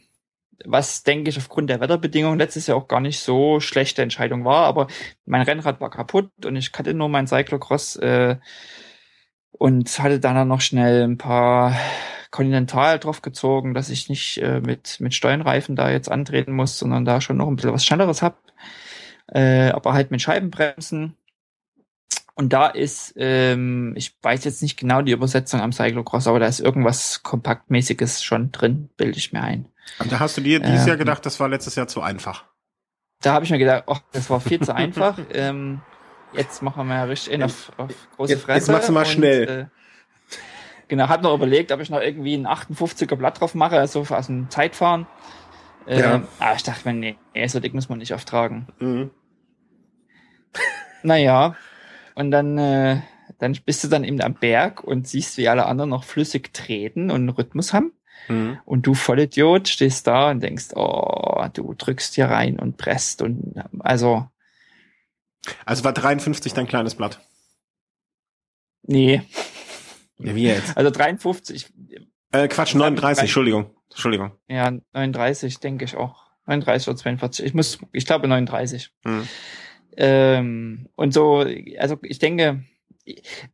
[0.65, 4.65] was denke ich aufgrund der Wetterbedingungen letztes Jahr auch gar nicht so schlechte Entscheidung war,
[4.65, 4.87] aber
[5.25, 8.37] mein Rennrad war kaputt und ich hatte nur mein Cyclocross äh,
[9.51, 11.75] und hatte dann noch schnell ein paar
[12.31, 17.05] Continental drauf gezogen, dass ich nicht äh, mit mit Steuernreifen da jetzt antreten muss, sondern
[17.05, 18.41] da schon noch ein bisschen was Schnelleres hab,
[19.27, 21.15] äh, aber halt mit Scheibenbremsen
[22.37, 26.45] und da ist, ähm, ich weiß jetzt nicht genau die Übersetzung am Cyclocross, aber da
[26.45, 29.65] ist irgendwas Kompaktmäßiges schon drin, bilde ich mir ein.
[29.97, 32.45] Und da hast du dir dieses ähm, Jahr gedacht, das war letztes Jahr zu einfach.
[33.21, 35.17] Da habe ich mir gedacht, ach, das war viel zu einfach.
[35.33, 35.81] ähm,
[36.33, 38.59] jetzt machen wir ja richtig auf, auf große Fresse.
[38.59, 39.69] Jetzt machst du mal und, schnell.
[39.71, 40.35] Äh,
[40.87, 44.27] genau, hat noch überlegt, ob ich noch irgendwie ein 58er Blatt drauf mache, also aus
[44.27, 45.07] dem Zeitfahren.
[45.87, 46.21] Äh, ja.
[46.37, 48.67] Aber ich dachte mir, nee, so dick muss man nicht auftragen.
[48.77, 49.09] Mhm.
[51.01, 51.55] Naja,
[52.17, 53.01] und dann, äh,
[53.37, 57.11] dann bist du dann eben am Berg und siehst, wie alle anderen noch flüssig treten
[57.11, 57.93] und einen Rhythmus haben.
[58.27, 58.57] Mhm.
[58.65, 63.53] Und du Vollidiot stehst da und denkst, oh, du drückst hier rein und presst und
[63.79, 64.27] also.
[65.63, 67.21] Also war 53 dein kleines Blatt?
[68.81, 69.21] Nee.
[70.17, 70.75] Ja, wie jetzt?
[70.75, 71.71] Also 53.
[72.31, 73.69] Äh, Quatsch, 39, Entschuldigung.
[73.91, 74.31] Entschuldigung.
[74.47, 76.25] Ja, 39, denke ich auch.
[76.47, 77.45] 39 oder 42.
[77.45, 78.89] Ich muss, ich glaube 39.
[79.03, 79.27] Mhm.
[79.97, 81.45] Ähm, und so,
[81.79, 82.63] also ich denke,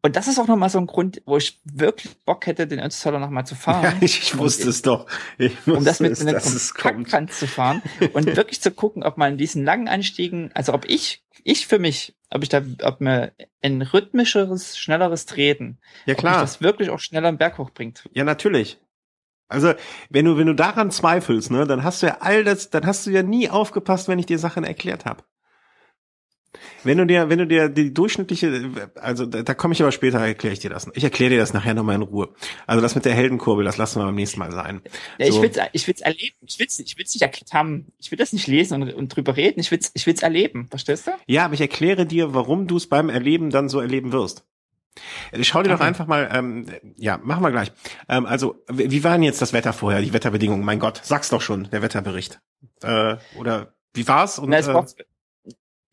[0.02, 3.20] und das ist auch nochmal so ein Grund, wo ich wirklich Bock hätte, den Ötztaler
[3.20, 3.84] nochmal zu fahren.
[3.84, 5.08] Ja, ich, ich wusste es doch.
[5.38, 6.42] Ich wusste um das mit einem
[6.76, 7.82] Kompaktkranz zu fahren
[8.14, 11.80] und wirklich zu gucken, ob man in diesen langen Anstiegen, also ob ich, ich für
[11.80, 16.34] mich, ob ich da, ob mir ein rhythmischeres, schnelleres Treten, ja, klar.
[16.34, 18.10] ob mich das wirklich auch schneller im Berg hochbringt.
[18.14, 18.80] Ja, natürlich.
[19.50, 19.74] Also,
[20.10, 23.06] wenn du, wenn du daran zweifelst, ne, dann hast du ja all das, dann hast
[23.06, 25.24] du ja nie aufgepasst, wenn ich dir Sachen erklärt habe.
[26.84, 30.20] Wenn du dir, wenn du dir die durchschnittliche, also da, da komme ich aber später,
[30.20, 30.88] erkläre ich dir das.
[30.94, 32.30] Ich erkläre dir das nachher nochmal in Ruhe.
[32.68, 34.82] Also das mit der Heldenkurbel, das lassen wir beim nächsten Mal sein.
[35.18, 35.38] Ja, so.
[35.38, 36.36] ich will's, ich will's erleben.
[36.42, 37.92] Ich will's, ich will's nicht erklärt haben.
[38.00, 39.60] Ich will das nicht lesen und, und drüber reden.
[39.60, 40.68] Ich will's, ich will's erleben.
[40.70, 41.12] Verstehst du?
[41.28, 44.46] Ja, aber ich erkläre dir, warum du es beim Erleben dann so erleben wirst.
[45.42, 45.80] Schau dir okay.
[45.80, 46.68] doch einfach mal, ähm,
[46.98, 47.72] ja, machen wir gleich.
[48.08, 50.64] Ähm, also, wie war denn jetzt das Wetter vorher, die Wetterbedingungen?
[50.64, 52.40] Mein Gott, sag's doch schon, der Wetterbericht.
[52.84, 54.40] Äh, oder wie war's?
[54.40, 55.04] Und, Na, es, äh,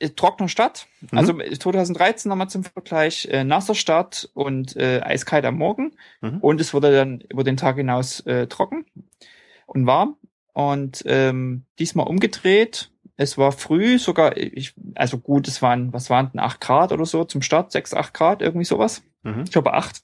[0.01, 0.87] äh, trockene Stadt.
[1.01, 1.19] Mhm.
[1.19, 5.93] Also 2013 nochmal zum Vergleich, äh, nasser Start und äh, eiskalt am Morgen.
[6.21, 6.39] Mhm.
[6.39, 8.87] Und es wurde dann über den Tag hinaus äh, trocken
[9.67, 10.17] und warm.
[10.53, 12.91] Und ähm, diesmal umgedreht.
[13.17, 17.05] Es war früh sogar, ich, also gut, es waren, was waren denn, acht Grad oder
[17.05, 19.03] so zum Start, sechs, acht Grad, irgendwie sowas.
[19.23, 19.43] Mhm.
[19.45, 20.03] Ich glaube acht.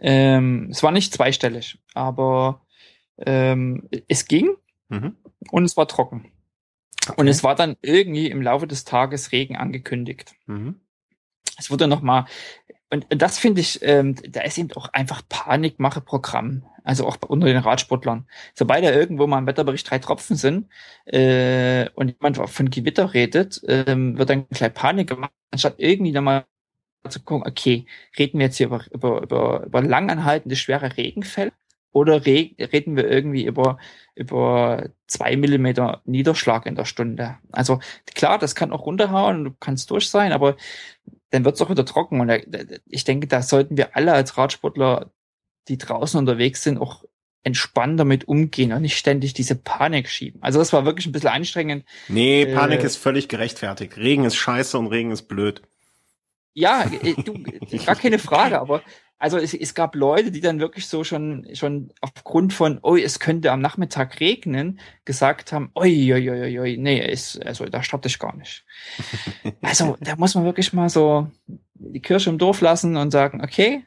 [0.00, 2.62] Ähm, es war nicht zweistellig, aber
[3.18, 4.50] ähm, es ging
[4.88, 5.16] mhm.
[5.50, 6.30] und es war trocken.
[7.06, 7.20] Okay.
[7.20, 10.34] Und es war dann irgendwie im Laufe des Tages Regen angekündigt.
[10.46, 10.80] Mhm.
[11.58, 12.26] Es wurde noch mal
[12.90, 16.64] und das finde ich, ähm, da ist eben auch einfach Panikmache-Programm.
[16.84, 18.26] Also auch unter den Radsportlern.
[18.54, 20.68] Sobald da irgendwo mal im Wetterbericht drei Tropfen sind
[21.04, 26.46] äh, und jemand von Gewitter redet, ähm, wird dann gleich Panik gemacht, anstatt irgendwie nochmal
[27.10, 27.84] zu gucken, okay,
[28.18, 31.52] reden wir jetzt hier über, über, über, über langanhaltende schwere Regenfälle
[31.92, 33.78] oder re reden wir irgendwie über,
[34.18, 37.38] über zwei Millimeter Niederschlag in der Stunde?
[37.52, 37.80] Also
[38.14, 40.56] klar, das kann auch runterhauen und du kannst durch sein, aber
[41.30, 42.20] dann wird es auch wieder trocken.
[42.20, 42.32] Und
[42.86, 45.10] ich denke, da sollten wir alle als Radsportler,
[45.68, 47.04] die draußen unterwegs sind, auch
[47.44, 50.42] entspannt damit umgehen und nicht ständig diese Panik schieben.
[50.42, 51.84] Also das war wirklich ein bisschen anstrengend.
[52.08, 53.96] Nee, Panik äh, ist völlig gerechtfertigt.
[53.96, 55.62] Regen ist scheiße und Regen ist blöd.
[56.52, 57.42] Ja, äh, du,
[57.84, 58.82] gar keine Frage, aber
[59.18, 63.18] also es, es gab Leute, die dann wirklich so schon, schon aufgrund von, oh, es
[63.18, 68.08] könnte am Nachmittag regnen, gesagt haben, oi, oi, oi, oi, nee, es, also da starte
[68.08, 68.64] ich gar nicht.
[69.62, 71.30] also da muss man wirklich mal so
[71.74, 73.84] die Kirche im Dorf lassen und sagen, okay,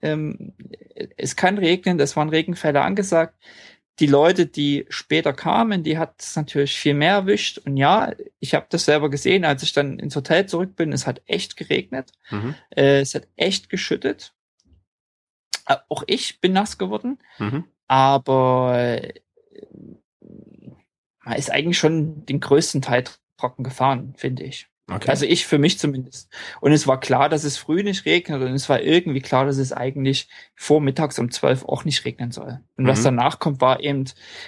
[0.00, 0.54] ähm,
[1.16, 3.34] es kann regnen, es waren Regenfälle angesagt.
[3.98, 7.58] Die Leute, die später kamen, die hat es natürlich viel mehr erwischt.
[7.58, 10.92] Und ja, ich habe das selber gesehen, als ich dann ins Hotel zurück bin.
[10.92, 12.12] Es hat echt geregnet.
[12.30, 12.54] Mhm.
[12.70, 14.35] Äh, es hat echt geschüttet.
[15.66, 17.64] Äh, auch ich bin nass geworden, mhm.
[17.88, 19.14] aber äh,
[21.24, 23.04] man ist eigentlich schon den größten Teil
[23.36, 24.68] trocken gefahren, finde ich.
[24.88, 25.10] Okay.
[25.10, 26.32] Also ich für mich zumindest.
[26.60, 29.56] Und es war klar, dass es früh nicht regnet und es war irgendwie klar, dass
[29.56, 32.60] es eigentlich vormittags um zwölf auch nicht regnen soll.
[32.76, 32.88] Und mhm.
[32.88, 34.04] was danach kommt, war eben,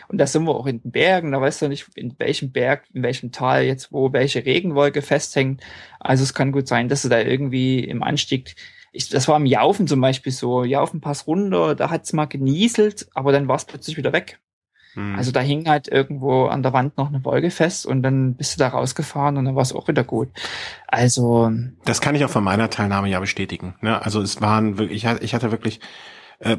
[0.06, 2.84] und da sind wir auch in den Bergen, da weißt du nicht, in welchem Berg,
[2.94, 5.60] in welchem Tal jetzt wo welche Regenwolke festhängt.
[5.98, 8.54] Also es kann gut sein, dass du da irgendwie im Anstieg
[8.92, 13.32] ich, das war im Jaufen zum Beispiel so, Jaufenpass runter, da hat's mal genieselt, aber
[13.32, 14.40] dann war es plötzlich wieder weg.
[14.94, 15.16] Hm.
[15.16, 18.54] Also da hing halt irgendwo an der Wand noch eine Wolke fest und dann bist
[18.54, 20.28] du da rausgefahren und dann war es auch wieder gut.
[20.86, 21.52] Also
[21.84, 23.74] das kann ich auch von meiner Teilnahme ja bestätigen.
[23.80, 24.02] Ne?
[24.02, 25.80] Also es waren wirklich, ich hatte wirklich
[26.38, 26.56] äh,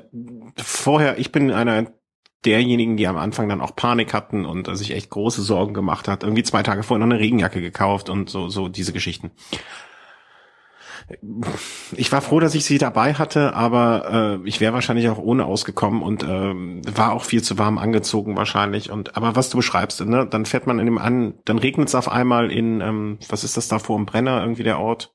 [0.58, 1.92] vorher, ich bin einer
[2.46, 6.08] derjenigen, die am Anfang dann auch Panik hatten und äh, sich echt große Sorgen gemacht
[6.08, 6.24] hat.
[6.24, 9.32] Irgendwie zwei Tage vorher noch eine Regenjacke gekauft und so so diese Geschichten
[11.96, 15.46] ich war froh, dass ich sie dabei hatte, aber äh, ich wäre wahrscheinlich auch ohne
[15.46, 18.92] ausgekommen und äh, war auch viel zu warm angezogen wahrscheinlich.
[18.92, 21.96] Und aber was du beschreibst, ne, dann fährt man in dem an, dann regnet es
[21.96, 25.14] auf einmal in, ähm, was ist das da vor dem Brenner, irgendwie der Ort?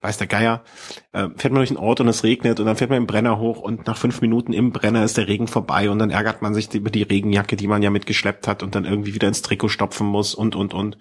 [0.00, 0.64] Weiß der Geier,
[1.12, 3.38] äh, fährt man durch den Ort und es regnet und dann fährt man im Brenner
[3.38, 6.54] hoch und nach fünf Minuten im Brenner ist der Regen vorbei und dann ärgert man
[6.54, 9.68] sich über die Regenjacke, die man ja mitgeschleppt hat und dann irgendwie wieder ins Trikot
[9.68, 10.98] stopfen muss und und und.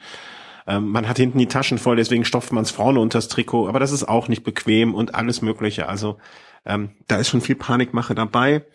[0.68, 3.68] Ähm, man hat hinten die Taschen voll, deswegen stopft man es vorne unter das Trikot,
[3.68, 5.88] aber das ist auch nicht bequem und alles Mögliche.
[5.88, 6.18] Also
[6.66, 8.66] ähm, da ist schon viel Panikmache dabei.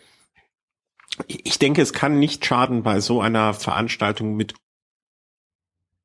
[1.27, 4.53] Ich denke, es kann nicht schaden, bei so einer Veranstaltung mit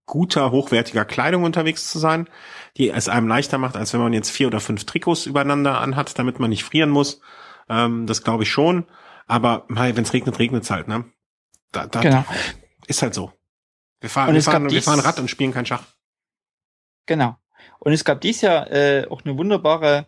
[0.07, 2.29] guter, hochwertiger Kleidung unterwegs zu sein,
[2.77, 6.19] die es einem leichter macht, als wenn man jetzt vier oder fünf Trikots übereinander anhat,
[6.19, 7.21] damit man nicht frieren muss.
[7.69, 8.87] Ähm, das glaube ich schon.
[9.27, 11.05] Aber wenn es regnet, regnet es halt, ne?
[11.71, 12.25] Da, da, genau.
[12.87, 13.33] Ist halt so.
[14.03, 15.85] Wir fahren, wir fahren, wir fahren Rad und spielen kein Schach.
[17.07, 17.37] Genau.
[17.79, 20.07] Und es gab dies Jahr äh, auch eine wunderbare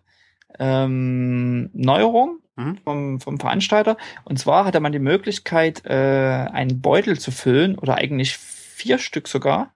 [0.59, 2.79] ähm, Neuerung mhm.
[2.79, 3.97] vom, vom Veranstalter.
[4.25, 9.29] Und zwar hatte man die Möglichkeit, äh, einen Beutel zu füllen, oder eigentlich vier Stück
[9.29, 9.75] sogar.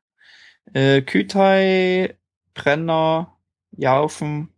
[0.73, 2.17] Äh, Kütai,
[2.55, 3.37] Brenner,
[3.71, 4.49] Jaufen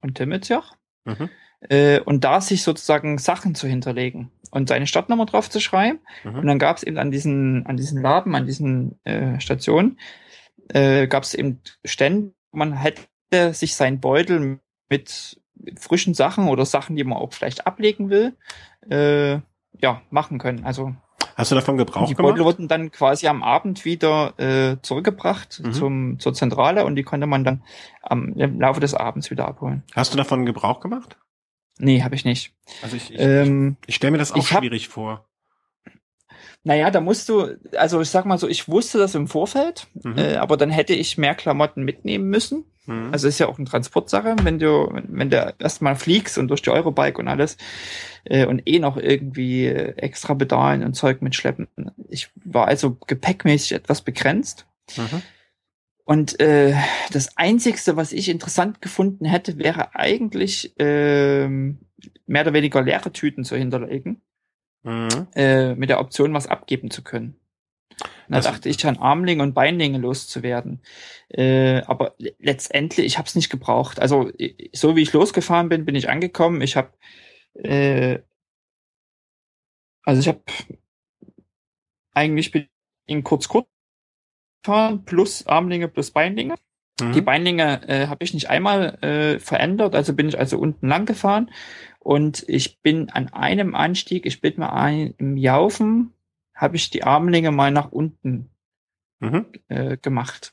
[0.00, 0.74] und Timmitjach.
[1.04, 1.28] Mhm.
[1.68, 6.00] Äh, und da sich sozusagen Sachen zu hinterlegen und seine Stadtnummer drauf zu schreiben.
[6.24, 6.38] Mhm.
[6.38, 9.98] Und dann gab es eben an diesen, an diesen Laden, an diesen äh, Stationen,
[10.68, 15.40] äh, gab es eben Stände, wo man hätte sich seinen Beutel mit
[15.78, 18.36] frischen Sachen oder Sachen, die man auch vielleicht ablegen will,
[18.88, 19.40] äh,
[19.80, 20.64] ja, machen können.
[20.64, 20.94] Also
[21.36, 22.30] Hast du davon Gebrauch die gemacht?
[22.30, 25.72] Die Beutel wurden dann quasi am Abend wieder äh, zurückgebracht mhm.
[25.72, 27.62] zum, zur Zentrale und die konnte man dann
[28.02, 29.82] am, im Laufe des Abends wieder abholen.
[29.94, 31.18] Hast du davon Gebrauch gemacht?
[31.78, 32.52] Nee, habe ich nicht.
[32.82, 35.28] Also ich, ich, ähm, ich stelle mir das auch schwierig hab, vor.
[36.64, 40.18] Naja, da musst du, also ich sag mal so, ich wusste das im Vorfeld, mhm.
[40.18, 42.64] äh, aber dann hätte ich mehr Klamotten mitnehmen müssen.
[42.86, 43.10] Mhm.
[43.12, 46.70] Also ist ja auch eine Transportsache, wenn du, wenn du erstmal fliegst und durch die
[46.70, 47.56] Eurobike und alles
[48.24, 51.68] äh, und eh noch irgendwie extra Pedalen und Zeug mitschleppen.
[52.08, 54.66] Ich war also gepäckmäßig etwas begrenzt.
[54.96, 55.22] Mhm.
[56.06, 56.72] Und äh,
[57.10, 61.80] das Einzigste, was ich interessant gefunden hätte, wäre eigentlich ähm,
[62.26, 64.22] mehr oder weniger leere Tüten zu hinterlegen,
[64.84, 65.26] mhm.
[65.34, 67.34] äh, mit der Option, was abgeben zu können.
[68.28, 70.80] da dachte ich an Armlinge und Beinlinge loszuwerden.
[71.28, 73.98] Äh, aber letztendlich, ich habe es nicht gebraucht.
[73.98, 74.30] Also
[74.72, 76.60] so wie ich losgefahren bin, bin ich angekommen.
[76.60, 76.92] Ich habe
[77.54, 78.20] äh,
[80.06, 80.40] also ich habe
[82.14, 82.68] eigentlich bin
[83.06, 83.66] in kurz kurz
[84.66, 86.56] fahren plus Armlinge plus Beinlinge.
[87.00, 87.12] Mhm.
[87.12, 91.06] Die Beinlinge äh, habe ich nicht einmal äh, verändert, also bin ich also unten lang
[91.06, 91.50] gefahren
[92.00, 96.12] und ich bin an einem Anstieg, ich bin mal ein, im Jaufen,
[96.54, 98.50] habe ich die Armlinge mal nach unten
[99.20, 99.46] mhm.
[99.68, 100.52] äh, gemacht.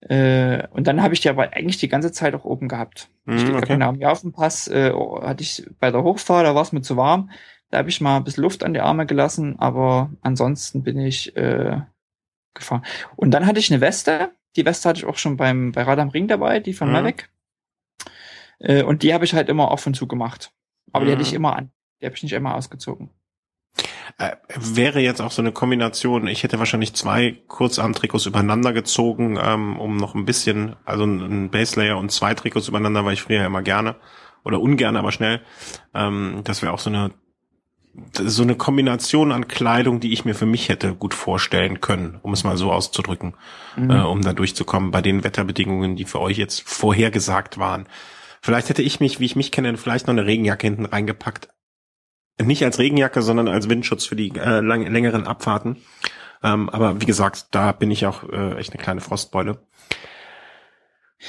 [0.00, 3.10] Äh, und dann habe ich die aber eigentlich die ganze Zeit auch oben gehabt.
[3.24, 3.72] Mhm, okay.
[3.72, 7.30] Genau, am Jaufenpass äh, hatte ich bei der Hochfahrt, da war es mir zu warm.
[7.70, 11.36] Da habe ich mal ein bisschen Luft an die Arme gelassen, aber ansonsten bin ich
[11.36, 11.80] äh,
[12.58, 12.84] gefahren.
[13.16, 14.32] Und dann hatte ich eine Weste.
[14.56, 16.94] Die Weste hatte ich auch schon beim bei Rad am Ring dabei, die von mhm.
[16.94, 17.30] Mavic.
[18.58, 20.52] Äh, und die habe ich halt immer auf und zu gemacht.
[20.92, 21.06] Aber mhm.
[21.06, 21.36] die hatte ich mhm.
[21.36, 21.70] immer an.
[22.00, 23.10] Die habe ich nicht immer ausgezogen.
[24.18, 26.26] Äh, wäre jetzt auch so eine Kombination.
[26.26, 31.98] Ich hätte wahrscheinlich zwei Kurzarmtrikots übereinander gezogen, ähm, um noch ein bisschen, also ein Baselayer
[31.98, 33.96] und zwei Trikots übereinander, weil ich früher immer gerne
[34.44, 35.40] oder ungern, aber schnell.
[35.94, 37.12] Ähm, das wäre auch so eine
[38.14, 42.32] so eine Kombination an Kleidung, die ich mir für mich hätte gut vorstellen können, um
[42.32, 43.34] es mal so auszudrücken,
[43.76, 43.90] mhm.
[43.90, 47.86] äh, um da durchzukommen bei den Wetterbedingungen, die für euch jetzt vorhergesagt waren.
[48.40, 51.48] Vielleicht hätte ich mich, wie ich mich kenne, vielleicht noch eine Regenjacke hinten reingepackt.
[52.40, 55.76] Nicht als Regenjacke, sondern als Windschutz für die äh, lang, längeren Abfahrten.
[56.42, 59.58] Ähm, aber wie gesagt, da bin ich auch äh, echt eine kleine Frostbeule.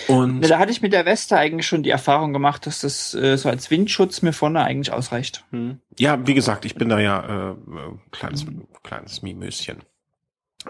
[0.08, 3.38] Und da hatte ich mit der Weste eigentlich schon die Erfahrung gemacht, dass das äh,
[3.38, 5.44] so als Windschutz mir vorne eigentlich ausreicht.
[5.52, 5.80] Hm.
[5.98, 7.56] Ja, wie gesagt, ich bin da ja äh,
[8.12, 8.46] kleines
[8.84, 9.78] kleines Mimöschen.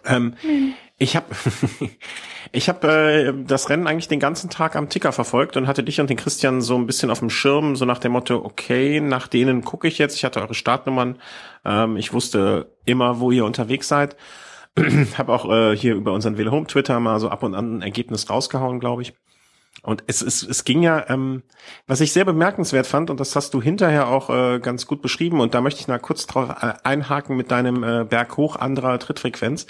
[0.05, 0.73] Ähm, hm.
[0.97, 1.27] Ich habe
[2.51, 5.99] ich hab, äh, das Rennen eigentlich den ganzen Tag am Ticker verfolgt und hatte dich
[5.99, 9.27] und den Christian so ein bisschen auf dem Schirm, so nach dem Motto, okay, nach
[9.27, 10.15] denen gucke ich jetzt.
[10.15, 11.19] Ich hatte eure Startnummern.
[11.65, 14.15] Ähm, ich wusste immer, wo ihr unterwegs seid
[15.17, 17.81] habe auch äh, hier über unseren Will Home Twitter mal so ab und an ein
[17.81, 19.13] Ergebnis rausgehauen, glaube ich.
[19.81, 21.43] Und es, es, es ging ja, ähm,
[21.87, 25.39] was ich sehr bemerkenswert fand, und das hast du hinterher auch äh, ganz gut beschrieben,
[25.39, 28.99] und da möchte ich mal kurz drauf äh, einhaken mit deinem äh, Berg hoch anderer
[28.99, 29.67] Trittfrequenz.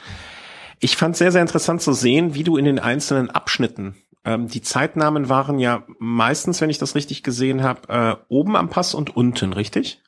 [0.80, 3.96] Ich fand sehr, sehr interessant zu sehen, wie du in den einzelnen Abschnitten,
[4.26, 8.70] ähm, die Zeitnamen waren ja meistens, wenn ich das richtig gesehen habe, äh, oben am
[8.70, 10.02] Pass und unten, richtig?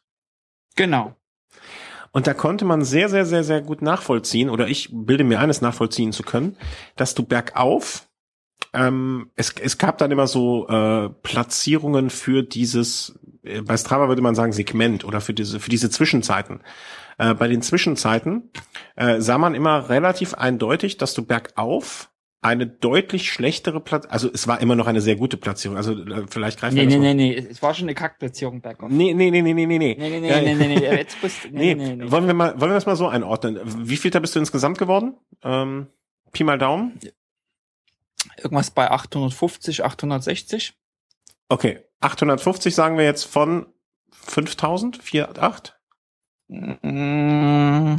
[0.76, 1.16] Genau.
[2.12, 5.62] Und da konnte man sehr, sehr, sehr, sehr gut nachvollziehen, oder ich bilde mir eines
[5.62, 6.58] nachvollziehen zu können,
[6.96, 8.08] dass du bergauf,
[8.74, 14.22] ähm, es, es gab dann immer so äh, Platzierungen für dieses, äh, bei Strava würde
[14.22, 16.62] man sagen Segment oder für diese, für diese Zwischenzeiten.
[17.18, 18.50] Äh, bei den Zwischenzeiten
[18.96, 22.11] äh, sah man immer relativ eindeutig, dass du bergauf
[22.42, 26.26] eine deutlich schlechtere Platz, also es war immer noch eine sehr gute Platzierung, also äh,
[26.28, 28.90] vielleicht greift Nee, nee, nee, nee, es war schon eine Kackplatzierung bergauf.
[28.90, 29.96] Nee, nee, nee, nee, nee, nee, nee.
[29.98, 32.12] Nee, nee, nee, nee, nee, nee, jetzt bist, nee, nee, nee, nee.
[32.12, 33.60] Wollen wir mal, wollen wir das mal so einordnen?
[33.64, 35.14] Wie viel da bist du insgesamt geworden?
[35.44, 35.88] Ähm,
[36.32, 37.00] Pi mal Daumen?
[38.38, 40.74] Irgendwas bei 850, 860.
[41.48, 43.68] Okay, 850 sagen wir jetzt von
[44.10, 45.80] 5000, 4, 8?
[46.48, 47.98] Mm,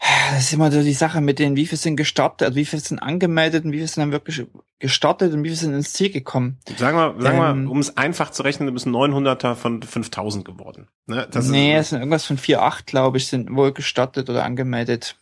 [0.00, 2.80] das ist immer so die Sache mit den, wie viel sind gestartet, also wie viel
[2.80, 4.46] sind angemeldet und wie viel sind dann wirklich
[4.78, 6.58] gestartet und wie viel sind ins Ziel gekommen.
[6.78, 10.44] Sagen wir, sagen ähm, wir, um es einfach zu rechnen, du bist 900er von 5000
[10.44, 10.88] geworden.
[11.06, 11.28] Ne?
[11.30, 15.16] Das nee, ist, es sind irgendwas von 4,8, glaube ich, sind wohl gestartet oder angemeldet.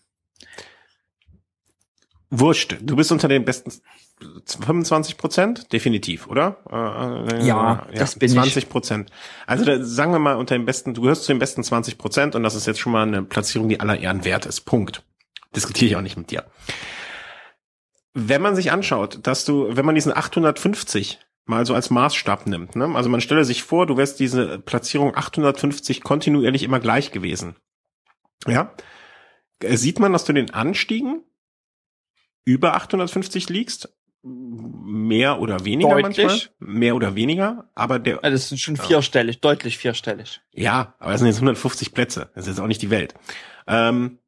[2.30, 3.72] Wurscht, du bist unter den besten
[4.46, 6.58] 25 Prozent, definitiv, oder?
[6.68, 9.10] Äh, ja, äh, ja, das bin 20 Prozent.
[9.46, 12.34] Also da, sagen wir mal unter den besten, du gehörst zu den besten 20 Prozent
[12.34, 14.62] und das ist jetzt schon mal eine Platzierung, die aller Ehren wert ist.
[14.62, 15.04] Punkt.
[15.54, 16.44] Diskutiere ich auch nicht mit dir.
[18.14, 22.76] Wenn man sich anschaut, dass du, wenn man diesen 850 mal so als Maßstab nimmt,
[22.76, 22.90] ne?
[22.94, 27.56] also man stelle sich vor, du wärst diese Platzierung 850 kontinuierlich immer gleich gewesen.
[28.46, 28.74] Ja,
[29.62, 31.22] sieht man, dass du den Anstiegen
[32.44, 36.26] über 850 liegst, mehr oder weniger deutlich.
[36.26, 36.50] manchmal.
[36.58, 38.22] Mehr oder weniger, aber der.
[38.24, 39.40] Also das sind schon vierstellig, ja.
[39.40, 40.40] deutlich vierstellig.
[40.52, 42.30] Ja, aber das sind jetzt 150 Plätze.
[42.34, 43.14] Das ist jetzt auch nicht die Welt.
[43.66, 44.18] Ähm,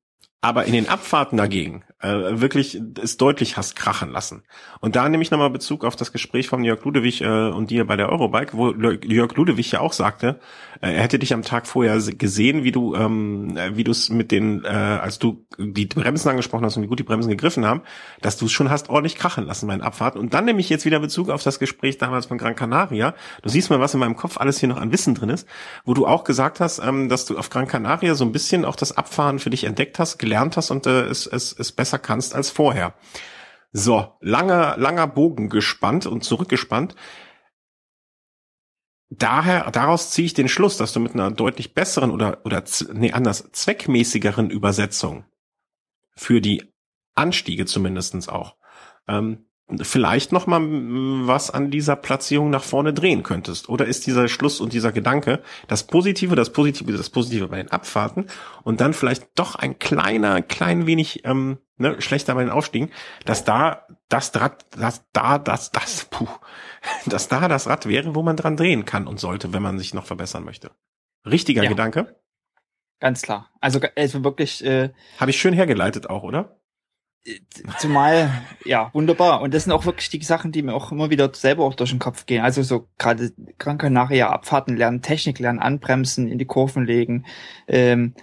[0.41, 4.43] aber in den Abfahrten dagegen äh, wirklich es deutlich hast krachen lassen.
[4.81, 7.87] Und da nehme ich nochmal Bezug auf das Gespräch von Jörg Ludewig äh, und dir
[7.87, 10.41] bei der Eurobike, wo Jörg Ludewig ja auch sagte,
[10.81, 14.31] äh, er hätte dich am Tag vorher gesehen, wie du, ähm, wie du es mit
[14.31, 17.83] den, äh, als du die Bremsen angesprochen hast und wie gut die Bremsen gegriffen haben,
[18.23, 20.21] dass du es schon hast ordentlich krachen lassen bei den Abfahrten.
[20.21, 23.15] Und dann nehme ich jetzt wieder Bezug auf das Gespräch damals von Gran Canaria.
[23.43, 25.47] Du siehst mal, was in meinem Kopf alles hier noch an Wissen drin ist,
[25.85, 28.77] wo du auch gesagt hast, ähm, dass du auf Gran Canaria so ein bisschen auch
[28.77, 32.35] das Abfahren für dich entdeckt hast, gelernt hast und äh, es, es, es besser kannst
[32.35, 32.95] als vorher.
[33.73, 36.97] So, langer, langer Bogen gespannt und zurückgespannt.
[39.11, 42.63] Daher, daraus ziehe ich den Schluss, dass du mit einer deutlich besseren oder, oder,
[42.93, 45.25] nee, anders, zweckmäßigeren Übersetzung
[46.17, 46.73] für die
[47.15, 48.57] Anstiege zumindestens auch.
[49.09, 49.50] Ähm,
[49.83, 50.61] vielleicht noch mal
[51.27, 53.69] was an dieser Platzierung nach vorne drehen könntest.
[53.69, 57.71] Oder ist dieser Schluss und dieser Gedanke das Positive, das Positive, das Positive bei den
[57.71, 58.27] Abfahrten
[58.63, 62.91] und dann vielleicht doch ein kleiner, klein wenig ähm, ne, schlechter bei den Aufstiegen,
[63.25, 66.29] dass da das Rad, das da, das, das, puh,
[67.07, 69.95] dass da das Rad wäre, wo man dran drehen kann und sollte, wenn man sich
[69.95, 70.71] noch verbessern möchte.
[71.25, 71.69] Richtiger ja.
[71.69, 72.17] Gedanke?
[73.01, 73.51] Ganz klar.
[73.61, 74.65] Also, also wirklich.
[74.65, 76.60] Äh, Habe ich schön hergeleitet auch, oder?
[77.79, 78.31] Zumal,
[78.65, 79.43] ja, wunderbar.
[79.43, 81.91] Und das sind auch wirklich die Sachen, die mir auch immer wieder selber auch durch
[81.91, 82.43] den Kopf gehen.
[82.43, 87.27] Also so gerade Kranke nachher Abfahrten lernen, Technik lernen, anbremsen, in die Kurven legen.
[87.69, 88.15] Ähm,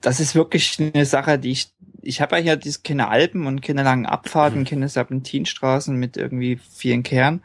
[0.00, 3.60] das ist wirklich eine Sache, die ich, ich habe ja hier diese keine Alpen und
[3.60, 4.64] keine langen Abfahrten, mhm.
[4.66, 7.42] keine Serpentinstraßen mit irgendwie vielen Kern.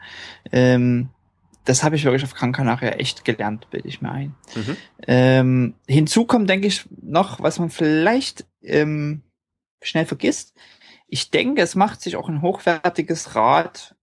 [0.52, 1.08] Ähm,
[1.64, 4.34] das habe ich wirklich auf Kranka nachher echt gelernt, bilde ich mir ein.
[4.54, 4.76] Mhm.
[5.06, 9.22] Ähm, hinzu kommt, denke ich, noch, was man vielleicht ähm,
[9.82, 10.54] schnell vergisst.
[11.08, 13.94] Ich denke, es macht sich auch ein hochwertiges Rad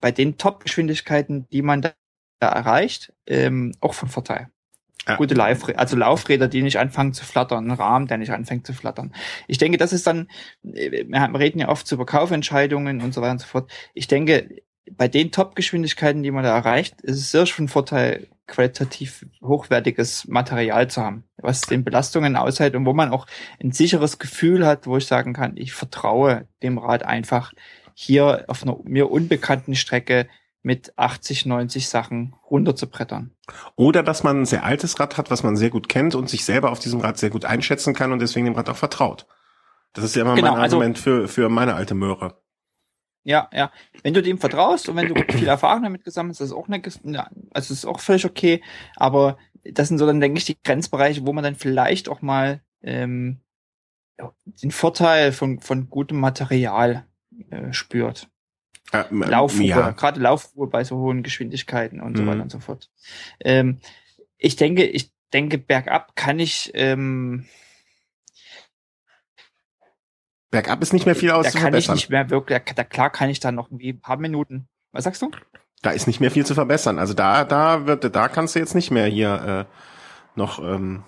[0.00, 1.94] bei den Top-Geschwindigkeiten, die man da
[2.40, 4.50] erreicht, ähm, auch von Vorteil.
[5.06, 5.16] Ja.
[5.16, 8.72] Gute Lauf also Laufräder, die nicht anfangen zu flattern, ein Rahmen, der nicht anfängt zu
[8.72, 9.14] flattern.
[9.48, 10.28] Ich denke, das ist dann,
[10.62, 13.70] äh, wir reden ja oft über Kaufentscheidungen und so weiter und so fort.
[13.92, 19.24] Ich denke, bei den Top-Geschwindigkeiten, die man da erreicht, ist es sehr von Vorteil, qualitativ
[19.42, 23.26] hochwertiges Material zu haben, was den Belastungen aushält und wo man auch
[23.62, 27.52] ein sicheres Gefühl hat, wo ich sagen kann, ich vertraue dem Rad einfach
[27.94, 30.28] hier auf einer mir unbekannten Strecke
[30.62, 33.32] mit 80, 90 Sachen runterzubrettern.
[33.76, 36.44] Oder dass man ein sehr altes Rad hat, was man sehr gut kennt und sich
[36.44, 39.26] selber auf diesem Rad sehr gut einschätzen kann und deswegen dem Rad auch vertraut.
[39.92, 42.43] Das ist ja immer genau, mein also Argument also, für, für meine alte Möhre.
[43.24, 43.72] Ja, ja.
[44.02, 46.68] Wenn du dem vertraust und wenn du viel Erfahrung damit gesammelt hast, ist das auch
[46.68, 46.82] eine,
[47.52, 48.62] also ist auch völlig okay.
[48.96, 52.60] Aber das sind so dann, denke ich, die Grenzbereiche, wo man dann vielleicht auch mal
[52.82, 53.40] ähm,
[54.44, 57.06] den Vorteil von, von gutem Material
[57.50, 58.28] äh, spürt.
[58.92, 59.90] Äh, Laufruhe, ja.
[59.90, 62.16] gerade Laufruhe bei so hohen Geschwindigkeiten und mhm.
[62.16, 62.90] so weiter und so fort.
[63.40, 63.78] Ähm,
[64.36, 67.46] ich denke, ich denke, bergab kann ich ähm,
[70.54, 73.28] Bergab ist nicht mehr viel aus da kann ich nicht mehr wirklich, da, klar kann
[73.28, 74.68] ich da noch irgendwie ein paar Minuten.
[74.92, 75.32] Was sagst du?
[75.82, 77.00] Da ist nicht mehr viel zu verbessern.
[77.00, 80.60] Also da, da wird, da kannst du jetzt nicht mehr hier äh, noch.
[80.60, 81.02] Ähm,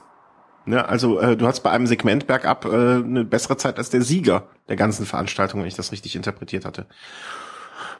[0.64, 4.02] ne, also äh, du hast bei einem Segment bergab äh, eine bessere Zeit als der
[4.02, 6.86] Sieger der ganzen Veranstaltung, wenn ich das richtig interpretiert hatte.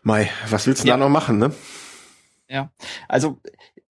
[0.02, 0.94] Mai, was willst du ja.
[0.94, 1.52] da noch machen, ne?
[2.48, 2.70] Ja,
[3.06, 3.38] also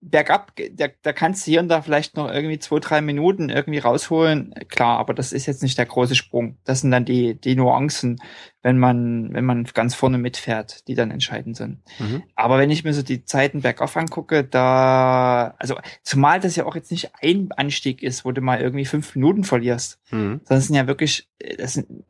[0.02, 3.78] bergab, da, da kannst du hier und da vielleicht noch irgendwie zwei, drei Minuten irgendwie
[3.78, 4.55] rausholen.
[4.68, 6.56] Klar, aber das ist jetzt nicht der große Sprung.
[6.64, 8.18] Das sind dann die, die Nuancen,
[8.62, 11.81] wenn man, wenn man ganz vorne mitfährt, die dann entscheidend sind.
[11.98, 12.22] Mhm.
[12.35, 16.74] Aber wenn ich mir so die Zeiten bergauf angucke, da, also, zumal das ja auch
[16.74, 20.40] jetzt nicht ein Anstieg ist, wo du mal irgendwie fünf Minuten verlierst, mhm.
[20.44, 21.28] sondern es sind ja wirklich,
[21.59, 22.05] das sind,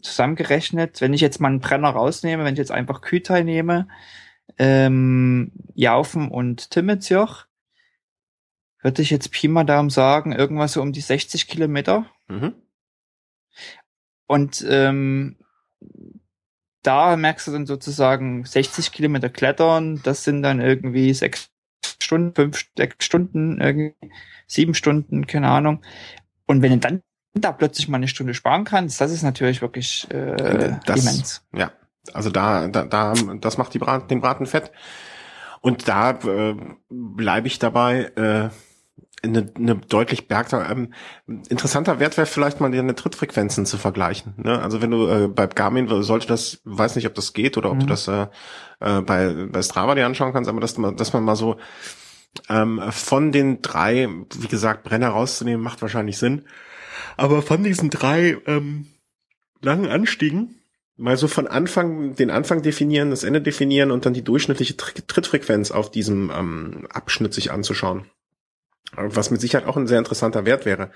[0.00, 3.88] zusammengerechnet, wenn ich jetzt mal einen Brenner rausnehme, wenn ich jetzt einfach Kühlteil nehme,
[4.58, 7.46] ähm, Jaufen und Timmetsjoch,
[8.82, 12.06] würde ich jetzt Pi mal Daumen sagen, irgendwas so um die 60 Kilometer.
[12.28, 12.54] Mhm.
[14.26, 15.36] Und ähm,
[16.82, 21.50] da merkst du dann sozusagen 60 Kilometer klettern, das sind dann irgendwie sechs
[22.00, 23.94] Stunden, fünf sechs Stunden, irgendwie
[24.46, 25.82] sieben Stunden, keine Ahnung.
[26.46, 27.02] Und wenn du dann
[27.34, 31.46] da plötzlich mal eine Stunde sparen kannst, das ist natürlich wirklich äh, das, immens.
[31.54, 31.72] Ja,
[32.14, 34.72] also da, da, da das macht die Brat, den Braten fett.
[35.60, 36.54] Und da äh,
[36.88, 38.12] bleibe ich dabei.
[38.16, 38.50] Äh,
[39.22, 40.92] eine, eine deutlich bergter, ähm,
[41.26, 44.34] interessanter Wert wäre vielleicht mal deine Trittfrequenzen zu vergleichen.
[44.36, 44.60] Ne?
[44.60, 47.76] Also wenn du äh, bei Garmin sollte das, weiß nicht, ob das geht oder ob
[47.76, 47.80] mhm.
[47.80, 48.26] du das äh,
[48.80, 51.56] äh, bei, bei Strava dir anschauen kannst, aber dass, dass man mal so
[52.48, 54.08] ähm, von den drei,
[54.38, 56.44] wie gesagt, Brenner rauszunehmen, macht wahrscheinlich Sinn.
[57.16, 58.86] Aber von diesen drei ähm,
[59.60, 60.57] langen Anstiegen
[60.98, 65.70] mal so von Anfang, den Anfang definieren, das Ende definieren und dann die durchschnittliche Trittfrequenz
[65.70, 68.04] auf diesem ähm, Abschnitt sich anzuschauen.
[68.94, 70.90] Was mit Sicherheit auch ein sehr interessanter Wert wäre.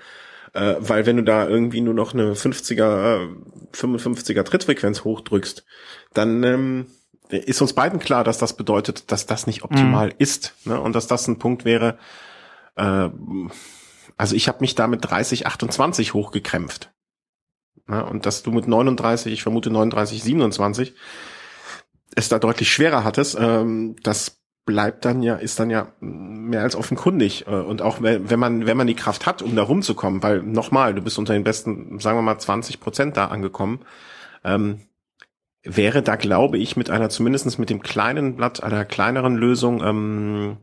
[0.53, 5.65] Äh, weil wenn du da irgendwie nur noch eine 50er, äh, 55er Trittfrequenz hochdrückst,
[6.13, 6.87] dann ähm,
[7.29, 10.15] ist uns beiden klar, dass das bedeutet, dass das nicht optimal mhm.
[10.17, 10.53] ist.
[10.65, 10.79] Ne?
[10.79, 11.97] Und dass das ein Punkt wäre,
[12.75, 13.09] äh,
[14.17, 16.91] also ich habe mich da mit 30, 28 hochgekrämpft.
[17.89, 20.93] Ja, und dass du mit 39, ich vermute 39, 27,
[22.15, 26.75] es da deutlich schwerer hattest, ähm, das bleibt dann ja, ist dann ja mehr als
[26.75, 27.47] offenkundig.
[27.47, 30.93] Äh, und auch wenn man, wenn man die Kraft hat, um da rumzukommen, weil nochmal,
[30.93, 33.81] du bist unter den besten, sagen wir mal, 20 Prozent da angekommen,
[34.43, 34.81] ähm,
[35.63, 40.57] wäre da, glaube ich, mit einer, zumindestens mit dem kleinen Blatt, einer kleineren Lösung, ähm,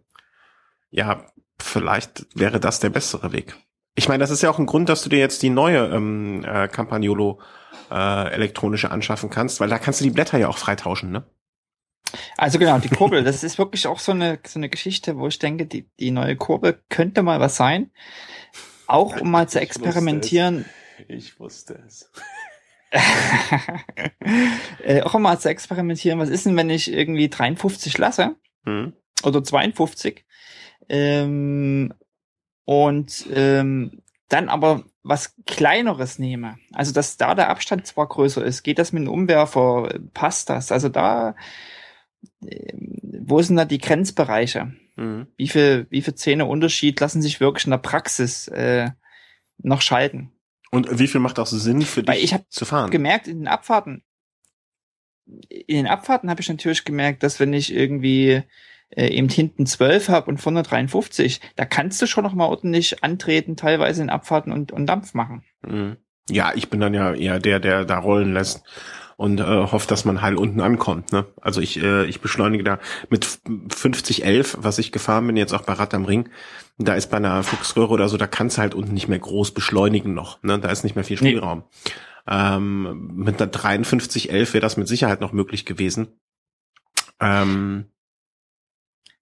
[0.91, 1.25] ja,
[1.59, 3.57] vielleicht wäre das der bessere Weg.
[3.95, 6.45] Ich meine, das ist ja auch ein Grund, dass du dir jetzt die neue ähm,
[6.45, 7.41] äh, Campagnolo
[7.91, 11.25] äh, elektronische anschaffen kannst, weil da kannst du die Blätter ja auch freitauschen, ne?
[12.37, 15.39] Also genau, die Kurbel, das ist wirklich auch so eine, so eine Geschichte, wo ich
[15.39, 17.91] denke, die, die neue Kurbel könnte mal was sein.
[18.87, 20.65] Auch um mal zu experimentieren.
[21.07, 22.11] Ich wusste es.
[24.83, 28.35] äh, auch um mal zu experimentieren, was ist denn, wenn ich irgendwie 53 lasse?
[28.65, 28.95] Hm.
[29.23, 30.25] Oder 52?
[30.89, 31.95] Ähm,
[32.65, 38.63] und ähm, dann aber was kleineres nehme, also dass da der Abstand zwar größer ist,
[38.63, 40.71] geht das mit einem Umwerfer, passt das?
[40.71, 41.35] Also da,
[42.45, 44.73] äh, wo sind da die Grenzbereiche?
[44.97, 45.27] Mhm.
[45.37, 48.91] Wie viel, wie viel Zähne Unterschied lassen sich wirklich in der Praxis äh,
[49.59, 50.33] noch schalten?
[50.71, 52.91] Und wie viel macht auch Sinn für dich ich zu fahren?
[52.91, 54.05] Gemerkt in den Abfahrten,
[55.49, 58.43] in den Abfahrten habe ich natürlich gemerkt, dass wenn ich irgendwie
[58.91, 63.03] äh, eben hinten 12 habe und vorne 53, da kannst du schon noch mal ordentlich
[63.05, 65.43] antreten, teilweise in Abfahrten und, und Dampf machen.
[65.67, 65.97] Mhm.
[66.29, 68.63] Ja, ich bin dann ja eher der, der da rollen lässt
[69.17, 71.13] und äh, hofft, dass man heil unten ankommt.
[71.13, 71.27] Ne?
[71.41, 72.79] Also ich, äh, ich beschleunige da
[73.11, 73.27] mit
[73.69, 76.31] 5011, was ich gefahren bin, jetzt auch bei Rad am Ring.
[76.79, 79.53] Da ist bei einer Fuchsröhre oder so, da kannst du halt unten nicht mehr groß
[79.53, 80.43] beschleunigen noch.
[80.43, 80.59] Ne?
[80.59, 81.65] Da ist nicht mehr viel Spielraum.
[81.85, 81.93] Nee.
[82.29, 86.19] Ähm, mit einer 5311 wäre das mit Sicherheit noch möglich gewesen.
[87.21, 87.87] Ähm,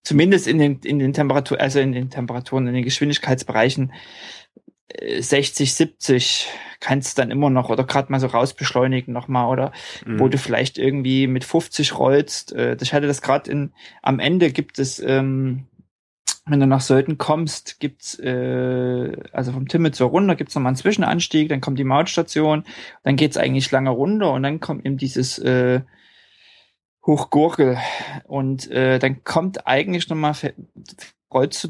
[0.03, 3.93] zumindest in den, in den Temperaturen, also in den Temperaturen, in den Geschwindigkeitsbereichen
[5.21, 6.49] 60, äh, 70
[6.81, 9.73] kannst dann immer noch oder gerade mal so rausbeschleunigen nochmal oder
[10.07, 10.21] mhm.
[10.21, 12.53] wo du vielleicht irgendwie mit 50 rollst.
[12.53, 13.73] Äh, ich hatte das gerade in
[14.03, 15.67] am Ende gibt es, ähm,
[16.47, 21.49] wenn du nach Sölden kommst, gibt's äh, also vom Timmel runter gibt's nochmal einen Zwischenanstieg,
[21.51, 22.65] dann kommt die Mautstation,
[23.03, 25.81] dann geht's eigentlich lange runter und dann kommt eben dieses äh,
[27.09, 27.79] Hochgurgel.
[28.25, 30.35] Und äh, dann kommt eigentlich nochmal,
[31.33, 31.69] rollst du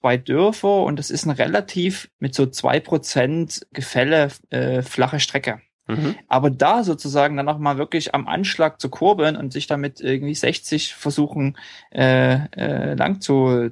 [0.00, 5.62] zwei Dörfer und das ist ein relativ mit so zwei Prozent Gefälle äh, flache Strecke.
[5.86, 6.14] Mhm.
[6.28, 10.94] Aber da sozusagen dann nochmal wirklich am Anschlag zu kurbeln und sich damit irgendwie 60
[10.94, 11.56] versuchen
[11.90, 13.70] äh, äh, lang zu,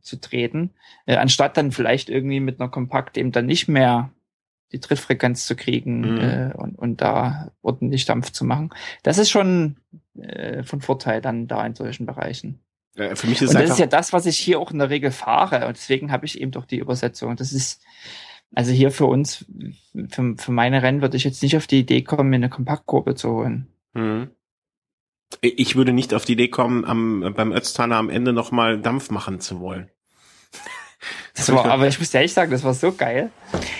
[0.00, 0.70] zu treten,
[1.06, 4.10] äh, anstatt dann vielleicht irgendwie mit einer Kompakt eben dann nicht mehr
[4.72, 6.18] die Trittfrequenz zu kriegen mhm.
[6.18, 8.70] äh, und, und da ordentlich Dampf zu machen.
[9.02, 9.76] Das ist schon
[10.18, 12.60] äh, von Vorteil dann da in solchen Bereichen.
[12.96, 14.90] Ja, für mich ist und das ist ja das, was ich hier auch in der
[14.90, 17.34] Regel fahre und deswegen habe ich eben doch die Übersetzung.
[17.36, 17.82] Das ist
[18.54, 19.44] also hier für uns,
[20.10, 23.14] für, für meine Rennen würde ich jetzt nicht auf die Idee kommen, mir eine Kompaktkurve
[23.14, 23.68] zu holen.
[23.94, 24.30] Mhm.
[25.40, 29.40] Ich würde nicht auf die Idee kommen, am, beim Ötztaler am Ende nochmal Dampf machen
[29.40, 29.90] zu wollen.
[31.34, 33.30] Das war, aber ich muss ehrlich sagen, das war so geil.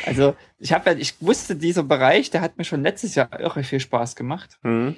[0.07, 3.63] Also ich habe ja, ich wusste, dieser Bereich, der hat mir schon letztes Jahr irre
[3.65, 4.59] viel Spaß gemacht.
[4.63, 4.97] Mhm.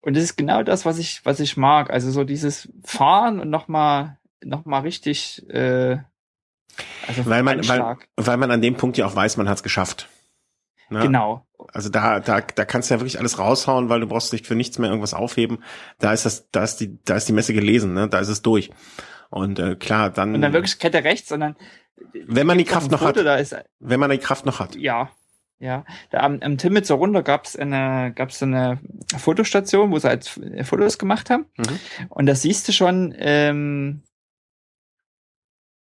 [0.00, 1.90] Und das ist genau das, was ich, was ich mag.
[1.90, 5.98] Also so dieses Fahren und nochmal, noch mal richtig, äh,
[7.08, 9.62] also weil man, weil, weil man an dem Punkt ja auch weiß, man hat es
[9.62, 10.08] geschafft.
[10.90, 11.00] Ne?
[11.00, 11.46] Genau.
[11.72, 14.54] Also da, da, da kannst du ja wirklich alles raushauen, weil du brauchst dich für
[14.54, 15.58] nichts mehr irgendwas aufheben.
[15.98, 18.08] Da ist das, da ist die, da ist die Messe gelesen, ne?
[18.08, 18.70] Da ist es durch.
[19.30, 20.34] Und äh, klar, dann.
[20.34, 21.56] Und dann wirklich Kette rechts, sondern
[22.26, 23.40] wenn man die Kraft noch Foto, hat.
[23.40, 24.76] Ist, wenn man die Kraft noch hat.
[24.76, 25.10] Ja.
[25.58, 28.78] Ja, da am, am Timmitzer runter gab's eine, gab's eine
[29.16, 30.26] Fotostation, wo sie halt
[30.64, 31.46] Fotos gemacht haben.
[31.56, 31.80] Mhm.
[32.10, 34.02] Und da siehst du schon, ähm,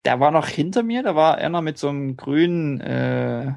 [0.06, 3.48] der war noch hinter mir, da war einer mit so einem grünen äh,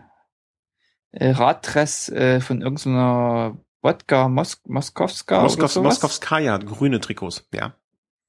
[1.12, 5.42] äh Raddress äh, von irgendeiner Wodka Mos Moskowska.
[5.42, 7.76] Moskows, Moskowskaja, grüne Trikots, ja.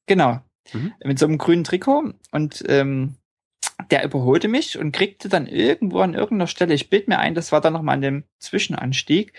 [0.05, 0.41] Genau.
[0.73, 0.93] Mhm.
[1.03, 3.15] Mit so einem grünen Trikot und ähm,
[3.91, 7.51] der überholte mich und kriegte dann irgendwo an irgendeiner Stelle, ich bild mir ein, das
[7.51, 9.33] war dann nochmal an dem Zwischenanstieg,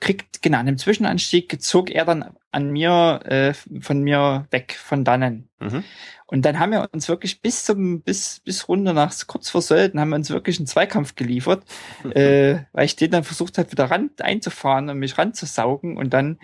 [0.00, 5.04] kriegt, genau, an dem Zwischenanstieg zog er dann an mir, äh, von mir weg, von
[5.04, 5.48] dannen.
[5.60, 5.82] Mhm.
[6.26, 10.00] Und dann haben wir uns wirklich bis zum, bis, bis runter nach kurz vor Sölden
[10.00, 11.64] haben wir uns wirklich einen Zweikampf geliefert,
[12.02, 12.12] mhm.
[12.12, 16.38] äh, weil ich den dann versucht habe, wieder ran einzufahren und mich ranzusaugen und dann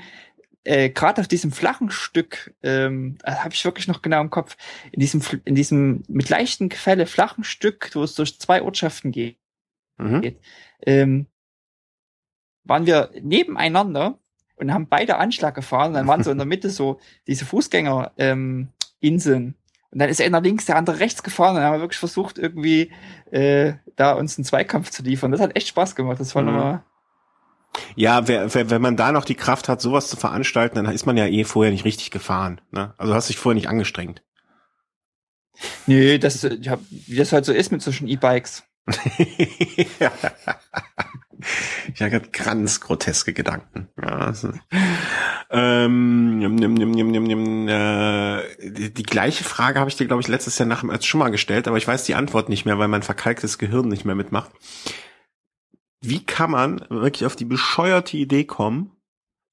[0.64, 4.56] äh, gerade auf diesem flachen Stück, ähm, äh, habe ich wirklich noch genau im Kopf,
[4.93, 9.39] in diesem, in diesem mit leichten Gefälle flachen Stück, wo es durch zwei Ortschaften geht,
[9.98, 10.36] mhm.
[10.86, 11.26] ähm,
[12.64, 14.18] waren wir nebeneinander
[14.56, 15.94] und haben beide Anschlag gefahren.
[15.94, 18.68] Dann waren so in der Mitte so diese Fußgänger ähm,
[19.01, 19.56] Inseln.
[19.90, 21.51] Und dann ist einer links, der andere rechts gefahren.
[21.51, 22.93] Und dann haben wir wirklich versucht, irgendwie
[23.30, 25.32] äh, da uns einen Zweikampf zu liefern.
[25.32, 26.20] Das hat echt Spaß gemacht.
[26.20, 26.48] Das war mhm.
[26.48, 26.84] nochmal
[27.97, 31.07] ja, wer, wer, wenn man da noch die Kraft hat, sowas zu veranstalten, dann ist
[31.07, 32.61] man ja eh vorher nicht richtig gefahren.
[32.70, 32.94] Ne?
[32.99, 34.23] Also hast dich vorher nicht angestrengt.
[35.86, 38.65] Nee, das, ich hab, wie das halt so ist mit solchen E-Bikes.
[41.94, 43.89] ich habe ganz groteske Gedanken.
[44.01, 44.53] Ja, also,
[45.51, 50.23] ähm, nimm, nimm, nimm, nimm, nimm, äh, die, die gleiche Frage habe ich dir, glaube
[50.23, 52.65] ich, letztes Jahr nach dem Ötz schon mal gestellt, aber ich weiß die Antwort nicht
[52.65, 54.51] mehr, weil mein verkalktes Gehirn nicht mehr mitmacht.
[56.03, 58.91] Wie kann man wirklich auf die bescheuerte Idee kommen,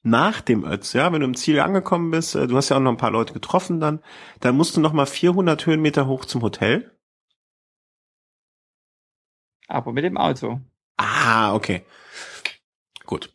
[0.01, 2.81] nach dem Ötz, ja, wenn du im Ziel angekommen bist, äh, du hast ja auch
[2.81, 4.01] noch ein paar Leute getroffen dann,
[4.39, 6.91] dann musst du noch mal 400 Höhenmeter hoch zum Hotel.
[9.67, 10.59] Aber mit dem Auto.
[10.97, 11.85] Ah, okay.
[13.05, 13.31] Gut.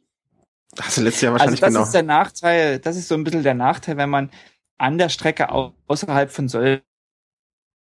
[0.80, 1.84] Hast du letztes Jahr wahrscheinlich also das genau.
[1.84, 4.30] ist der Nachteil, das ist so ein bisschen der Nachteil, wenn man
[4.76, 6.82] an der Strecke au außerhalb von Söll,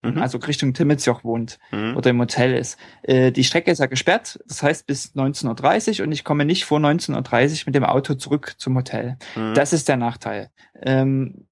[0.03, 0.19] Mhm.
[0.19, 1.97] also Richtung Timmelsjoch wohnt Mhm.
[1.97, 2.79] oder im Hotel ist.
[3.03, 6.65] Äh, die Strecke ist ja gesperrt, das heißt bis 19.30 Uhr und ich komme nicht
[6.65, 9.17] vor 19.30 Uhr mit dem Auto zurück zum Hotel.
[9.37, 9.55] Mhm.
[9.55, 10.51] Das ist der Nachteil.
[10.83, 11.47] Ähm,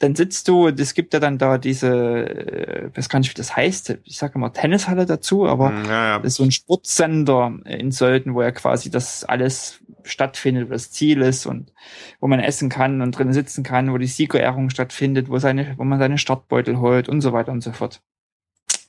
[0.00, 3.54] dann sitzt du, es gibt ja dann da diese, äh, weiß gar nicht, wie das
[3.54, 6.18] heißt, ich sage immer Tennishalle dazu, aber ja, ja.
[6.18, 10.90] das ist so ein Sportsender in Sölden, wo ja quasi das alles stattfindet, wo das
[10.90, 11.72] Ziel ist und
[12.20, 15.84] wo man essen kann und drin sitzen kann, wo die Siegerehrung stattfindet, wo seine, wo
[15.84, 18.02] man seine Startbeutel holt und so weiter und so fort.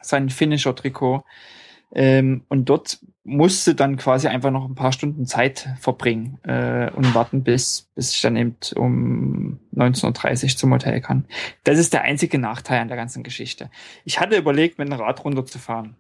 [0.02, 1.24] Sein Finisher-Trikot.
[1.92, 7.16] Ähm, und dort musste dann quasi einfach noch ein paar Stunden Zeit verbringen äh, und
[7.16, 11.26] warten, bis, bis ich dann eben um 19.30 Uhr zum Hotel kann.
[11.64, 13.70] Das ist der einzige Nachteil an der ganzen Geschichte.
[14.04, 15.96] Ich hatte überlegt, mit einem Rad runterzufahren.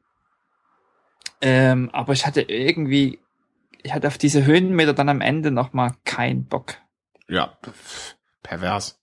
[1.41, 3.19] Ähm, aber ich hatte irgendwie,
[3.83, 6.75] ich hatte auf diese Höhenmeter dann am Ende noch mal keinen Bock.
[7.27, 7.57] ja.
[8.43, 8.99] Pervers.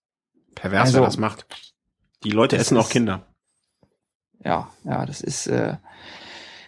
[0.54, 1.46] Pervers, Also, wer das macht.
[2.22, 3.26] Die Leute essen auch ist- Kinder.
[4.44, 5.48] Ja, ja, das ist.
[5.48, 5.78] Äh,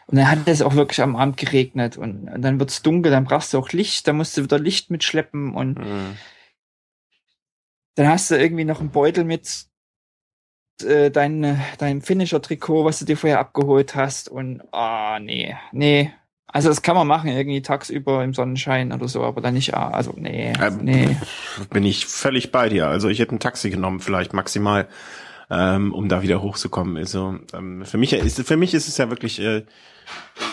[0.06, 3.24] und dann hat es auch wirklich am Abend geregnet und, und dann wird's dunkel, dann
[3.24, 6.16] brauchst du auch Licht, dann musst du wieder Licht mitschleppen und Mhm.
[7.96, 9.66] dann hast du irgendwie noch einen Beutel mit
[10.82, 16.12] äh, dein, deinem Finisher-Trikot, was du dir vorher abgeholt hast und ah nee, nee.
[16.46, 19.88] Also das kann man machen, irgendwie tagsüber im Sonnenschein oder so, aber dann nicht, ah,
[19.90, 21.16] also nee, Ähm, nee.
[21.70, 22.86] Bin ich völlig bei dir.
[22.86, 24.86] Also ich hätte ein Taxi genommen, vielleicht maximal,
[25.50, 26.96] ähm, um da wieder hochzukommen.
[26.96, 29.40] Also ähm, für mich ist für mich ist es ja wirklich.
[29.40, 29.64] Äh,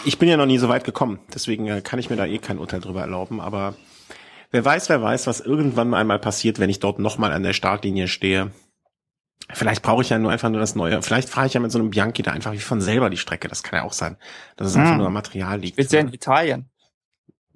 [0.06, 2.38] ich bin ja noch nie so weit gekommen, deswegen äh, kann ich mir da eh
[2.38, 3.42] kein Urteil drüber erlauben.
[3.42, 3.76] Aber
[4.52, 8.08] wer weiß, wer weiß, was irgendwann einmal passiert, wenn ich dort nochmal an der Startlinie
[8.08, 8.52] stehe.
[9.54, 11.02] Vielleicht brauche ich ja nur einfach nur das Neue.
[11.02, 13.50] Vielleicht fahre ich ja mit so einem Bianchi da einfach wie von selber die Strecke.
[13.50, 14.16] Das kann ja auch sein,
[14.56, 14.98] dass es einfach Hm.
[15.00, 15.76] nur am Material liegt.
[15.76, 16.70] Bist ja in Italien.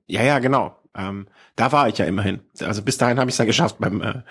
[0.05, 0.77] Ja, ja, genau.
[0.93, 2.41] Ähm, da war ich ja immerhin.
[2.59, 4.23] Also bis dahin habe ich es ja geschafft beim äh,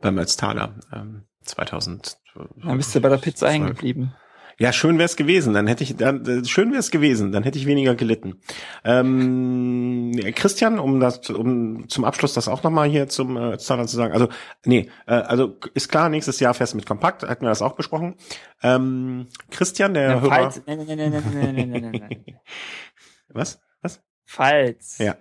[0.00, 2.18] beim Ötztaler ähm, 2000.
[2.64, 4.14] Dann bist du bei der Pizza hängen geblieben.
[4.56, 5.52] Ja, schön wär's gewesen.
[5.52, 7.32] Dann hätte ich, dann, äh, schön wär's gewesen.
[7.32, 8.40] Dann hätte ich weniger gelitten.
[8.84, 13.96] Ähm, Christian, um das, um zum Abschluss das auch nochmal hier zum äh, Ötztaler zu
[13.96, 14.12] sagen.
[14.12, 14.28] Also,
[14.64, 17.24] nee, äh, also ist klar, nächstes Jahr fährst du mit Kompakt.
[17.24, 18.14] Hatten wir das auch besprochen.
[18.62, 20.30] Ähm, Christian, der Ja, Hörer.
[20.30, 21.90] falls, nee, nee, nee, nee, nee, nee, nee,
[22.24, 22.36] nee.
[23.28, 23.60] Was?
[23.82, 24.00] Was?
[24.24, 24.98] Falls.
[24.98, 25.16] Ja.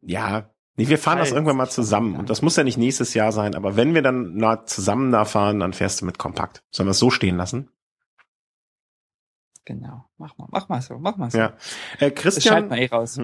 [0.00, 0.50] Ja.
[0.78, 2.14] Nee, wir fahren das irgendwann mal zusammen.
[2.14, 5.24] Und das muss ja nicht nächstes Jahr sein, aber wenn wir dann na, zusammen da
[5.24, 6.62] fahren, dann fährst du mit Kompakt.
[6.70, 7.68] Sollen wir es so stehen lassen?
[9.64, 10.04] Genau.
[10.18, 11.38] Mach mal, mach mal so, mach mal so.
[11.38, 11.54] Ja.
[11.98, 12.54] Äh, Christian.
[12.54, 13.18] schalten wir eh raus.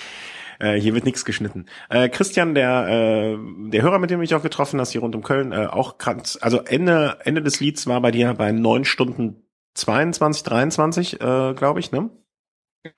[0.58, 1.66] äh, hier wird nichts geschnitten.
[1.88, 3.38] Äh, Christian, der äh,
[3.70, 5.98] der Hörer, mit dem du mich auch getroffen hast, hier rund um Köln, äh, auch
[5.98, 11.54] grad, also Ende Ende des Lieds war bei dir bei neun Stunden 22, 23, äh,
[11.54, 12.10] glaube ich, ne?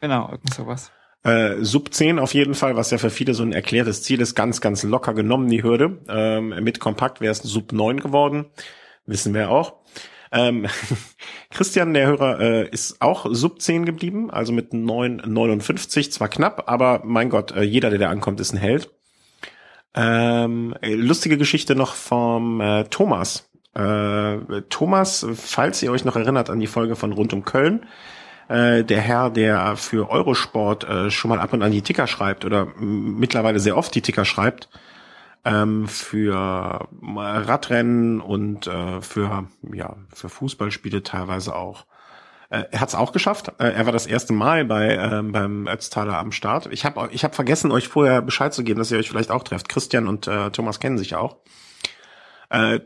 [0.00, 0.90] Genau, irgend sowas.
[1.22, 4.34] Äh, Sub 10 auf jeden Fall, was ja für viele so ein erklärtes Ziel ist,
[4.34, 5.98] ganz, ganz locker genommen, die Hürde.
[6.08, 8.46] Ähm, mit Kompakt wäre es Sub 9 geworden.
[9.06, 9.74] Wissen wir auch.
[10.32, 10.66] Ähm,
[11.50, 17.02] Christian, der Hörer, äh, ist auch Sub 10 geblieben, also mit 9,59, zwar knapp, aber
[17.04, 18.90] mein Gott, äh, jeder, der da ankommt, ist ein Held.
[19.94, 23.50] Ähm, äh, lustige Geschichte noch vom äh, Thomas.
[23.74, 27.86] Äh, Thomas, falls ihr euch noch erinnert an die Folge von Rund um Köln,
[28.50, 32.44] äh, der Herr, der für Eurosport äh, schon mal ab und an die Ticker schreibt
[32.44, 34.68] oder mittlerweile sehr oft die Ticker schreibt,
[35.44, 41.86] ähm, für äh, Radrennen und äh, für ja für Fußballspiele teilweise auch.
[42.50, 43.52] Äh, er hat es auch geschafft.
[43.58, 46.68] Äh, er war das erste Mal bei ähm, beim Ötztaler am Start.
[46.72, 49.44] Ich habe ich hab vergessen, euch vorher Bescheid zu geben, dass ihr euch vielleicht auch
[49.44, 49.68] trefft.
[49.68, 51.36] Christian und äh, Thomas kennen sich auch.
[52.50, 52.80] Äh,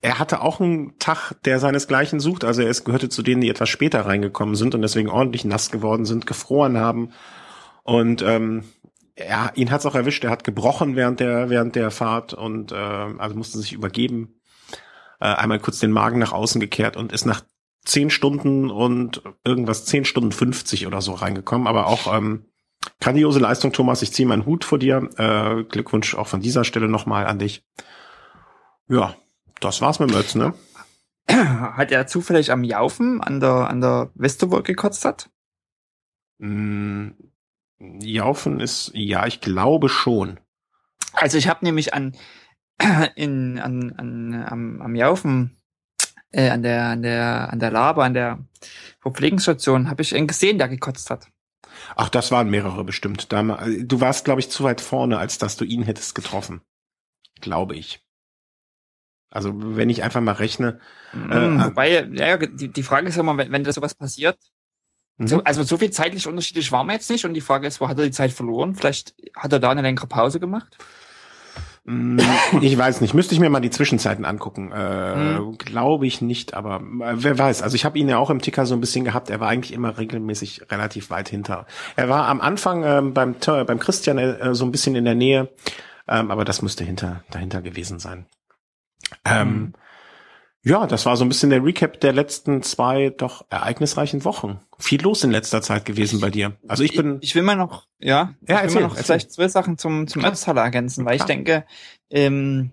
[0.00, 2.44] er hatte auch einen Tag, der seinesgleichen sucht.
[2.44, 5.70] Also er ist, gehörte zu denen, die etwas später reingekommen sind und deswegen ordentlich nass
[5.70, 7.10] geworden sind, gefroren haben.
[7.82, 8.64] Und ähm,
[9.18, 10.24] ja, ihn hat's auch erwischt.
[10.24, 14.40] Er hat gebrochen während der während der Fahrt und äh, also musste sich übergeben.
[15.20, 17.42] Äh, einmal kurz den Magen nach außen gekehrt und ist nach
[17.84, 21.66] zehn Stunden und irgendwas zehn Stunden 50 oder so reingekommen.
[21.66, 22.46] Aber auch ähm,
[23.00, 24.00] grandiose Leistung, Thomas.
[24.00, 25.10] Ich ziehe meinen Hut vor dir.
[25.18, 27.64] Äh, Glückwunsch auch von dieser Stelle nochmal an dich.
[28.88, 29.14] Ja,
[29.60, 30.54] das war's mit Mötz, ne?
[31.28, 35.30] Hat er zufällig am Jaufen an der, an der Westerwolke gekotzt hat?
[36.38, 37.10] Mm,
[37.78, 40.40] Jaufen ist, ja, ich glaube schon.
[41.12, 42.14] Also ich habe nämlich an,
[43.16, 45.56] in, an, an, am, am Jaufen,
[46.30, 48.38] äh, an der, an der, an der Laber, an der
[49.00, 51.28] Verpflegungsstation, habe ich einen gesehen, der gekotzt hat.
[51.96, 53.32] Ach, das waren mehrere bestimmt.
[53.32, 56.60] Du warst, glaube ich, zu weit vorne, als dass du ihn hättest getroffen.
[57.40, 58.00] Glaube ich.
[59.34, 60.78] Also wenn ich einfach mal rechne.
[61.12, 64.38] Mhm, äh, wobei, ja, die, die Frage ist immer, wenn, wenn das sowas passiert,
[65.18, 65.26] mhm.
[65.26, 67.88] so, also so viel zeitlich unterschiedlich waren wir jetzt nicht und die Frage ist, wo
[67.88, 68.76] hat er die Zeit verloren?
[68.76, 70.78] Vielleicht hat er da eine längere Pause gemacht?
[71.82, 72.18] Mm,
[72.62, 74.70] ich weiß nicht, müsste ich mir mal die Zwischenzeiten angucken.
[74.70, 75.58] Äh, hm.
[75.58, 77.62] Glaube ich nicht, aber äh, wer weiß.
[77.62, 79.30] Also ich habe ihn ja auch im Ticker so ein bisschen gehabt.
[79.30, 81.66] Er war eigentlich immer regelmäßig relativ weit hinter.
[81.96, 85.50] Er war am Anfang äh, beim beim Christian äh, so ein bisschen in der Nähe,
[86.06, 88.26] ähm, aber das müsste hinter dahinter gewesen sein.
[89.24, 89.72] Ähm, hm.
[90.66, 94.60] Ja, das war so ein bisschen der Recap der letzten zwei doch ereignisreichen Wochen.
[94.78, 96.56] Viel los in letzter Zeit gewesen bei dir.
[96.66, 97.18] Also ich bin.
[97.20, 99.04] Ich, ich will mal noch, ja, ja ich will mal noch erzähl.
[99.04, 101.28] vielleicht zwei Sachen zum zum Ötztaler ergänzen, weil Klar.
[101.28, 101.66] ich denke,
[102.08, 102.70] ähm,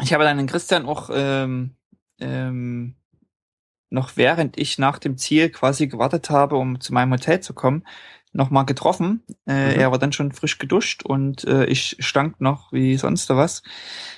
[0.00, 1.74] ich habe dann den Christian auch ähm,
[2.20, 2.94] ähm,
[3.90, 7.84] noch während ich nach dem Ziel quasi gewartet habe, um zu meinem Hotel zu kommen,
[8.34, 9.22] nochmal getroffen.
[9.46, 9.80] Äh, mhm.
[9.80, 13.62] Er war dann schon frisch geduscht und äh, ich stank noch wie sonst was.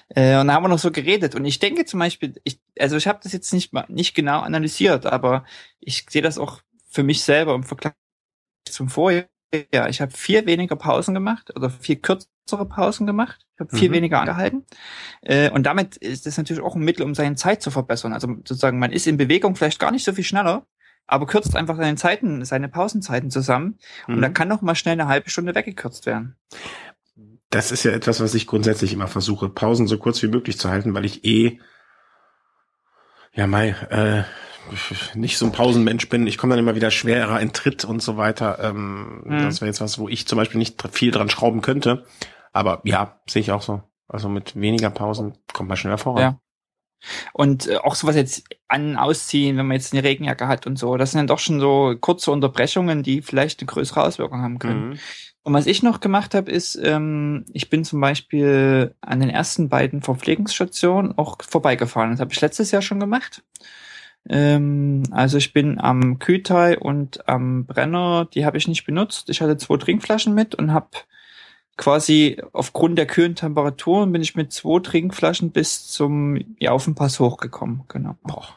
[0.08, 1.34] Äh, und da haben wir noch so geredet.
[1.34, 4.40] Und ich denke zum Beispiel, ich, also ich habe das jetzt nicht mal nicht genau
[4.40, 5.44] analysiert, aber
[5.80, 7.92] ich sehe das auch für mich selber im Vergleich
[8.68, 9.26] zum Vorjahr.
[9.88, 13.46] Ich habe viel weniger Pausen gemacht oder viel kürzere Pausen gemacht.
[13.54, 13.94] Ich habe viel mhm.
[13.94, 14.64] weniger angehalten.
[15.20, 18.12] Äh, und damit ist das natürlich auch ein Mittel, um seine Zeit zu verbessern.
[18.12, 20.66] Also sozusagen, man ist in Bewegung vielleicht gar nicht so viel schneller,
[21.06, 24.16] aber kürzt einfach seine Zeiten, seine Pausenzeiten zusammen mhm.
[24.16, 26.36] und dann kann noch mal schnell eine halbe Stunde weggekürzt werden.
[27.50, 30.68] Das ist ja etwas, was ich grundsätzlich immer versuche, Pausen so kurz wie möglich zu
[30.68, 31.60] halten, weil ich eh
[33.32, 34.24] ja mai äh,
[35.14, 36.26] nicht so ein Pausenmensch bin.
[36.26, 38.58] Ich komme dann immer wieder schwerer in Tritt und so weiter.
[38.60, 39.38] Ähm, mhm.
[39.44, 42.04] Das wäre jetzt was, wo ich zum Beispiel nicht viel dran schrauben könnte.
[42.52, 43.82] Aber ja, sehe ich auch so.
[44.08, 46.22] Also mit weniger Pausen kommt man schneller voran.
[46.22, 46.40] Ja.
[47.32, 50.96] Und äh, auch sowas jetzt an ausziehen, wenn man jetzt eine Regenjacke hat und so,
[50.96, 54.90] das sind dann doch schon so kurze Unterbrechungen, die vielleicht eine größere Auswirkung haben können.
[54.90, 54.98] Mhm.
[55.42, 59.68] Und was ich noch gemacht habe, ist, ähm, ich bin zum Beispiel an den ersten
[59.68, 62.10] beiden Verpflegungsstationen auch vorbeigefahren.
[62.10, 63.44] Das habe ich letztes Jahr schon gemacht.
[64.28, 69.30] Ähm, also ich bin am Kütai und am Brenner, die habe ich nicht benutzt.
[69.30, 70.88] Ich hatte zwei Trinkflaschen mit und habe
[71.76, 77.84] quasi aufgrund der kühlen Temperaturen bin ich mit zwei Trinkflaschen bis zum Jaufenpass hochgekommen.
[77.88, 78.16] Genau.
[78.22, 78.48] Boah.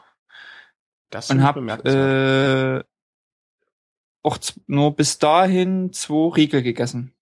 [1.10, 2.84] Das und habe äh,
[4.22, 7.12] auch nur bis dahin zwei Riegel gegessen.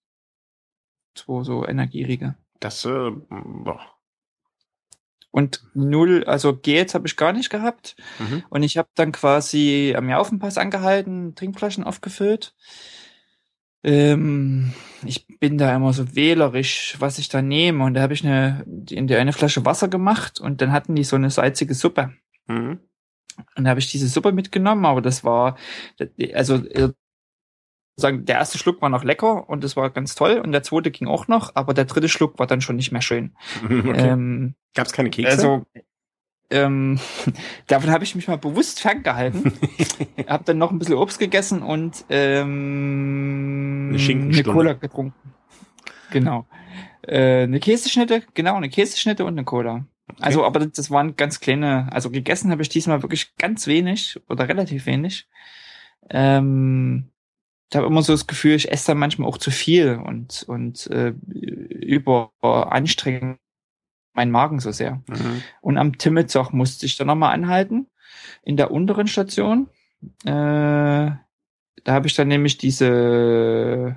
[1.14, 2.36] Zwei so Energieriegel.
[2.60, 3.80] Das äh, boah.
[5.30, 7.96] Und null, also Gels habe ich gar nicht gehabt.
[8.18, 8.44] Mhm.
[8.48, 12.54] Und ich habe dann quasi am Jaufenpass angehalten, Trinkflaschen aufgefüllt.
[13.88, 14.72] Ähm,
[15.04, 17.84] ich bin da immer so wählerisch, was ich da nehme.
[17.84, 21.04] Und da habe ich eine, in der eine Flasche Wasser gemacht und dann hatten die
[21.04, 22.12] so eine salzige Suppe.
[22.46, 22.80] Mhm.
[23.56, 25.56] Und da habe ich diese Suppe mitgenommen, aber das war,
[26.34, 26.92] also äh,
[27.96, 30.90] sagen, der erste Schluck war noch lecker und das war ganz toll und der zweite
[30.90, 33.36] ging auch noch, aber der dritte Schluck war dann schon nicht mehr schön.
[33.64, 34.08] Okay.
[34.08, 35.30] Ähm, Gab es keine Kekse?
[35.30, 35.66] Also
[36.50, 36.98] ähm,
[37.66, 39.52] davon habe ich mich mal bewusst ferngehalten.
[40.26, 45.32] habe dann noch ein bisschen Obst gegessen und ähm, eine, eine Cola getrunken.
[46.10, 46.46] Genau.
[47.02, 49.86] Äh, eine Käseschnitte, genau, eine Käseschnitte und eine Cola.
[50.10, 50.22] Okay.
[50.22, 54.48] Also, aber das waren ganz kleine, also gegessen habe ich diesmal wirklich ganz wenig oder
[54.48, 55.28] relativ wenig.
[56.08, 57.10] Ähm,
[57.70, 60.86] ich habe immer so das Gefühl, ich esse dann manchmal auch zu viel und, und
[60.86, 63.38] äh, über Anstrengung
[64.18, 65.00] mein Magen so sehr.
[65.06, 65.42] Mhm.
[65.60, 67.86] Und am Timmelzoch musste ich dann nochmal anhalten,
[68.42, 69.68] in der unteren Station.
[70.24, 71.22] Äh, da
[71.86, 73.96] habe ich dann nämlich diese,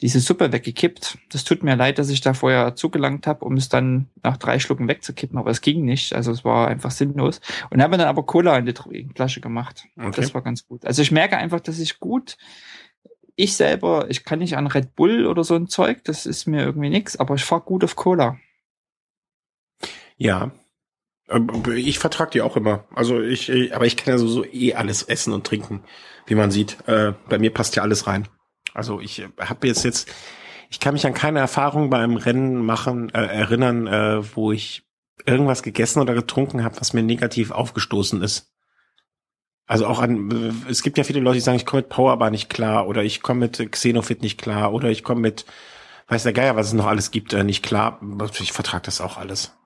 [0.00, 1.18] diese Suppe weggekippt.
[1.28, 4.60] Das tut mir leid, dass ich da vorher zugelangt habe, um es dann nach drei
[4.60, 6.14] Schlucken wegzukippen, aber es ging nicht.
[6.14, 7.40] Also es war einfach sinnlos.
[7.70, 9.86] Und habe dann aber Cola in die Flasche gemacht.
[9.98, 10.20] Okay.
[10.20, 10.86] Das war ganz gut.
[10.86, 12.36] Also ich merke einfach, dass ich gut
[13.36, 16.64] ich selber, ich kann nicht an Red Bull oder so ein Zeug, das ist mir
[16.64, 18.38] irgendwie nix, aber ich fahr gut auf Cola.
[20.16, 20.52] Ja.
[21.28, 22.84] Ähm, ich vertrag die auch immer.
[22.94, 25.82] Also ich, aber ich kann ja sowieso eh alles essen und trinken,
[26.26, 26.78] wie man sieht.
[26.86, 28.28] Äh, bei mir passt ja alles rein.
[28.74, 30.08] Also ich äh, habe jetzt jetzt,
[30.70, 34.84] ich kann mich an keine Erfahrung beim Rennen machen, äh, erinnern, äh, wo ich
[35.24, 38.52] irgendwas gegessen oder getrunken habe, was mir negativ aufgestoßen ist.
[39.66, 42.48] Also auch an, es gibt ja viele Leute, die sagen, ich komme mit Powerbar nicht
[42.48, 45.44] klar oder ich komme mit Xenofit nicht klar oder ich komme mit,
[46.06, 48.00] weiß der Geier, was es noch alles gibt, äh, nicht klar.
[48.38, 49.56] Ich vertrag das auch alles.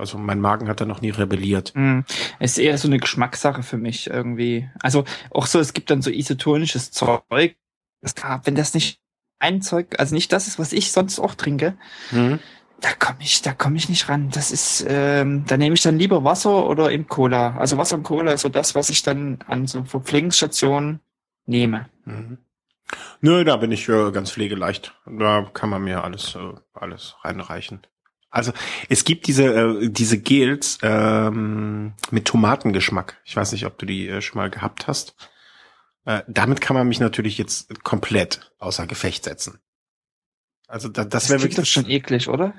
[0.00, 1.72] Also mein Magen hat da noch nie rebelliert.
[1.74, 2.00] Mm,
[2.40, 4.68] ist eher so eine Geschmackssache für mich irgendwie.
[4.80, 7.56] Also auch so, es gibt dann so isotonisches Zeug,
[8.00, 8.14] das,
[8.44, 9.00] wenn das nicht
[9.38, 11.74] ein Zeug, also nicht das ist, was ich sonst auch trinke,
[12.10, 12.38] mhm.
[12.80, 14.30] da komme ich, da komme ich nicht ran.
[14.30, 17.56] Das ist, ähm, da nehme ich dann lieber Wasser oder eben Cola.
[17.56, 21.00] Also Wasser und Cola ist so das, was ich dann an so Verpflegungsstationen
[21.46, 21.88] nehme.
[22.04, 22.38] Mhm.
[23.20, 24.94] Nö, da bin ich äh, ganz pflegeleicht.
[25.06, 27.80] Da kann man mir alles, äh, alles reinreichen.
[28.30, 28.52] Also
[28.88, 33.20] es gibt diese äh, diese Gels ähm, mit Tomatengeschmack.
[33.24, 35.16] Ich weiß nicht, ob du die äh, schon mal gehabt hast.
[36.04, 39.58] Äh, damit kann man mich natürlich jetzt komplett außer Gefecht setzen.
[40.68, 41.56] Also da, das, das wäre wirklich.
[41.56, 42.54] Das schon eklig, oder?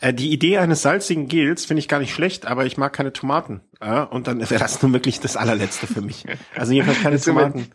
[0.00, 3.12] Äh, die Idee eines salzigen Gels finde ich gar nicht schlecht, aber ich mag keine
[3.12, 3.60] Tomaten.
[3.80, 6.24] Äh, und dann wäre das nun wirklich das allerletzte für mich.
[6.54, 7.68] Also jedenfalls keine Tomaten.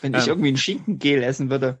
[0.00, 1.78] Wenn, wenn ich ähm, irgendwie ein Schinkengel essen würde.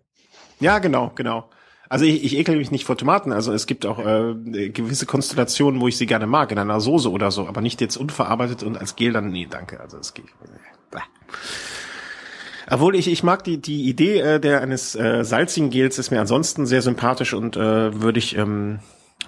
[0.60, 1.50] Ja, genau, genau.
[1.88, 3.32] Also ich, ich ekel mich nicht vor Tomaten.
[3.32, 4.34] Also es gibt auch äh,
[4.70, 7.96] gewisse Konstellationen, wo ich sie gerne mag, in einer Soße oder so, aber nicht jetzt
[7.96, 9.80] unverarbeitet und als Gel dann, nee, danke.
[9.80, 10.26] Also es geht.
[10.26, 10.98] Äh,
[12.70, 16.20] obwohl ich, ich mag die, die Idee äh, der eines äh, salzigen Gels ist mir
[16.20, 18.78] ansonsten sehr sympathisch und äh, würde ich ähm,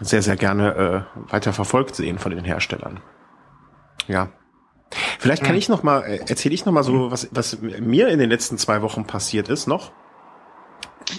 [0.00, 3.00] sehr, sehr gerne äh, weiter verfolgt sehen von den Herstellern.
[4.08, 4.30] Ja.
[5.18, 5.58] Vielleicht kann hm.
[5.58, 8.56] ich noch mal, äh, erzähle ich noch mal so, was, was mir in den letzten
[8.56, 9.92] zwei Wochen passiert ist noch.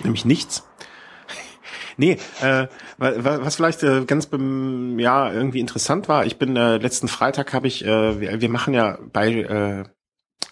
[0.03, 0.67] Nämlich nichts.
[1.97, 2.67] Nee, äh,
[2.97, 7.83] was vielleicht äh, ganz ja irgendwie interessant war, ich bin äh, letzten Freitag habe ich,
[7.83, 9.83] äh, wir, wir machen ja bei äh,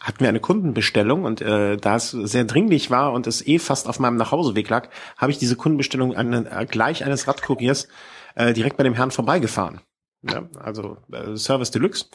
[0.06, 3.88] hatten wir eine Kundenbestellung und äh, da es sehr dringlich war und es eh fast
[3.88, 7.88] auf meinem Nachhauseweg lag, habe ich diese Kundenbestellung an, äh, gleich eines Radkuriers
[8.36, 9.82] äh, direkt bei dem Herrn vorbeigefahren.
[10.22, 12.06] Ja, also äh, Service Deluxe.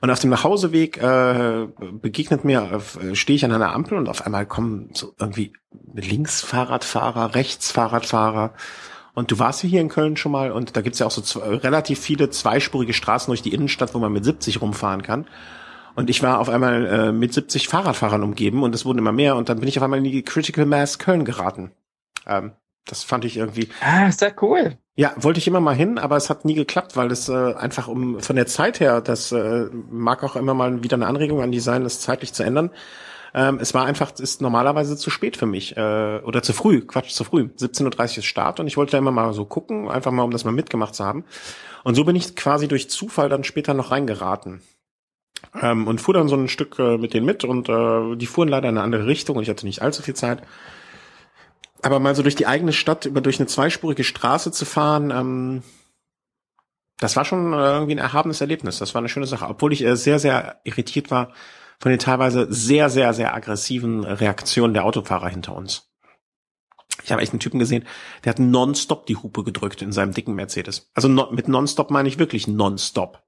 [0.00, 4.24] Und auf dem Nachhauseweg äh, begegnet mir, äh, stehe ich an einer Ampel und auf
[4.24, 5.52] einmal kommen so irgendwie
[5.94, 8.52] links Fahrradfahrer, rechts Fahrradfahrer.
[9.14, 11.22] Und du warst ja hier in Köln schon mal und da gibt's ja auch so
[11.22, 15.26] zwei, relativ viele zweispurige Straßen durch die Innenstadt, wo man mit 70 rumfahren kann.
[15.96, 19.34] Und ich war auf einmal äh, mit 70 Fahrradfahrern umgeben und es wurden immer mehr
[19.34, 21.72] und dann bin ich auf einmal in die Critical Mass Köln geraten.
[22.24, 22.52] Ähm,
[22.90, 23.68] das fand ich irgendwie.
[23.80, 24.76] Ah, ist ja cool.
[24.96, 27.86] Ja, wollte ich immer mal hin, aber es hat nie geklappt, weil es äh, einfach
[27.86, 31.52] um von der Zeit her, das äh, mag auch immer mal wieder eine Anregung an
[31.52, 32.70] die sein, das zeitlich zu ändern.
[33.34, 37.10] Ähm, es war einfach, ist normalerweise zu spät für mich äh, oder zu früh, Quatsch,
[37.10, 37.48] zu früh.
[37.58, 40.30] 17.30 Uhr ist Start und ich wollte da immer mal so gucken, einfach mal, um
[40.30, 41.24] das mal mitgemacht zu haben.
[41.84, 44.62] Und so bin ich quasi durch Zufall dann später noch reingeraten.
[45.60, 48.48] Ähm, und fuhr dann so ein Stück äh, mit denen mit und äh, die fuhren
[48.48, 50.42] leider in eine andere Richtung und ich hatte nicht allzu viel Zeit.
[51.82, 55.62] Aber mal so durch die eigene Stadt, über durch eine zweispurige Straße zu fahren, ähm,
[56.98, 58.78] das war schon äh, irgendwie ein erhabenes Erlebnis.
[58.78, 59.46] Das war eine schöne Sache.
[59.46, 61.32] Obwohl ich äh, sehr, sehr irritiert war
[61.80, 65.88] von den teilweise sehr, sehr, sehr aggressiven Reaktionen der Autofahrer hinter uns.
[67.04, 67.86] Ich habe echt einen Typen gesehen,
[68.24, 70.90] der hat nonstop die Hupe gedrückt in seinem dicken Mercedes.
[70.94, 73.22] Also no, mit nonstop meine ich wirklich nonstop.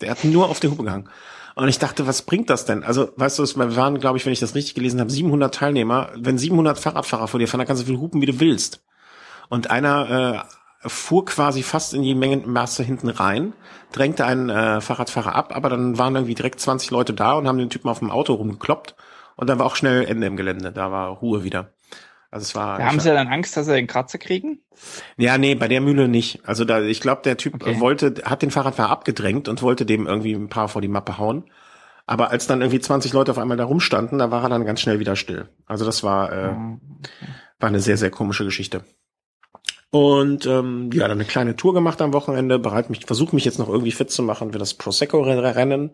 [0.00, 1.10] Der hat nur auf die Hupe gehangen.
[1.54, 2.82] Und ich dachte, was bringt das denn?
[2.82, 6.10] Also, weißt du, es waren, glaube ich, wenn ich das richtig gelesen habe, 700 Teilnehmer.
[6.16, 8.84] Wenn 700 Fahrradfahrer vor dir fahren, dann kannst du viel hupen, wie du willst.
[9.48, 10.46] Und einer
[10.84, 13.52] äh, fuhr quasi fast in die Mengenmasse hinten rein,
[13.92, 17.58] drängte einen äh, Fahrradfahrer ab, aber dann waren irgendwie direkt 20 Leute da und haben
[17.58, 18.96] den Typen auf dem Auto rumgekloppt.
[19.36, 20.72] Und dann war auch schnell Ende im Gelände.
[20.72, 21.70] Da war Ruhe wieder.
[22.34, 22.78] Also es war.
[22.78, 24.58] Da haben sie dann Angst, dass sie den Kratzer kriegen?
[25.16, 26.40] Ja, nee, bei der Mühle nicht.
[26.44, 27.78] Also da, ich glaube, der Typ okay.
[27.78, 31.44] wollte, hat den Fahrradfahrer abgedrängt und wollte dem irgendwie ein paar vor die Mappe hauen.
[32.06, 34.80] Aber als dann irgendwie 20 Leute auf einmal da rumstanden, da war er dann ganz
[34.80, 35.48] schnell wieder still.
[35.66, 37.28] Also das war, äh, oh, okay.
[37.60, 38.82] war eine sehr, sehr komische Geschichte.
[39.90, 43.60] Und ähm, ja, dann eine kleine Tour gemacht am Wochenende, bereit mich, versuche mich jetzt
[43.60, 45.92] noch irgendwie fit zu machen für das Prosecco-Rennen.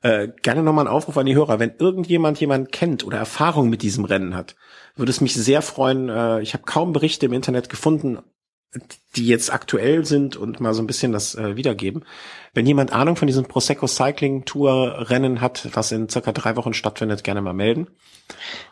[0.00, 1.58] Äh, gerne nochmal ein Aufruf an die Hörer.
[1.58, 4.56] Wenn irgendjemand jemand kennt oder Erfahrung mit diesem Rennen hat,
[4.98, 6.08] würde es mich sehr freuen.
[6.08, 8.18] Äh, ich habe kaum Berichte im Internet gefunden,
[9.16, 12.04] die jetzt aktuell sind und mal so ein bisschen das äh, wiedergeben.
[12.52, 16.74] Wenn jemand Ahnung von diesem Prosecco Cycling Tour Rennen hat, was in circa drei Wochen
[16.74, 17.88] stattfindet, gerne mal melden.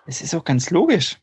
[0.07, 1.17] Es ist auch ganz logisch.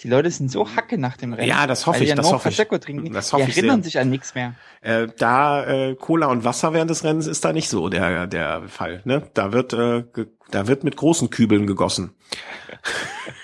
[0.00, 1.48] Die Leute sind so hacke nach dem Rennen.
[1.48, 2.14] Ja, das hoffe ich.
[2.14, 2.56] Das hoffe ich.
[2.56, 3.12] Trinken.
[3.12, 4.54] Das hoffe die erinnern ich sich an nichts mehr.
[4.80, 8.68] Äh, da äh, Cola und Wasser während des Rennens ist da nicht so der der
[8.68, 9.02] Fall.
[9.04, 9.30] Ne?
[9.34, 10.04] Da wird äh,
[10.50, 12.14] da wird mit großen Kübeln gegossen.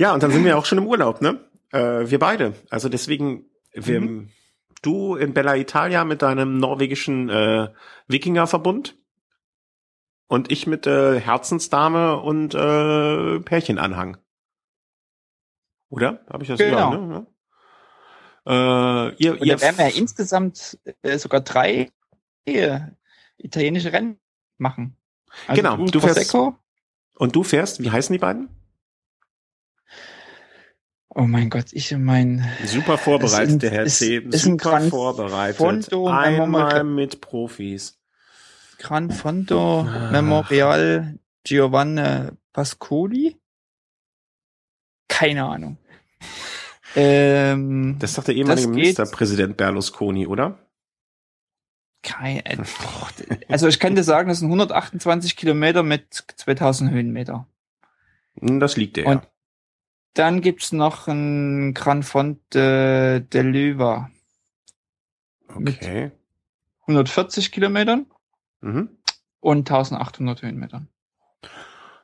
[0.00, 1.44] ja, und dann sind wir auch schon im Urlaub, ne?
[1.72, 2.54] Äh, wir beide.
[2.70, 3.44] Also deswegen,
[3.74, 4.30] wir, mhm.
[4.80, 7.68] du in Bella Italia mit deinem norwegischen äh,
[8.08, 8.96] Wikingerverbund
[10.26, 14.16] und ich mit äh, Herzensdame und äh, Pärchenanhang.
[15.90, 16.24] Oder?
[16.30, 16.92] Habe ich das genau.
[16.92, 17.08] gesagt?
[17.08, 17.26] Ne?
[18.46, 19.08] Ja.
[19.10, 21.90] Äh, ihr, und ihr werden wir ja insgesamt äh, sogar drei
[22.46, 22.80] äh,
[23.36, 24.18] italienische Rennen
[24.56, 24.96] machen.
[25.46, 26.34] Also genau, du, du fährst.
[26.34, 28.48] Und du fährst, wie heißen die beiden?
[31.12, 32.48] Oh mein Gott, ich mein.
[32.64, 34.18] Super vorbereitet, der Herr C.
[34.18, 35.56] Ist Super ein vorbereitet.
[35.56, 37.98] Fondo Einmal mit Profis.
[38.78, 40.10] Gran Fondo ah.
[40.12, 43.36] Memorial Giovanni Pascoli.
[45.08, 45.76] keine Ahnung.
[46.96, 50.58] Ähm, das ist doch der ehemalige Ministerpräsident Berlusconi, oder?
[52.02, 52.56] Kein, äh,
[53.48, 57.46] also ich kann dir sagen, das sind 128 Kilometer mit 2000 Höhenmeter.
[58.40, 59.06] Hm, das liegt der.
[59.06, 59.29] Und
[60.14, 64.10] dann gibt's noch ein Gran Fonte de Luva.
[65.48, 66.10] Okay.
[66.82, 68.06] 140 Kilometern
[68.60, 68.90] mhm.
[69.40, 70.88] und 1800 Höhenmetern.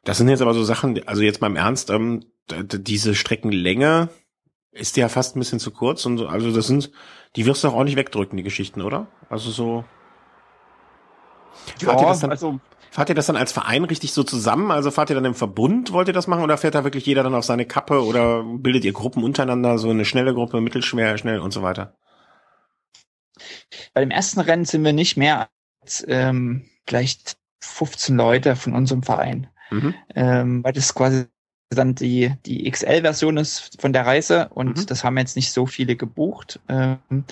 [0.04, 4.08] Das sind jetzt aber so Sachen, also jetzt mal im Ernst, ähm, diese Streckenlänge
[4.70, 6.92] ist ja fast ein bisschen zu kurz und so, also das sind,
[7.34, 9.08] die wirst du auch nicht wegdrücken, die Geschichten, oder?
[9.28, 9.84] Also so.
[11.80, 12.60] Ja, also
[12.96, 14.70] fahrt ihr das dann als Verein richtig so zusammen?
[14.70, 17.22] Also fahrt ihr dann im Verbund, wollt ihr das machen oder fährt da wirklich jeder
[17.22, 21.40] dann auf seine Kappe oder bildet ihr Gruppen untereinander, so eine schnelle Gruppe, mittelschwer, schnell
[21.40, 21.94] und so weiter?
[23.92, 25.50] Bei dem ersten Rennen sind wir nicht mehr
[25.82, 29.48] als ähm, vielleicht 15 Leute von unserem Verein.
[29.70, 29.94] Mhm.
[30.14, 31.26] Ähm, weil das quasi
[31.68, 34.86] dann die, die XL-Version ist von der Reise und mhm.
[34.86, 36.60] das haben jetzt nicht so viele gebucht.
[36.70, 37.26] Ähm,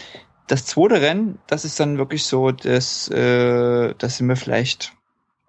[0.46, 4.92] das zweite Rennen, das ist dann wirklich so, dass, äh, das sind wir vielleicht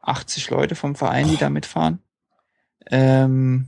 [0.06, 2.00] 80 Leute vom Verein, die da mitfahren.
[2.90, 3.68] Ähm,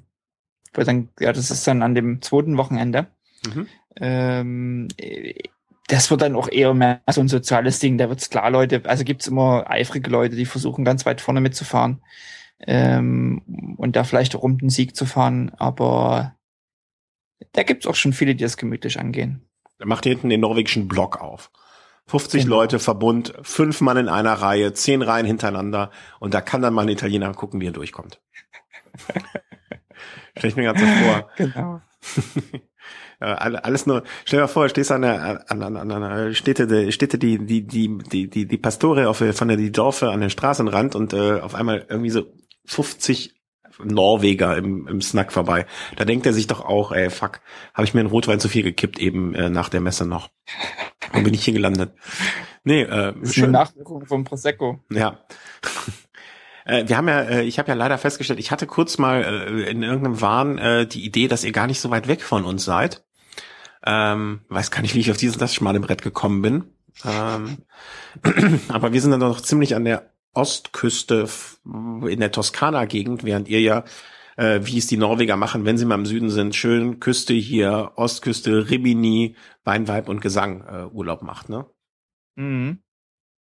[0.73, 3.07] weil dann, ja, das ist dann an dem zweiten Wochenende.
[3.45, 3.67] Mhm.
[3.95, 4.87] Ähm,
[5.87, 7.97] das wird dann auch eher mehr so ein soziales Ding.
[7.97, 12.01] Da wird's klar, Leute, also gibt's immer eifrige Leute, die versuchen ganz weit vorne mitzufahren
[12.59, 15.51] ähm, und da vielleicht auch um den Sieg zu fahren.
[15.57, 16.35] Aber
[17.53, 19.41] da gibt's auch schon viele, die das gemütlich angehen.
[19.79, 21.51] Da macht ihr hinten den norwegischen Block auf.
[22.07, 22.55] 50 genau.
[22.55, 26.83] Leute Verbund, fünf Mann in einer Reihe, zehn Reihen hintereinander und da kann dann mal
[26.83, 28.21] ein Italiener gucken, wie er durchkommt.
[30.37, 31.29] Stell ich mir ganz so vor.
[31.35, 31.81] Genau.
[33.19, 37.17] alles nur, stell dir mal vor, stehst an der, an, an, an einer Städte, Städte
[37.17, 40.95] die, die, die, die, die, die Pastore auf, von der, die Dorfe an den Straßenrand
[40.95, 42.25] und äh, auf einmal irgendwie so
[42.65, 43.36] 50
[43.83, 45.65] Norweger im, im Snack vorbei.
[45.95, 47.41] Da denkt er sich doch auch, ey, fuck,
[47.73, 50.29] habe ich mir einen Rotwein zu viel gekippt eben äh, nach der Messe noch.
[51.13, 51.93] Und bin ich hier gelandet.
[52.63, 53.45] Nee, äh, das ist schön.
[53.45, 54.79] eine Nachwirkung vom Prosecco.
[54.91, 55.19] Ja.
[56.69, 59.71] Äh, wir haben ja, äh, ich habe ja leider festgestellt, ich hatte kurz mal äh,
[59.71, 63.05] in irgendeinem Wahn die Idee, dass ihr gar nicht so weit weg von uns seid.
[63.85, 66.65] Ähm, weiß gar nicht, wie ich auf dieses das schmale Brett gekommen bin.
[67.05, 67.59] Ähm,
[68.67, 71.27] aber wir sind dann noch ziemlich an der Ostküste
[71.65, 73.83] in der Toskana-Gegend, während ihr ja,
[74.37, 77.93] äh, wie es die Norweger machen, wenn sie mal im Süden sind, schön Küste hier,
[77.95, 81.65] Ostküste, Rimini, Weinweib und Gesang äh, Urlaub macht, ne?
[82.35, 82.79] Mhm.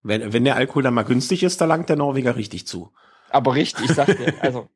[0.03, 2.93] Wenn, wenn der Alkohol dann mal günstig ist, da langt der Norweger richtig zu.
[3.31, 4.69] Aber richtig, ich sag dir, also.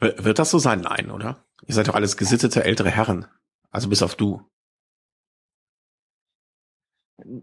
[0.00, 0.80] Wird das so sein?
[0.80, 1.44] Nein, oder?
[1.66, 3.26] Ihr seid doch alles gesittete ältere Herren.
[3.70, 4.42] Also bis auf du.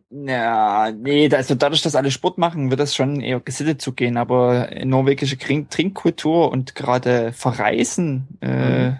[0.10, 4.18] Ja, nee, also dadurch, dass alle Sport machen, wird das schon eher gesittet zu gehen,
[4.18, 8.98] aber norwegische Trinkkultur und gerade Verreisen, äh, mhm.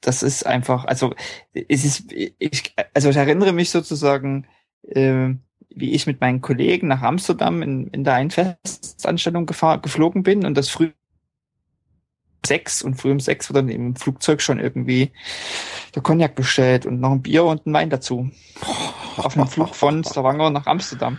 [0.00, 1.14] das ist einfach, also
[1.52, 4.46] es ist, ich, also ich erinnere mich sozusagen,
[4.86, 5.30] äh,
[5.70, 10.56] wie ich mit meinen Kollegen nach Amsterdam in, in der Einfestanstellung gefahr, geflogen bin und
[10.56, 10.92] das früh
[12.46, 15.10] sechs und früh um sechs wird dann im Flugzeug schon irgendwie
[15.94, 18.30] der Cognac bestellt und noch ein Bier und ein Wein dazu.
[19.18, 21.18] Auf einem Flug von Stavanger nach Amsterdam.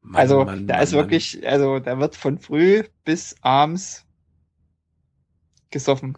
[0.00, 4.06] Mann, also Mann, da Mann, ist wirklich, also da wird von früh bis abends
[5.70, 6.16] gesoffen.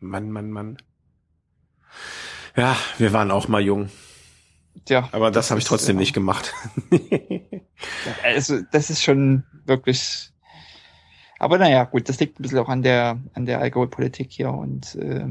[0.00, 0.76] Mann, Mann, Mann.
[2.56, 3.88] Ja, wir waren auch mal jung.
[4.88, 5.08] Ja.
[5.12, 6.52] Aber das, das habe ich trotzdem nicht gemacht.
[8.22, 10.34] also das ist schon wirklich
[11.44, 14.50] aber naja, gut, das liegt ein bisschen auch an der, an der Alkoholpolitik hier.
[14.50, 15.26] Und äh,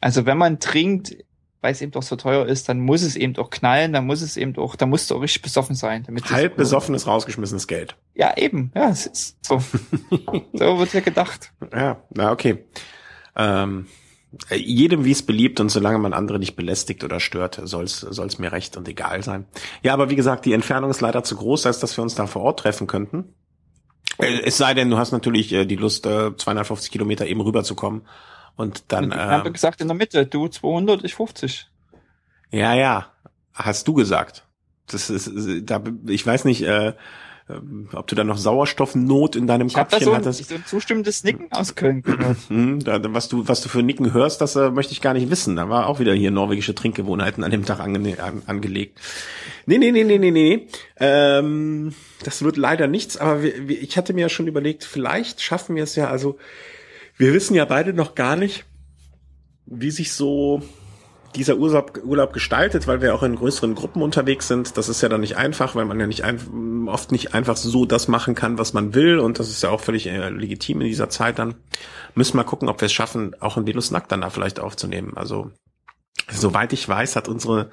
[0.00, 1.14] also wenn man trinkt,
[1.60, 4.22] weil es eben doch so teuer ist, dann muss es eben doch knallen, dann muss
[4.22, 6.04] es eben doch, da musst du auch richtig besoffen sein.
[6.06, 7.96] Damit Halb besoffenes, rausgeschmissenes Geld.
[8.14, 9.58] Ja, eben, ja, es ist so.
[10.52, 11.52] so wird ja gedacht.
[11.72, 12.64] Ja, na okay.
[13.36, 13.86] Ähm,
[14.54, 18.52] jedem wie es beliebt und solange man andere nicht belästigt oder stört, soll es mir
[18.52, 19.46] recht und egal sein.
[19.82, 22.26] Ja, aber wie gesagt, die Entfernung ist leider zu groß, als dass wir uns da
[22.26, 23.34] vor Ort treffen könnten.
[24.18, 28.02] Äh, es sei denn, du hast natürlich äh, die Lust, äh, 250 Kilometer eben rüberzukommen
[28.56, 29.10] und dann.
[29.10, 31.68] Ich äh, habe gesagt in der Mitte, du 200, ich 50.
[32.50, 33.12] Ja, ja,
[33.54, 34.46] hast du gesagt.
[34.86, 35.30] Das ist,
[35.62, 36.94] da, ich weiß nicht, äh,
[37.92, 40.40] ob du da noch Sauerstoffnot in deinem ich Köpfchen so hattest.
[40.40, 42.36] Ich so ein zustimmendes Nicken aus Köln gehört.
[42.48, 45.30] Hm, da, was du, was du für Nicken hörst, das äh, möchte ich gar nicht
[45.30, 45.56] wissen.
[45.56, 49.00] Da war auch wieder hier norwegische Trinkgewohnheiten an dem Tag ange an, angelegt.
[49.66, 50.68] Nee, nee, nee, nee, nee, nee.
[50.96, 51.94] Ähm,
[52.24, 55.76] das wird leider nichts, aber wir, wir, ich hatte mir ja schon überlegt, vielleicht schaffen
[55.76, 56.38] wir es ja, also
[57.20, 58.64] wir wissen ja beide noch gar nicht,
[59.66, 60.62] wie sich so
[61.36, 64.78] dieser Urlaub, Urlaub gestaltet, weil wir auch in größeren Gruppen unterwegs sind.
[64.78, 67.84] Das ist ja dann nicht einfach, weil man ja nicht ein, oft nicht einfach so
[67.84, 69.18] das machen kann, was man will.
[69.18, 71.56] Und das ist ja auch völlig äh, legitim in dieser Zeit dann.
[72.14, 75.12] Müssen wir gucken, ob wir es schaffen, auch in Venus Nackt dann da vielleicht aufzunehmen.
[75.14, 75.50] Also,
[76.30, 77.70] soweit ich weiß, hat unsere,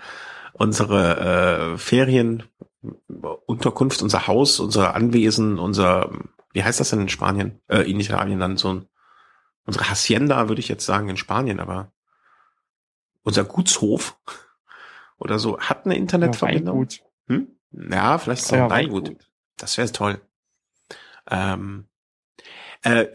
[0.52, 6.12] unsere äh, Ferienunterkunft, unser Haus, unser Anwesen, unser,
[6.52, 7.62] wie heißt das denn in Spanien?
[7.70, 8.90] Äh, in Italien dann so ein,
[9.68, 11.92] unsere Hacienda, würde ich jetzt sagen, in Spanien, aber
[13.22, 14.18] unser Gutshof
[15.20, 16.88] oder so hat eine Internetverbindung.
[16.90, 17.48] Ja, hm?
[17.92, 19.08] ja vielleicht ist es auch Weingut.
[19.10, 19.28] Weingut.
[19.58, 20.22] Das wäre toll.
[21.30, 21.86] Ähm,
[22.84, 23.08] äh,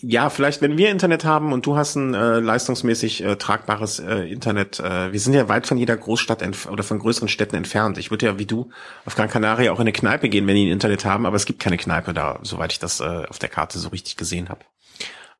[0.00, 4.30] ja, vielleicht, wenn wir Internet haben und du hast ein äh, leistungsmäßig äh, tragbares äh,
[4.30, 7.98] Internet, äh, wir sind ja weit von jeder Großstadt oder von größeren Städten entfernt.
[7.98, 8.70] Ich würde ja wie du
[9.04, 11.44] auf Gran Canaria auch in eine Kneipe gehen, wenn die ein Internet haben, aber es
[11.44, 14.60] gibt keine Kneipe da, soweit ich das äh, auf der Karte so richtig gesehen habe.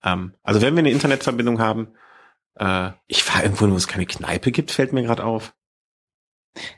[0.03, 1.95] Ähm, also wenn wir eine Internetverbindung haben,
[2.57, 5.55] äh, ich fahre irgendwo, wo es keine Kneipe gibt, fällt mir gerade auf.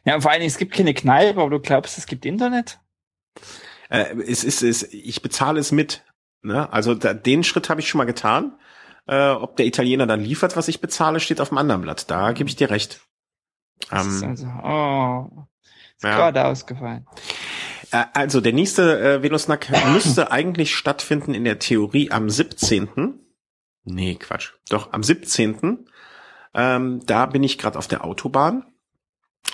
[0.05, 2.81] Ja, vor allen Dingen, es gibt keine Kneipe, aber du glaubst, es gibt Internet?
[3.89, 6.05] Äh, es ist, es, ich bezahle es mit.
[6.43, 6.71] Ne?
[6.73, 8.59] Also da, den Schritt habe ich schon mal getan.
[9.07, 12.11] Äh, ob der Italiener dann liefert, was ich bezahle, steht auf dem anderen Blatt.
[12.11, 13.01] Da gebe ich dir recht.
[13.91, 15.47] Ähm, also, oh,
[15.97, 16.17] ist ja.
[16.17, 17.07] gerade ausgefallen.
[17.93, 23.21] Äh, also der nächste äh, Venusnack müsste eigentlich stattfinden in der Theorie am 17.
[23.85, 24.53] Nee, Quatsch.
[24.69, 25.87] Doch, am 17.
[26.55, 28.65] Ähm, da bin ich gerade auf der Autobahn.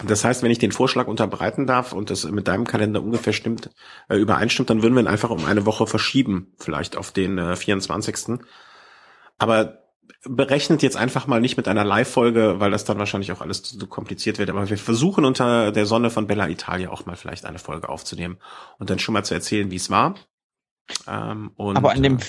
[0.04, 3.70] Das heißt, wenn ich den Vorschlag unterbreiten darf und das mit deinem Kalender ungefähr stimmt,
[4.08, 7.56] äh, übereinstimmt, dann würden wir ihn einfach um eine Woche verschieben, vielleicht auf den äh,
[7.56, 8.38] 24.
[9.38, 9.87] Aber
[10.24, 13.78] berechnet jetzt einfach mal nicht mit einer Live-Folge, weil das dann wahrscheinlich auch alles zu,
[13.78, 14.50] zu kompliziert wird.
[14.50, 18.38] Aber wir versuchen unter der Sonne von Bella Italia auch mal vielleicht eine Folge aufzunehmen
[18.78, 20.16] und dann schon mal zu erzählen, wie es war.
[21.06, 22.22] Ähm, und, Aber an dem äh,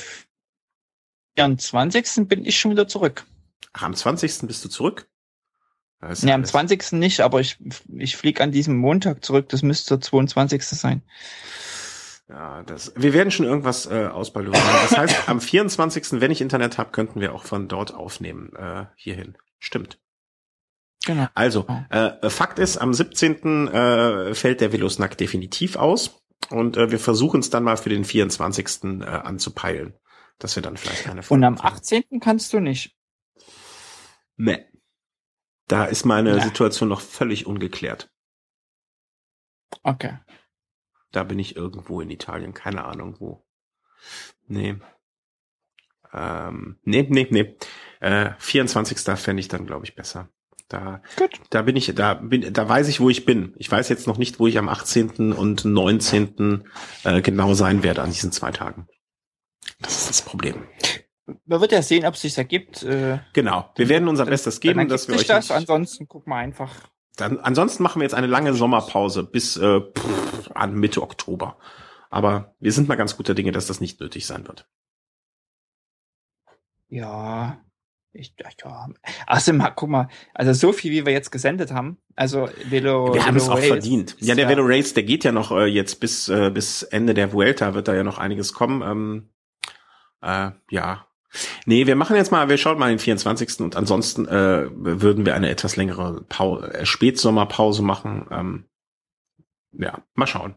[1.36, 2.28] 24.
[2.28, 3.26] bin ich schon wieder zurück.
[3.74, 4.48] Ach, am 20.
[4.48, 5.08] bist du zurück?
[6.02, 6.94] Ja, am 20.
[6.94, 7.58] nicht, aber ich,
[7.98, 9.50] ich fliege an diesem Montag zurück.
[9.50, 10.64] Das müsste der 22.
[10.64, 11.02] sein.
[12.30, 14.62] Ja, das, wir werden schon irgendwas äh, ausbaldowern.
[14.84, 18.86] Das heißt, am 24., wenn ich Internet habe, könnten wir auch von dort aufnehmen, äh,
[18.96, 19.36] hierhin.
[19.58, 20.00] Stimmt.
[21.06, 21.28] Genau.
[21.34, 23.68] Also, äh, Fakt ist, am 17.
[23.68, 26.22] Äh, fällt der Velosnack definitiv aus.
[26.50, 29.02] Und äh, wir versuchen es dann mal für den 24.
[29.02, 29.94] Äh, anzupeilen
[30.40, 32.04] dass wir dann vielleicht eine Folge Und am 18.
[32.20, 32.96] kannst du nicht.
[34.38, 34.66] Nee.
[35.68, 36.44] Da ist meine ja.
[36.44, 38.10] Situation noch völlig ungeklärt.
[39.84, 40.18] Okay.
[41.12, 43.46] Da bin ich irgendwo in Italien, keine Ahnung wo.
[44.48, 44.76] Nee.
[46.14, 47.56] Ähm, nee, nee, nee.
[48.00, 49.00] Äh, 24.
[49.20, 50.30] fände ich dann, glaube ich, besser.
[50.68, 51.42] Da, Gut.
[51.50, 53.56] da bin ich, da bin, da weiß ich, wo ich bin.
[53.58, 55.34] Ich weiß jetzt noch nicht, wo ich am 18.
[55.34, 56.64] und 19.
[57.04, 58.88] Äh, genau sein werde an diesen zwei Tagen.
[59.80, 60.68] Das ist das Problem.
[61.46, 62.84] Man wird ja sehen, ob es sich ergibt.
[62.84, 63.72] Äh, genau.
[63.76, 65.26] Wir werden unser Bestes geben, dass wir euch.
[65.28, 65.50] Das.
[65.52, 66.72] Ansonsten gucken wir einfach.
[67.20, 71.58] Dann, ansonsten machen wir jetzt eine lange Sommerpause bis äh, pff, an Mitte Oktober.
[72.10, 74.68] Aber wir sind mal ganz guter Dinge, dass das nicht nötig sein wird.
[76.88, 77.62] Ja,
[78.12, 78.88] ich, ja.
[79.28, 83.14] Also, guck mal, also so viel, wie wir jetzt gesendet haben, also Velo.
[83.14, 84.16] Wir haben es auch verdient.
[84.20, 87.14] Ja, der ja, Velo Race, der geht ja noch äh, jetzt bis, äh, bis Ende
[87.14, 88.82] der Vuelta, wird da ja noch einiges kommen.
[88.82, 89.30] Ähm,
[90.22, 91.06] äh, ja.
[91.66, 93.60] Nee, wir machen jetzt mal, wir schauen mal den 24.
[93.60, 98.28] und ansonsten äh, würden wir eine etwas längere Pause, äh, Spätsommerpause machen.
[98.32, 98.66] Ähm,
[99.72, 100.56] ja, mal schauen.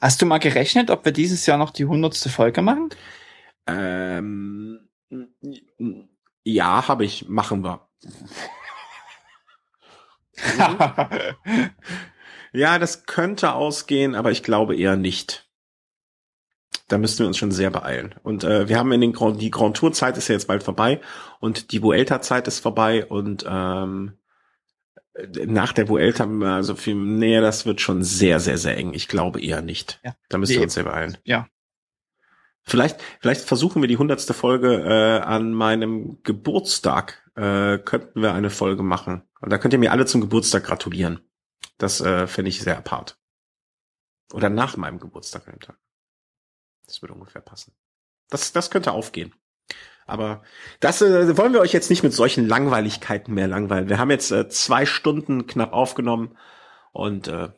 [0.00, 2.88] Hast du mal gerechnet, ob wir dieses Jahr noch die hundertste Folge machen?
[3.66, 4.88] Ähm,
[6.44, 7.28] ja, habe ich.
[7.28, 7.86] Machen wir.
[12.52, 15.45] ja, das könnte ausgehen, aber ich glaube eher nicht
[16.88, 18.14] da müssten wir uns schon sehr beeilen.
[18.22, 20.62] Und äh, wir haben in den Grand, die Grand Tour Zeit ist ja jetzt bald
[20.62, 21.00] vorbei
[21.40, 24.18] und die Vuelta Zeit ist vorbei und ähm,
[25.46, 28.92] nach der Vuelta, also viel näher, das wird schon sehr, sehr, sehr eng.
[28.92, 30.00] Ich glaube eher nicht.
[30.04, 30.14] Ja.
[30.28, 30.58] Da müssen nee.
[30.58, 31.16] wir uns sehr beeilen.
[31.24, 31.48] Ja.
[32.62, 37.30] Vielleicht, vielleicht versuchen wir die hundertste Folge äh, an meinem Geburtstag.
[37.36, 39.22] Äh, könnten wir eine Folge machen.
[39.40, 41.20] Und da könnt ihr mir alle zum Geburtstag gratulieren.
[41.78, 43.18] Das äh, fände ich sehr apart.
[44.32, 45.46] Oder nach meinem Geburtstag.
[46.86, 47.72] Das würde ungefähr passen.
[48.30, 49.34] Das, das könnte aufgehen.
[50.06, 50.42] Aber
[50.80, 53.88] das äh, wollen wir euch jetzt nicht mit solchen Langweiligkeiten mehr langweilen.
[53.88, 56.36] Wir haben jetzt äh, zwei Stunden knapp aufgenommen
[56.92, 57.48] und äh,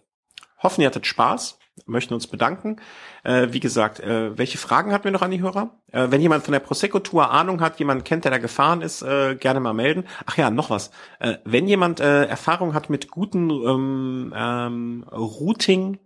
[0.63, 2.81] hoffen, ihr hattet Spaß, möchten uns bedanken.
[3.23, 5.79] Äh, wie gesagt, äh, welche Fragen hatten wir noch an die Hörer?
[5.93, 9.37] Äh, wenn jemand von der Prosecco-Tour Ahnung hat, jemand kennt, der da gefahren ist, äh,
[9.37, 10.05] gerne mal melden.
[10.25, 10.91] Ach ja, noch was.
[11.21, 15.99] Äh, wenn jemand äh, Erfahrung hat mit guten ähm, ähm, Routing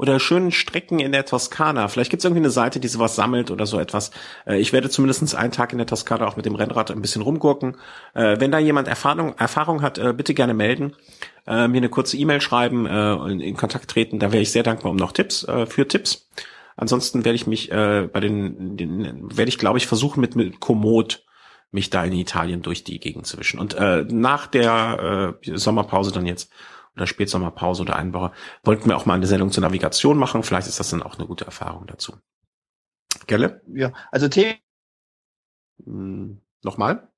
[0.00, 1.88] oder schönen Strecken in der Toskana.
[1.88, 4.12] Vielleicht gibt es irgendwie eine Seite, die sowas sammelt oder so etwas.
[4.46, 7.20] Äh, ich werde zumindest einen Tag in der Toskana auch mit dem Rennrad ein bisschen
[7.20, 7.76] rumgurken.
[8.14, 10.96] Äh, wenn da jemand Erfahrung, Erfahrung hat, äh, bitte gerne melden.
[11.46, 14.20] Mir eine kurze E-Mail schreiben und in Kontakt treten.
[14.20, 16.28] Da wäre ich sehr dankbar um noch Tipps, für Tipps.
[16.76, 20.60] Ansonsten werde ich mich äh, bei den, den werde ich glaube ich versuchen mit, mit
[20.60, 21.24] Komoot
[21.72, 23.58] mich da in Italien durch die Gegend zu wischen.
[23.58, 26.52] Und äh, nach der äh, Sommerpause dann jetzt
[26.96, 28.32] oder Spätsommerpause oder eine Woche
[28.64, 30.42] wollten wir auch mal eine Sendung zur Navigation machen.
[30.42, 32.14] Vielleicht ist das dann auch eine gute Erfahrung dazu.
[33.26, 33.62] Gelle?
[33.72, 34.58] Ja, also Themen.
[35.84, 37.10] Hm, nochmal?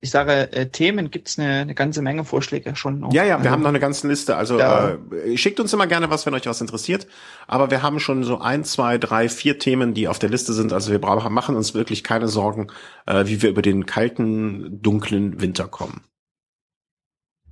[0.00, 3.12] ich sage, äh, Themen gibt's eine, eine ganze Menge Vorschläge schon noch.
[3.12, 4.36] Ja, ja, wir also, haben noch eine ganze Liste.
[4.36, 4.98] Also ja.
[5.24, 7.06] äh, schickt uns immer gerne was, wenn euch was interessiert.
[7.46, 10.74] Aber wir haben schon so ein, zwei, drei, vier Themen, die auf der Liste sind.
[10.74, 12.68] Also wir brauchen, machen uns wirklich keine Sorgen,
[13.06, 16.02] äh, wie wir über den kalten, dunklen Winter kommen.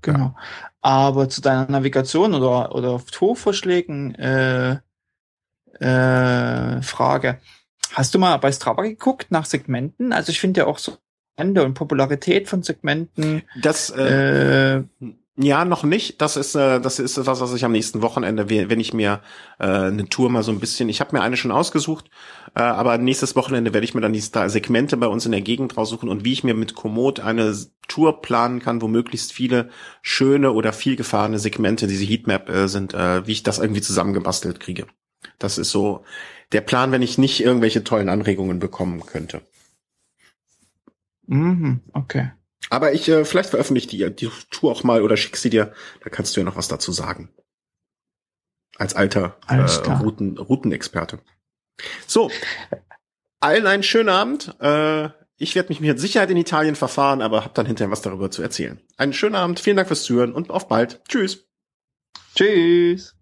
[0.03, 0.19] Genau.
[0.19, 0.35] Ja.
[0.81, 4.79] Aber zu deiner Navigation oder, oder auf Tourvorschlägen äh,
[5.81, 7.41] äh, Frage.
[7.93, 10.13] Hast du mal bei Strava geguckt nach Segmenten?
[10.13, 10.99] Also ich finde ja auch so
[11.37, 13.43] Ende und Popularität von Segmenten.
[13.61, 14.85] Das äh, äh,
[15.37, 16.21] ja noch nicht.
[16.21, 19.21] Das ist äh, das ist was, was ich am nächsten Wochenende, wenn ich mir
[19.59, 20.89] äh, eine Tour mal so ein bisschen.
[20.89, 22.11] Ich habe mir eine schon ausgesucht,
[22.55, 25.77] äh, aber nächstes Wochenende werde ich mir dann die Segmente bei uns in der Gegend
[25.77, 27.55] raussuchen und wie ich mir mit Komoot eine
[27.89, 29.71] Tour planen kann, wo möglichst viele
[30.03, 34.61] schöne oder viel gefahrene Segmente, diese Heatmap äh, sind, äh, wie ich das irgendwie zusammengebastelt
[34.61, 34.87] kriege.
[35.39, 36.05] Das ist so
[36.53, 39.43] der Plan, wenn ich nicht irgendwelche tollen Anregungen bekommen könnte.
[41.27, 42.31] Mhm, okay.
[42.71, 45.73] Aber ich, äh, vielleicht veröffentliche die, die Tour auch mal oder schick sie dir,
[46.03, 47.31] da kannst du ja noch was dazu sagen.
[48.77, 51.21] Als alter äh, Routen, Routenexperte.
[52.07, 52.31] So,
[53.41, 54.55] allen einen schönen Abend.
[54.61, 58.31] Äh, ich werde mich mit Sicherheit in Italien verfahren, aber hab dann hinterher was darüber
[58.31, 58.81] zu erzählen.
[58.97, 61.03] Einen schönen Abend, vielen Dank fürs Zuhören und auf bald.
[61.09, 61.47] Tschüss.
[62.35, 63.16] Tschüss.